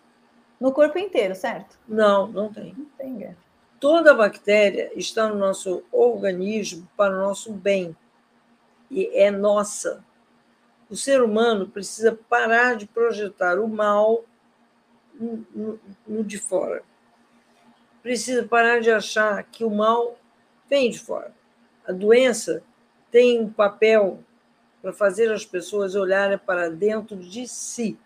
[0.60, 1.78] No corpo inteiro, certo?
[1.86, 2.72] Não, não tem.
[2.78, 3.36] Não tem guerra.
[3.80, 7.94] Toda bactéria está no nosso organismo para o nosso bem
[8.90, 10.04] e é nossa.
[10.88, 14.24] O ser humano precisa parar de projetar o mal
[15.14, 16.82] no, no, no de fora.
[18.02, 20.16] Precisa parar de achar que o mal
[20.70, 21.34] vem de fora.
[21.86, 22.62] A doença
[23.10, 24.20] tem um papel
[24.86, 27.98] para fazer as pessoas olharem para dentro de si.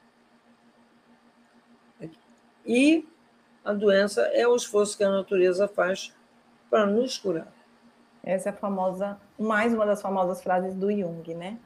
[2.65, 3.07] E
[3.62, 6.16] a doença é o esforço que a natureza faz
[6.70, 7.52] para nos curar.
[8.24, 11.59] Essa é a famosa, mais uma das famosas frases do Jung, né?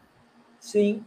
[0.59, 1.05] Sim.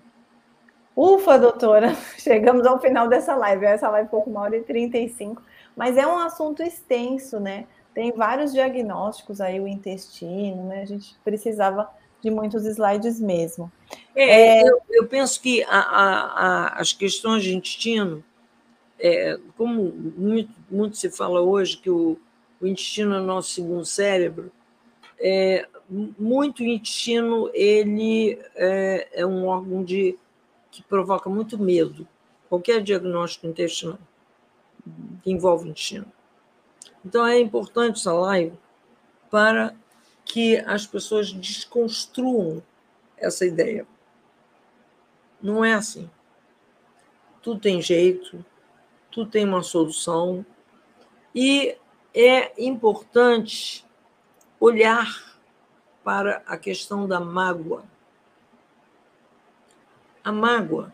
[0.96, 3.66] Ufa, doutora, chegamos ao final dessa live.
[3.66, 5.44] Essa live ficou com uma hora e 35,
[5.76, 7.68] mas é um assunto extenso, né?
[7.94, 10.84] Tem vários diagnósticos aí, o intestino, né?
[10.84, 11.90] A gente precisava
[12.22, 13.72] de muitos slides mesmo.
[14.16, 14.70] É, é...
[14.70, 18.24] Eu, eu, penso que a, a, a, as questões de intestino,
[19.00, 22.18] é, como muito, muito, se fala hoje que o,
[22.60, 24.52] o intestino é o nosso segundo cérebro,
[25.20, 30.18] é, muito intestino ele é, é, um órgão de,
[30.72, 32.08] que provoca muito medo.
[32.50, 34.00] Qualquer diagnóstico intestinal
[35.24, 36.06] que envolve o intestino.
[37.06, 38.58] Então é importante essa live
[39.30, 39.76] para
[40.28, 42.62] que as pessoas desconstruam
[43.18, 43.88] essa ideia.
[45.42, 46.10] Não é assim.
[47.42, 48.44] Tudo tem jeito,
[49.10, 50.46] tudo tem uma solução.
[51.34, 51.78] E
[52.14, 53.86] é importante
[54.60, 55.38] olhar
[56.04, 57.84] para a questão da mágoa.
[60.24, 60.94] A mágoa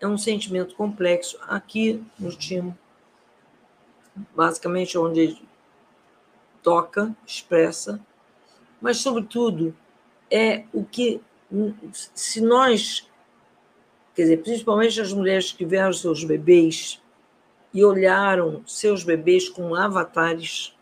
[0.00, 2.76] é um sentimento complexo aqui no timo,
[4.34, 5.48] basicamente onde ele
[6.62, 8.00] toca, expressa,
[8.82, 9.74] mas, sobretudo,
[10.28, 11.20] é o que,
[11.92, 13.08] se nós,
[14.12, 17.00] quer dizer, principalmente as mulheres que tiveram seus bebês
[17.72, 20.76] e olharam seus bebês como avatares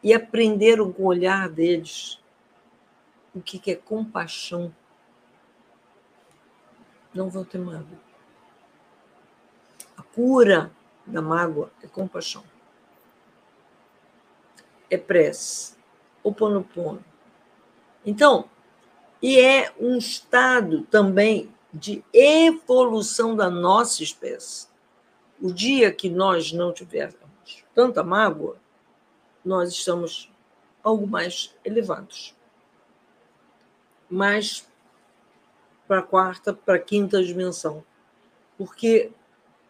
[0.00, 2.20] e aprenderam com o olhar deles
[3.34, 4.74] o que é compaixão,
[7.12, 7.98] não vão ter mágoa.
[9.96, 10.70] A cura
[11.04, 12.44] da mágoa é compaixão.
[14.88, 15.77] É prece.
[16.30, 16.98] O.
[18.04, 18.48] Então,
[19.20, 24.68] e é um estado também de evolução da nossa espécie.
[25.40, 28.56] O dia que nós não tivermos tanta mágoa,
[29.44, 30.32] nós estamos
[30.82, 32.34] algo mais elevados.
[34.10, 34.66] Mais
[35.86, 37.84] para a quarta, para a quinta dimensão.
[38.56, 39.10] Porque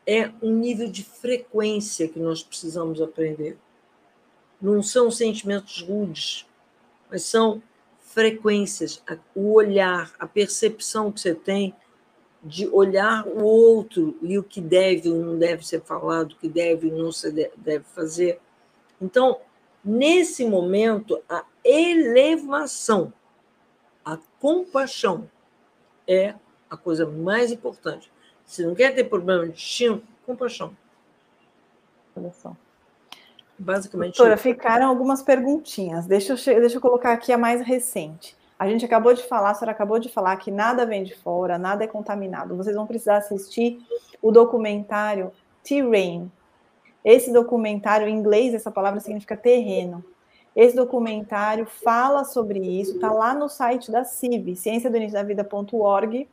[0.06, 3.58] é um nível de frequência que nós precisamos aprender.
[4.60, 6.47] Não são sentimentos rudes,
[7.10, 7.62] mas são
[8.00, 9.02] frequências,
[9.34, 11.74] o olhar, a percepção que você tem
[12.42, 16.48] de olhar o outro e o que deve ou não deve ser falado, o que
[16.48, 18.40] deve ou não se deve fazer.
[19.00, 19.40] Então,
[19.84, 23.12] nesse momento, a elevação,
[24.04, 25.28] a compaixão
[26.06, 26.34] é
[26.70, 28.10] a coisa mais importante.
[28.44, 30.76] Se não quer ter problema de destino, compaixão.
[32.16, 32.56] Olha só.
[33.58, 34.16] Basicamente.
[34.16, 36.06] Doutora, ficaram algumas perguntinhas.
[36.06, 38.36] Deixa eu, deixa eu colocar aqui a mais recente.
[38.58, 41.58] A gente acabou de falar, a senhora acabou de falar que nada vem de fora,
[41.58, 42.56] nada é contaminado.
[42.56, 43.80] Vocês vão precisar assistir
[44.20, 45.30] o documentário
[45.62, 46.30] Terrain.
[47.04, 50.04] Esse documentário, em inglês, essa palavra significa terreno.
[50.56, 56.28] Esse documentário fala sobre isso, está lá no site da CIV, cienciadoiníciodavida.org.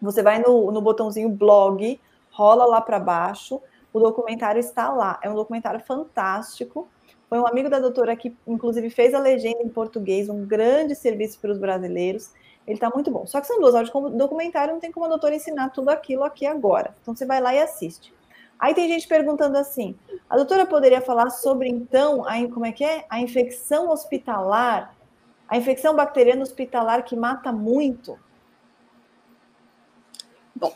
[0.00, 2.00] Você vai no, no botãozinho blog,
[2.30, 3.60] rola lá para baixo,
[3.92, 5.18] o documentário está lá.
[5.22, 6.88] É um documentário fantástico.
[7.28, 11.38] Foi um amigo da doutora que, inclusive, fez a legenda em português, um grande serviço
[11.38, 12.32] para os brasileiros.
[12.66, 13.26] Ele está muito bom.
[13.26, 16.24] Só que são duas horas de documentário, não tem como a doutora ensinar tudo aquilo
[16.24, 16.94] aqui agora.
[17.00, 18.12] Então você vai lá e assiste.
[18.58, 19.96] Aí tem gente perguntando assim:
[20.28, 23.06] a doutora poderia falar sobre então a, como é que é?
[23.08, 24.94] A infecção hospitalar,
[25.48, 28.18] a infecção bacteriana hospitalar que mata muito?
[30.54, 30.74] Bom,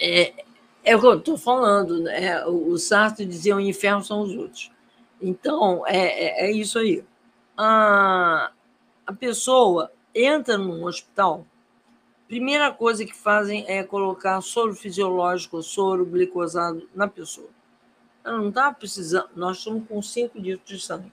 [0.00, 0.45] é,
[0.86, 2.46] é o que eu estou falando, né?
[2.46, 4.70] O Sartre dizia o inferno são os outros.
[5.20, 7.04] Então, é, é, é isso aí.
[7.56, 8.52] A,
[9.04, 11.44] a pessoa entra num hospital,
[12.28, 17.48] primeira coisa que fazem é colocar soro fisiológico, soro glicosado na pessoa.
[18.24, 21.12] Ela não está precisando, nós estamos com 5 litros de sangue.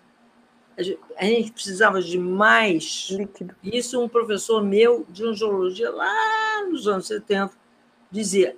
[0.78, 3.56] A gente, a gente precisava de mais líquido.
[3.64, 7.54] Isso um professor meu de angiologia lá nos anos 70
[8.12, 8.56] dizia: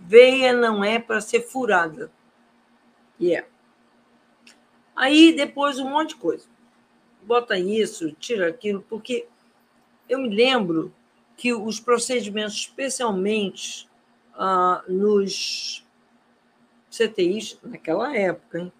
[0.00, 2.10] veia não é para ser furada.
[3.18, 3.46] E yeah.
[3.46, 3.50] é.
[4.96, 6.46] Aí depois um monte de coisa.
[7.22, 9.26] Bota isso, tira aquilo, porque
[10.08, 10.92] eu me lembro
[11.36, 13.88] que os procedimentos, especialmente
[14.34, 15.86] ah, nos
[16.90, 18.72] CTIs, naquela época, hein?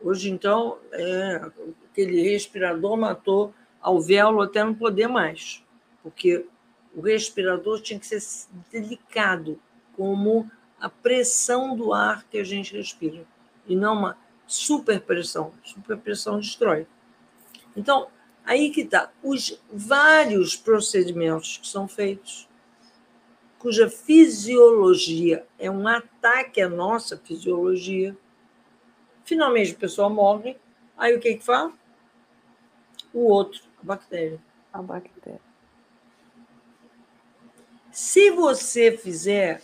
[0.00, 1.50] hoje então, é,
[1.90, 5.64] aquele respirador matou alvéolo até não poder mais,
[6.02, 6.46] porque
[6.94, 8.22] o respirador tinha que ser
[8.70, 9.60] delicado,
[9.96, 10.50] como
[10.80, 13.24] a pressão do ar que a gente respira,
[13.66, 15.52] e não uma superpressão.
[15.62, 16.86] Superpressão destrói.
[17.76, 18.08] Então,
[18.50, 19.12] Aí que está.
[19.22, 22.48] Os vários procedimentos que são feitos,
[23.60, 28.16] cuja fisiologia é um ataque à nossa fisiologia,
[29.24, 30.56] finalmente o pessoal morre,
[30.96, 31.72] aí o que que faz?
[33.12, 34.42] O outro, a bactéria.
[34.72, 35.40] A bactéria.
[37.92, 39.62] Se você fizer,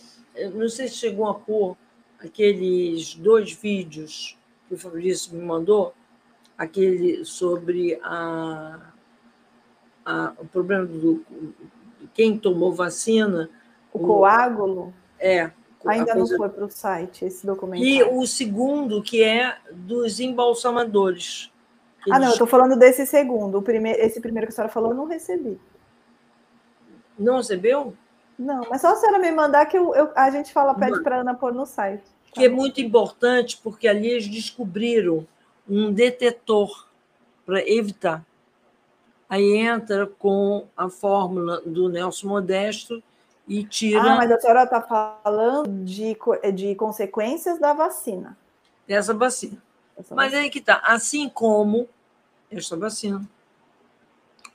[0.53, 1.75] não sei se chegou a pôr
[2.19, 4.37] aqueles dois vídeos
[4.67, 5.93] que o Fabrício me mandou,
[6.57, 8.91] aquele sobre a,
[10.05, 11.23] a, o problema do
[12.13, 13.49] quem tomou vacina.
[13.93, 14.93] O, o coágulo?
[15.19, 15.51] É.
[15.85, 17.83] Ainda não foi para o site esse documento.
[17.83, 21.51] E o segundo, que é dos embalsamadores.
[22.09, 23.59] Ah, não, eu estou falando desse segundo.
[23.59, 25.59] O primeiro, esse primeiro que a senhora falou, eu não recebi.
[27.17, 27.93] Não recebeu?
[28.37, 31.17] Não, mas só a senhora me mandar que eu, eu a gente fala, pede para
[31.17, 32.03] a Ana pôr no site.
[32.31, 35.25] Que é muito importante, porque ali eles descobriram
[35.67, 36.87] um detetor
[37.45, 38.23] para evitar.
[39.29, 43.03] Aí entra com a fórmula do Nelson Modesto
[43.47, 44.01] e tira.
[44.01, 46.15] Ah, mas a senhora está falando de,
[46.53, 48.37] de consequências da vacina.
[48.87, 49.61] Dessa vacina.
[49.97, 50.43] Essa mas vacina.
[50.43, 50.81] aí que está.
[50.83, 51.89] Assim como
[52.51, 53.21] esta vacina.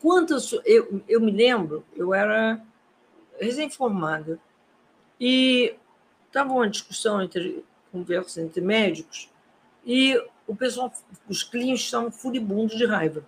[0.01, 0.53] Quantas.
[0.65, 2.63] Eu, eu me lembro, eu era
[3.45, 4.39] recém-formada,
[5.21, 5.75] e
[6.27, 9.31] estava uma discussão entre conversa entre médicos,
[9.85, 10.17] e
[10.47, 10.93] o pessoal,
[11.29, 13.25] os clientes estavam furibundos de raiva.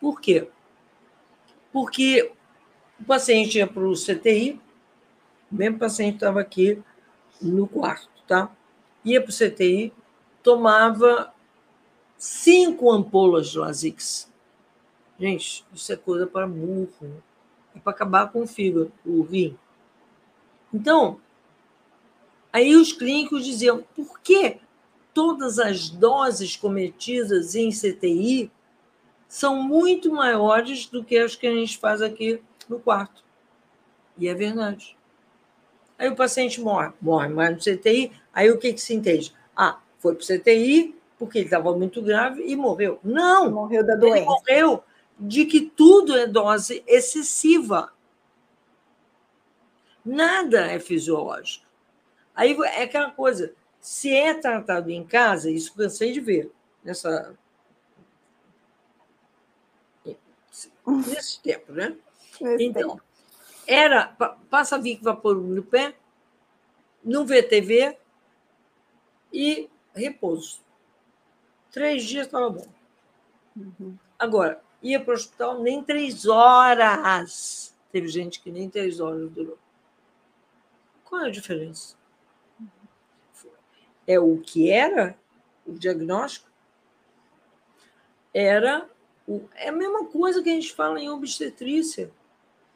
[0.00, 0.48] Por quê?
[1.72, 2.32] Porque
[3.00, 4.60] o paciente ia para o CTI,
[5.50, 6.82] o mesmo paciente estava aqui
[7.40, 8.50] no quarto, tá?
[9.04, 9.92] Ia para o CTI,
[10.42, 11.32] tomava
[12.18, 14.32] cinco ampolas de Lasix.
[15.18, 17.22] Gente, isso é coisa para burro.
[17.76, 19.56] É para acabar com o fígado, o rim.
[20.72, 21.20] Então,
[22.52, 24.58] aí os clínicos diziam, por que
[25.12, 28.50] todas as doses cometidas em CTI
[29.28, 33.24] são muito maiores do que as que a gente faz aqui no quarto.
[34.18, 34.96] E é verdade.
[35.98, 39.34] Aí o paciente morre, morre mais no CTI, aí o que, que se entende?
[39.56, 42.98] Ah, foi para o CTI porque ele estava muito grave e morreu.
[43.02, 43.50] Não!
[43.50, 44.18] Morreu da doença.
[44.18, 44.84] Ele morreu
[45.18, 47.92] de que tudo é dose excessiva.
[50.04, 51.66] Nada é fisiológico.
[52.34, 56.50] Aí é aquela coisa, se é tratado em casa, isso cansei de ver
[56.84, 57.34] nessa
[61.06, 61.96] nesse tempo, né?
[62.40, 63.02] Nesse então, tempo.
[63.66, 64.16] era
[64.48, 65.96] passa Vic vapor no pé,
[67.02, 67.98] no VTV
[69.32, 70.60] e repouso.
[71.72, 72.66] Três dias estava bom.
[73.56, 73.96] Uhum.
[74.18, 77.74] Agora, ia para o hospital nem três horas.
[77.92, 79.58] Teve gente que nem três horas durou.
[81.04, 81.96] Qual é a diferença?
[84.06, 85.18] é o que era
[85.66, 86.48] o diagnóstico,
[88.32, 88.88] era
[89.26, 92.10] o, é a mesma coisa que a gente fala em obstetrícia.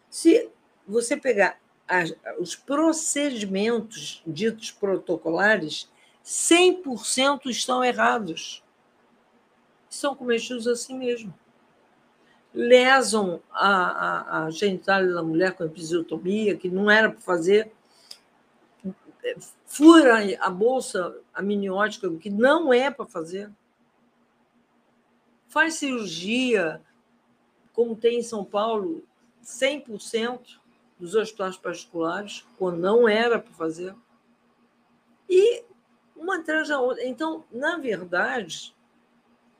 [0.08, 0.50] Se
[0.86, 5.88] você pegar as, os procedimentos ditos protocolares,
[6.24, 8.64] 100% estão errados.
[9.88, 11.32] São cometidos assim mesmo.
[12.52, 17.70] Lesam a, a, a genitália da mulher com episiotomia, que não era para fazer,
[19.66, 23.50] fura a bolsa amniótica, que não é para fazer.
[25.48, 26.80] Faz cirurgia,
[27.72, 29.04] como tem em São Paulo,
[29.44, 30.58] 100%
[30.98, 33.94] dos hospitais particulares, quando não era para fazer.
[35.28, 35.64] E
[36.14, 37.04] uma atrás outra.
[37.06, 38.74] Então, na verdade,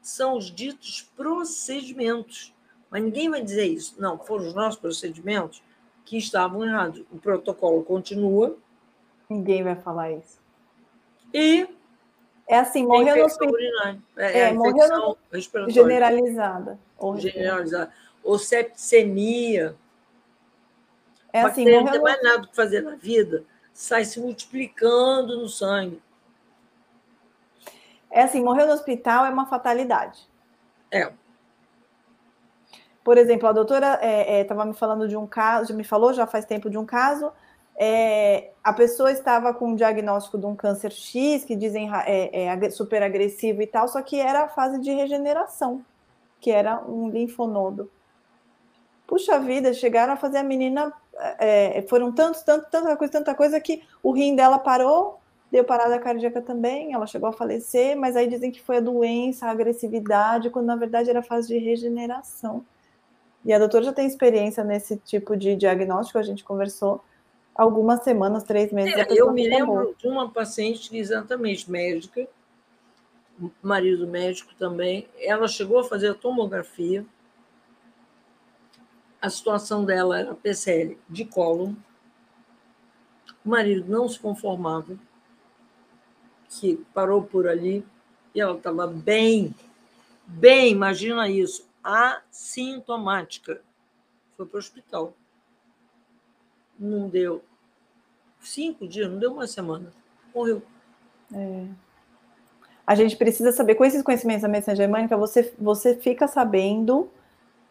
[0.03, 2.55] são os ditos procedimentos.
[2.91, 3.95] Mas ninguém vai dizer isso.
[4.01, 5.63] Não, foram os nossos procedimentos
[6.05, 7.05] que estavam errados.
[7.13, 8.57] O protocolo continua,
[9.31, 10.41] Ninguém vai falar isso.
[11.33, 11.69] E
[12.49, 13.55] é assim, morreu no hospital.
[14.17, 15.71] É, é, é morreu no...
[15.71, 16.77] generalizada.
[17.17, 17.93] Generalizada.
[18.25, 19.77] Ou septicemia.
[21.33, 25.49] É assim, morreu não tem mais nada que fazer na vida, sai se multiplicando no
[25.49, 26.03] sangue.
[28.11, 30.29] É assim, morreu no hospital é uma fatalidade.
[30.91, 31.13] É.
[33.03, 33.99] Por exemplo, a doutora
[34.43, 36.85] estava é, é, me falando de um caso, me falou já faz tempo de um
[36.85, 37.33] caso
[37.83, 42.71] é, a pessoa estava com um diagnóstico de um câncer X, que dizem é, é,
[42.71, 45.83] super agressivo e tal, só que era a fase de regeneração,
[46.39, 47.91] que era um linfonodo.
[49.07, 50.93] Puxa vida, chegaram a fazer a menina.
[51.39, 55.19] É, foram tantos, tanto, tanta coisa, tanta coisa que o rim dela parou,
[55.51, 59.47] deu parada cardíaca também, ela chegou a falecer, mas aí dizem que foi a doença,
[59.47, 62.63] a agressividade, quando na verdade era a fase de regeneração.
[63.45, 67.03] E a doutora já tem experiência nesse tipo de diagnóstico, a gente conversou
[67.55, 68.95] algumas semanas, três meses.
[68.95, 72.27] É, eu me lembro de uma paciente exatamente médica,
[73.63, 77.05] marido médico também, ela chegou a fazer a tomografia,
[79.21, 81.77] a situação dela era PCL de colo,
[83.45, 84.99] o marido não se conformava,
[86.49, 87.85] que parou por ali,
[88.35, 89.55] e ela estava bem,
[90.27, 93.61] bem, imagina isso, assintomática.
[94.37, 95.15] Foi para o hospital.
[96.79, 97.43] Não deu
[98.41, 99.93] cinco dias, não deu uma semana.
[100.35, 100.63] Morreu.
[101.35, 101.67] É.
[102.87, 107.09] A gente precisa saber, com esses conhecimentos da medicina germânica, você, você fica sabendo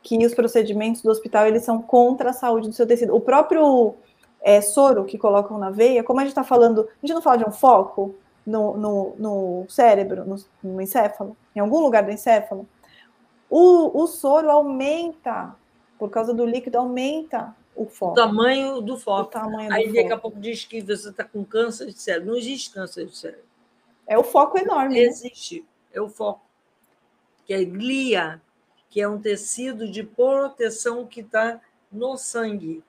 [0.02, 3.14] que os procedimentos do hospital eles são contra a saúde do seu tecido.
[3.16, 3.96] O próprio
[4.42, 7.38] é, soro que colocam na veia, como a gente está falando, a gente não fala
[7.38, 8.16] de um foco
[8.46, 12.68] no, no, no cérebro, no, no, encéfalo, em algum lugar do encéfalo,
[13.50, 15.56] o, o soro aumenta,
[15.98, 18.12] por causa do líquido, aumenta o foco.
[18.12, 19.32] O tamanho do foco.
[19.32, 20.14] Tamanho Aí do daqui foco.
[20.14, 22.30] a pouco diz que você está com câncer de cérebro.
[22.30, 23.46] Não existe câncer de cérebro.
[24.06, 24.96] É o foco enorme.
[24.96, 25.02] Né?
[25.02, 25.66] Existe.
[25.94, 26.42] É o foco.
[27.46, 28.42] Que é glia,
[28.90, 31.60] que é um tecido de proteção que está
[31.92, 32.84] no sangue.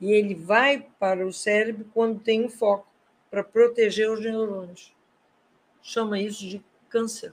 [0.00, 2.86] E ele vai para o cérebro quando tem um foco,
[3.30, 4.92] para proteger os neurônios.
[5.80, 7.32] Chama isso de câncer.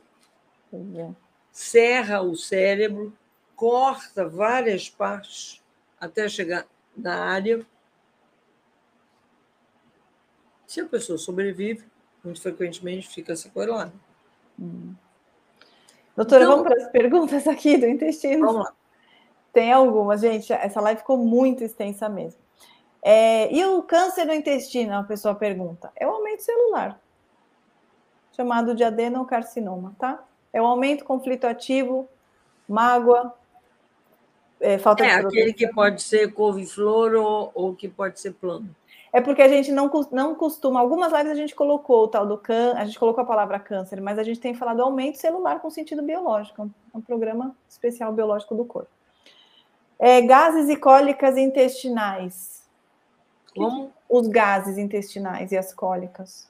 [0.71, 1.15] Uhum.
[1.51, 3.13] Serra o cérebro,
[3.55, 5.61] corta várias partes
[5.99, 6.65] até chegar
[6.95, 7.65] da área.
[10.65, 11.83] Se a pessoa sobrevive,
[12.23, 13.93] muito frequentemente fica sequelada.
[14.59, 14.95] Hum.
[16.15, 18.45] Doutora, então, vamos para as perguntas aqui do intestino.
[18.45, 18.73] Vamos lá.
[19.51, 20.51] Tem algumas, gente.
[20.53, 22.39] Essa live ficou muito extensa mesmo.
[23.03, 27.01] É, e o câncer no intestino, a pessoa pergunta, é o aumento celular,
[28.31, 30.23] chamado de adenocarcinoma, tá?
[30.53, 32.09] É o aumento conflito ativo,
[32.67, 33.33] mágoa,
[34.59, 38.73] é, falta é, de aquele que pode ser couve-flor ou, ou que pode ser plano.
[39.13, 40.79] É porque a gente não, não costuma.
[40.79, 43.99] Algumas lives a gente colocou o tal do câncer, a gente colocou a palavra câncer,
[43.99, 48.55] mas a gente tem falado aumento celular com sentido biológico, é um programa especial biológico
[48.55, 48.89] do corpo.
[49.99, 52.65] É, gases e cólicas intestinais.
[53.53, 53.91] Como?
[54.07, 56.49] Os gases intestinais e as cólicas.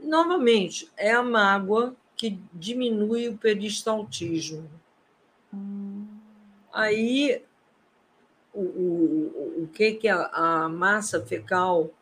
[0.00, 4.70] Novamente, é a mágoa que diminui o peristaltismo.
[5.54, 6.06] Hum.
[6.70, 7.42] Aí,
[8.52, 11.92] o, o, o que, que a, a massa fecal, o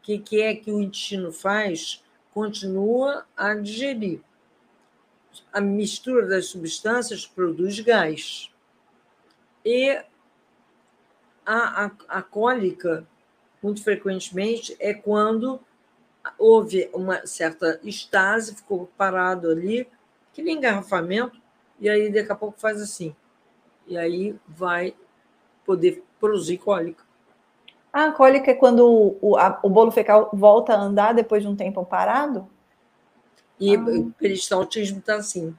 [0.00, 2.04] que, que é que o intestino faz?
[2.32, 4.20] Continua a digerir.
[5.52, 8.52] A mistura das substâncias produz gás.
[9.64, 9.90] E
[11.44, 13.04] a, a, a cólica,
[13.60, 15.60] muito frequentemente, é quando
[16.38, 19.88] houve uma certa estase, ficou parado ali,
[20.32, 21.40] que nem engarrafamento,
[21.78, 23.14] e aí daqui a pouco faz assim
[23.86, 24.94] e aí vai
[25.64, 27.04] poder produzir cólica.
[27.92, 31.48] Ah, a cólica é quando o, a, o bolo fecal volta a andar depois de
[31.48, 32.48] um tempo parado?
[33.58, 33.80] E ah.
[33.80, 35.56] o peristaltismo está assim.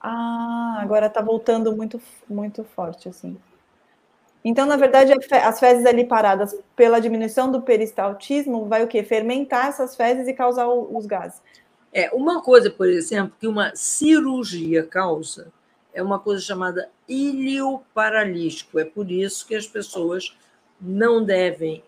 [0.00, 3.36] Ah, agora está voltando muito, muito forte, assim.
[4.44, 9.02] Então, na verdade, as fezes ali paradas pela diminuição do peristaltismo vai o quê?
[9.02, 11.42] Fermentar essas fezes e causar os gases.
[11.92, 15.52] É, uma coisa, por exemplo, que uma cirurgia causa
[15.92, 18.78] é uma coisa chamada ilho paralítico.
[18.78, 20.36] É por isso que as pessoas
[20.80, 21.84] não devem,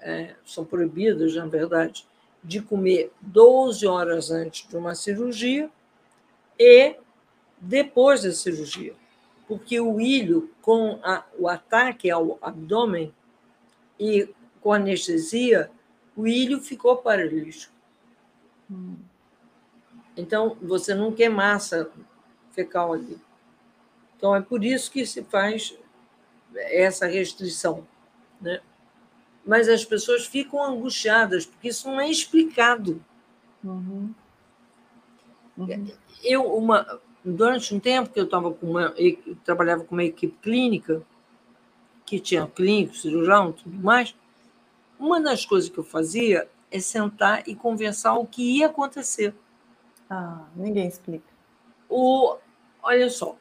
[0.00, 2.06] é, são proibidas, na verdade,
[2.42, 5.68] de comer 12 horas antes de uma cirurgia
[6.58, 6.96] e
[7.60, 8.94] depois da cirurgia.
[9.50, 13.12] Porque o ilho, com a, o ataque ao abdômen
[13.98, 15.68] e com anestesia,
[16.14, 17.74] o ilho ficou paralítico.
[18.70, 18.94] Hum.
[20.16, 21.90] Então, você não quer massa
[22.52, 23.18] fecal ali.
[24.16, 25.76] Então, é por isso que se faz
[26.54, 27.84] essa restrição.
[28.40, 28.60] Né?
[29.44, 33.04] Mas as pessoas ficam angustiadas, porque isso não é explicado.
[33.64, 34.14] Uhum.
[35.58, 35.90] Uhum.
[36.22, 40.36] Eu, uma, durante um tempo que eu estava com uma, eu trabalhava com uma equipe
[40.42, 41.02] clínica,
[42.06, 44.14] que tinha clínico, cirurgião, tudo mais,
[44.98, 49.34] uma das coisas que eu fazia é sentar e conversar o que ia acontecer.
[50.08, 51.24] Ah, ninguém explica.
[51.88, 52.36] O,
[52.82, 53.36] olha só,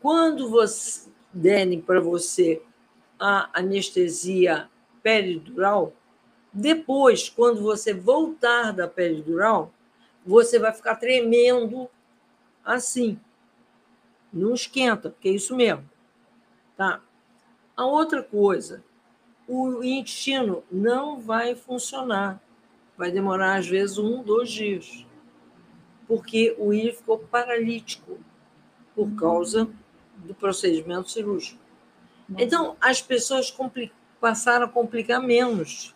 [0.00, 2.62] quando você derem para você
[3.18, 4.68] a anestesia
[5.02, 5.92] peridural,
[6.52, 9.72] Depois, quando você voltar da peridural,
[10.24, 11.88] você vai ficar tremendo
[12.74, 13.18] assim.
[14.32, 15.88] Não esquenta, porque é isso mesmo.
[16.76, 17.00] Tá?
[17.76, 18.84] A outra coisa,
[19.46, 22.40] o intestino não vai funcionar.
[22.96, 25.06] Vai demorar, às vezes, um, dois dias.
[26.06, 28.18] Porque o ilho ficou paralítico
[28.94, 29.70] por causa
[30.16, 31.60] do procedimento cirúrgico.
[32.36, 33.54] Então, as pessoas
[34.20, 35.94] passaram a complicar menos.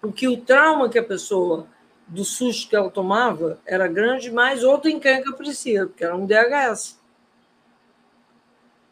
[0.00, 1.66] Porque o trauma que a pessoa,
[2.10, 6.98] do susto que ela tomava, era grande, mais outra encrenca parecia, porque era um DHS.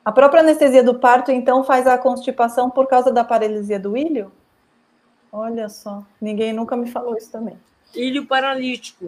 [0.04, 4.32] A própria anestesia do parto, então, faz a constipação por causa da paralisia do ilho?
[5.32, 7.58] Olha só, ninguém nunca me falou isso também.
[7.94, 9.06] Ilho paralítico.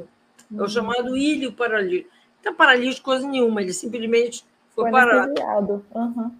[0.52, 0.68] É o uhum.
[0.68, 2.10] chamado ilho paralítico.
[2.44, 5.84] Não está paralítico coisa nenhuma, ele simplesmente foi, foi parado.
[5.94, 6.32] Uhum.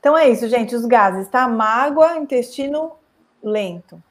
[0.00, 0.74] Então é isso, gente.
[0.74, 1.46] Os gases, tá?
[1.46, 2.92] Mágoa, intestino
[3.42, 4.02] lento.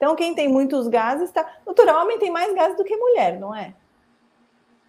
[0.00, 1.58] Então, quem tem muitos gases, tá.
[1.62, 3.74] Doutora, homem tem mais gases do que mulher, não é?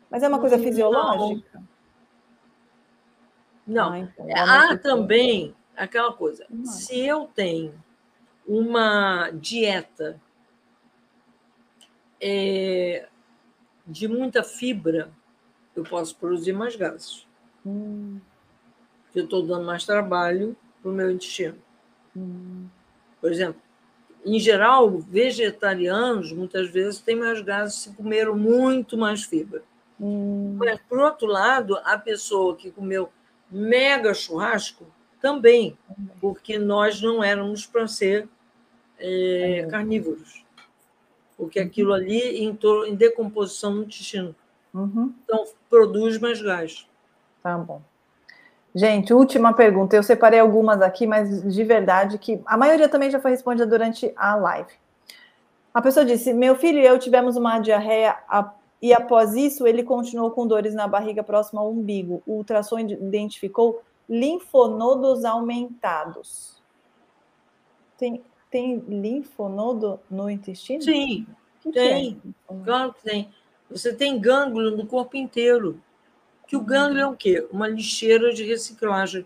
[0.09, 1.61] Mas é uma coisa fisiológica?
[3.67, 3.89] Não.
[3.89, 3.91] não.
[3.91, 6.45] Ah, então, Há também aquela coisa.
[6.49, 6.65] Não.
[6.65, 7.73] Se eu tenho
[8.47, 10.17] uma dieta
[12.21, 13.09] é,
[13.85, 15.11] de muita fibra,
[15.75, 17.27] eu posso produzir mais gases.
[17.65, 18.17] Hum.
[19.13, 21.61] Eu estou dando mais trabalho para o meu intestino.
[22.15, 22.69] Hum.
[23.19, 23.61] Por exemplo,
[24.25, 29.63] em geral, vegetarianos muitas vezes têm mais gases se comeram muito mais fibra.
[29.99, 30.55] Hum.
[30.57, 33.09] Mas, por outro lado, a pessoa que comeu
[33.49, 34.85] mega churrasco
[35.19, 35.77] também,
[36.19, 38.27] porque nós não éramos para ser
[38.97, 40.43] é, carnívoros.
[41.37, 41.65] Porque uhum.
[41.65, 44.35] aquilo ali entrou em decomposição no intestino.
[44.73, 45.13] Uhum.
[45.23, 46.87] Então, produz mais gás.
[47.43, 47.81] Tá bom.
[48.73, 49.95] Gente, última pergunta.
[49.95, 54.13] Eu separei algumas aqui, mas de verdade que a maioria também já foi respondida durante
[54.15, 54.73] a live.
[55.73, 58.17] A pessoa disse: Meu filho e eu tivemos uma diarreia
[58.81, 62.23] e após isso ele continuou com dores na barriga próxima ao umbigo.
[62.25, 66.61] O ultrassom identificou linfonodos aumentados.
[67.97, 70.81] Tem, tem linfonodo no intestino?
[70.81, 71.27] Sim,
[71.61, 72.15] que tem.
[72.15, 72.63] Que é?
[72.65, 73.29] Claro que tem.
[73.69, 75.79] Você tem gânglio no corpo inteiro.
[76.51, 77.47] Que o gânglio é o quê?
[77.49, 79.25] Uma lixeira de reciclagem.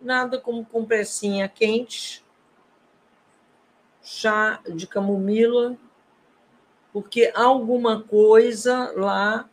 [0.00, 2.24] Nada como compressinha quente,
[4.02, 5.76] chá de camomila,
[6.90, 9.50] porque alguma coisa lá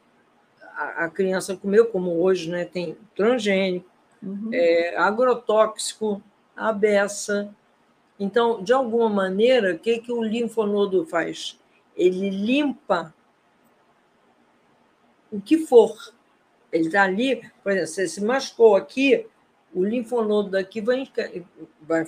[0.74, 3.92] a, criança comeu, como hoje né, tem transgênico,
[4.24, 4.50] uhum.
[4.54, 6.24] é, agrotóxico,
[6.56, 7.54] a beça.
[8.18, 11.60] Então, de alguma maneira, o que, que o linfonodo faz?
[11.98, 13.14] Ele limpa
[15.30, 16.18] o que for.
[16.72, 19.26] Ele está ali, por exemplo, você se machucou aqui,
[19.74, 21.08] o linfonodo daqui vai,
[21.82, 22.06] vai,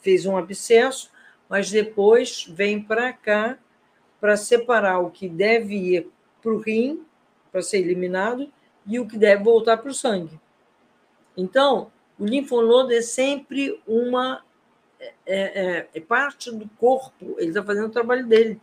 [0.00, 1.10] fez um abscesso,
[1.48, 3.58] mas depois vem para cá
[4.20, 6.10] para separar o que deve ir
[6.42, 7.04] para o rim,
[7.52, 8.52] para ser eliminado,
[8.86, 10.40] e o que deve voltar para o sangue.
[11.36, 14.42] Então, o linfonodo é sempre uma
[15.00, 18.60] é, é, é parte do corpo, ele está fazendo o trabalho dele.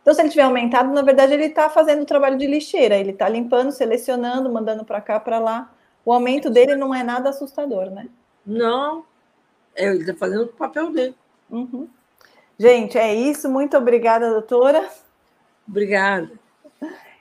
[0.00, 3.10] Então, se ele tiver aumentado, na verdade, ele está fazendo o trabalho de lixeira, ele
[3.10, 5.70] está limpando, selecionando, mandando para cá, para lá.
[6.04, 8.08] O aumento dele não é nada assustador, né?
[8.46, 9.04] Não,
[9.76, 11.14] é, ele está fazendo o papel dele.
[11.50, 11.86] Uhum.
[12.58, 13.48] Gente, é isso.
[13.50, 14.88] Muito obrigada, doutora.
[15.68, 16.30] Obrigada.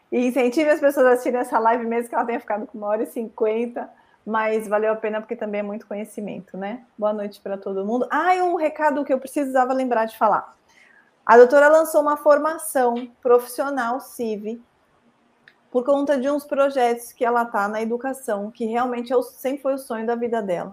[0.10, 2.88] E incentive as pessoas a assistirem essa live, mesmo que ela tenha ficado com uma
[2.88, 3.90] hora e cinquenta,
[4.26, 6.84] mas valeu a pena porque também é muito conhecimento, né?
[6.98, 8.08] Boa noite para todo mundo.
[8.10, 10.56] Ah, e um recado que eu precisava lembrar de falar.
[11.28, 14.62] A doutora lançou uma formação profissional CIV
[15.70, 19.62] por conta de uns projetos que ela está na educação, que realmente é o, sempre
[19.62, 20.72] foi o sonho da vida dela.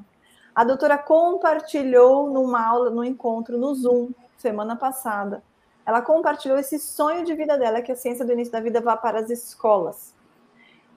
[0.54, 5.42] A doutora compartilhou numa aula, no encontro no Zoom, semana passada.
[5.84, 8.96] Ela compartilhou esse sonho de vida dela, que a ciência do início da vida vá
[8.96, 10.14] para as escolas.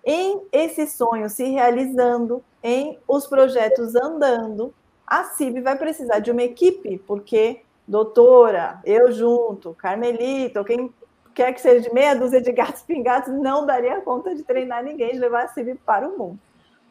[0.05, 4.71] Em esse sonho se realizando, em os projetos andando,
[5.07, 10.93] a CIV vai precisar de uma equipe, porque doutora, eu junto, Carmelito, quem
[11.33, 15.11] quer que seja de meia dúzia de gatos pingados, não daria conta de treinar ninguém,
[15.11, 16.39] de levar a CIV para o mundo.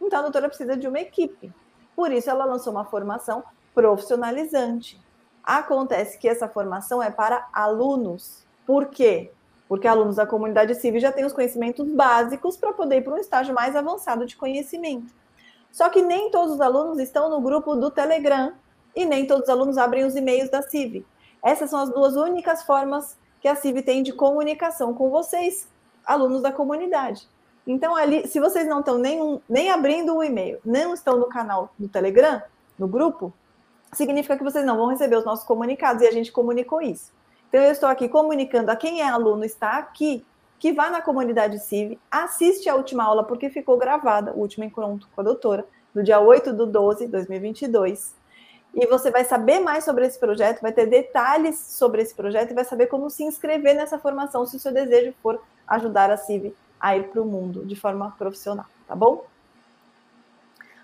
[0.00, 1.52] Então, a doutora precisa de uma equipe.
[1.96, 3.42] Por isso, ela lançou uma formação
[3.74, 5.00] profissionalizante.
[5.42, 8.44] Acontece que essa formação é para alunos.
[8.64, 9.32] Por quê?
[9.68, 13.18] Porque alunos da comunidade civil já têm os conhecimentos básicos para poder ir para um
[13.18, 15.12] estágio mais avançado de conhecimento.
[15.72, 18.52] Só que nem todos os alunos estão no grupo do Telegram
[18.96, 21.04] e nem todos os alunos abrem os e-mails da CIV.
[21.44, 25.68] Essas são as duas únicas formas que a CIV tem de comunicação com vocês,
[26.04, 27.28] alunos da comunidade.
[27.66, 31.72] Então, ali, se vocês não estão nem, nem abrindo o e-mail, não estão no canal
[31.78, 32.40] do Telegram,
[32.78, 33.32] no grupo,
[33.92, 37.12] significa que vocês não vão receber os nossos comunicados e a gente comunicou isso.
[37.48, 40.24] Então, eu estou aqui comunicando a quem é aluno, está aqui,
[40.58, 45.06] que vá na comunidade CIV, assiste a última aula, porque ficou gravada, o último encontro
[45.14, 48.14] com a doutora, no dia 8 do 12 de 2022.
[48.76, 52.54] E você vai saber mais sobre esse projeto, vai ter detalhes sobre esse projeto e
[52.54, 56.54] vai saber como se inscrever nessa formação, se o seu desejo for ajudar a CIV
[56.78, 59.24] a ir para o mundo de forma profissional, tá bom?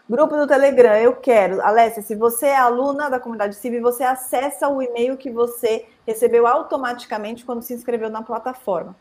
[0.08, 1.60] Grupo do Telegram, eu quero.
[1.60, 6.46] Alessia, se você é aluna da comunidade CIV, você acessa o e-mail que você recebeu
[6.46, 8.96] automaticamente quando se inscreveu na plataforma.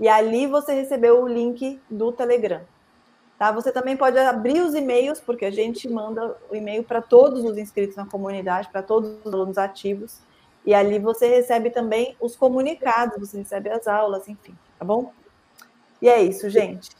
[0.00, 2.62] E ali você recebeu o link do Telegram.
[3.42, 3.50] Tá?
[3.50, 7.58] Você também pode abrir os e-mails, porque a gente manda o e-mail para todos os
[7.58, 10.20] inscritos na comunidade, para todos os alunos ativos.
[10.64, 15.12] E ali você recebe também os comunicados, você recebe as aulas, enfim, tá bom?
[16.00, 16.90] E é isso, gente.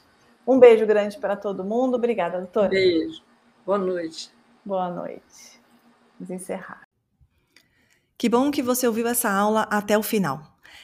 [0.45, 1.95] Um beijo grande para todo mundo.
[1.95, 2.67] Obrigada, doutora.
[2.67, 3.23] Beijo.
[3.65, 4.29] Boa noite.
[4.65, 5.61] Boa noite.
[6.19, 6.81] Vamos encerrar.
[8.17, 10.41] Que bom que você ouviu essa aula até o final.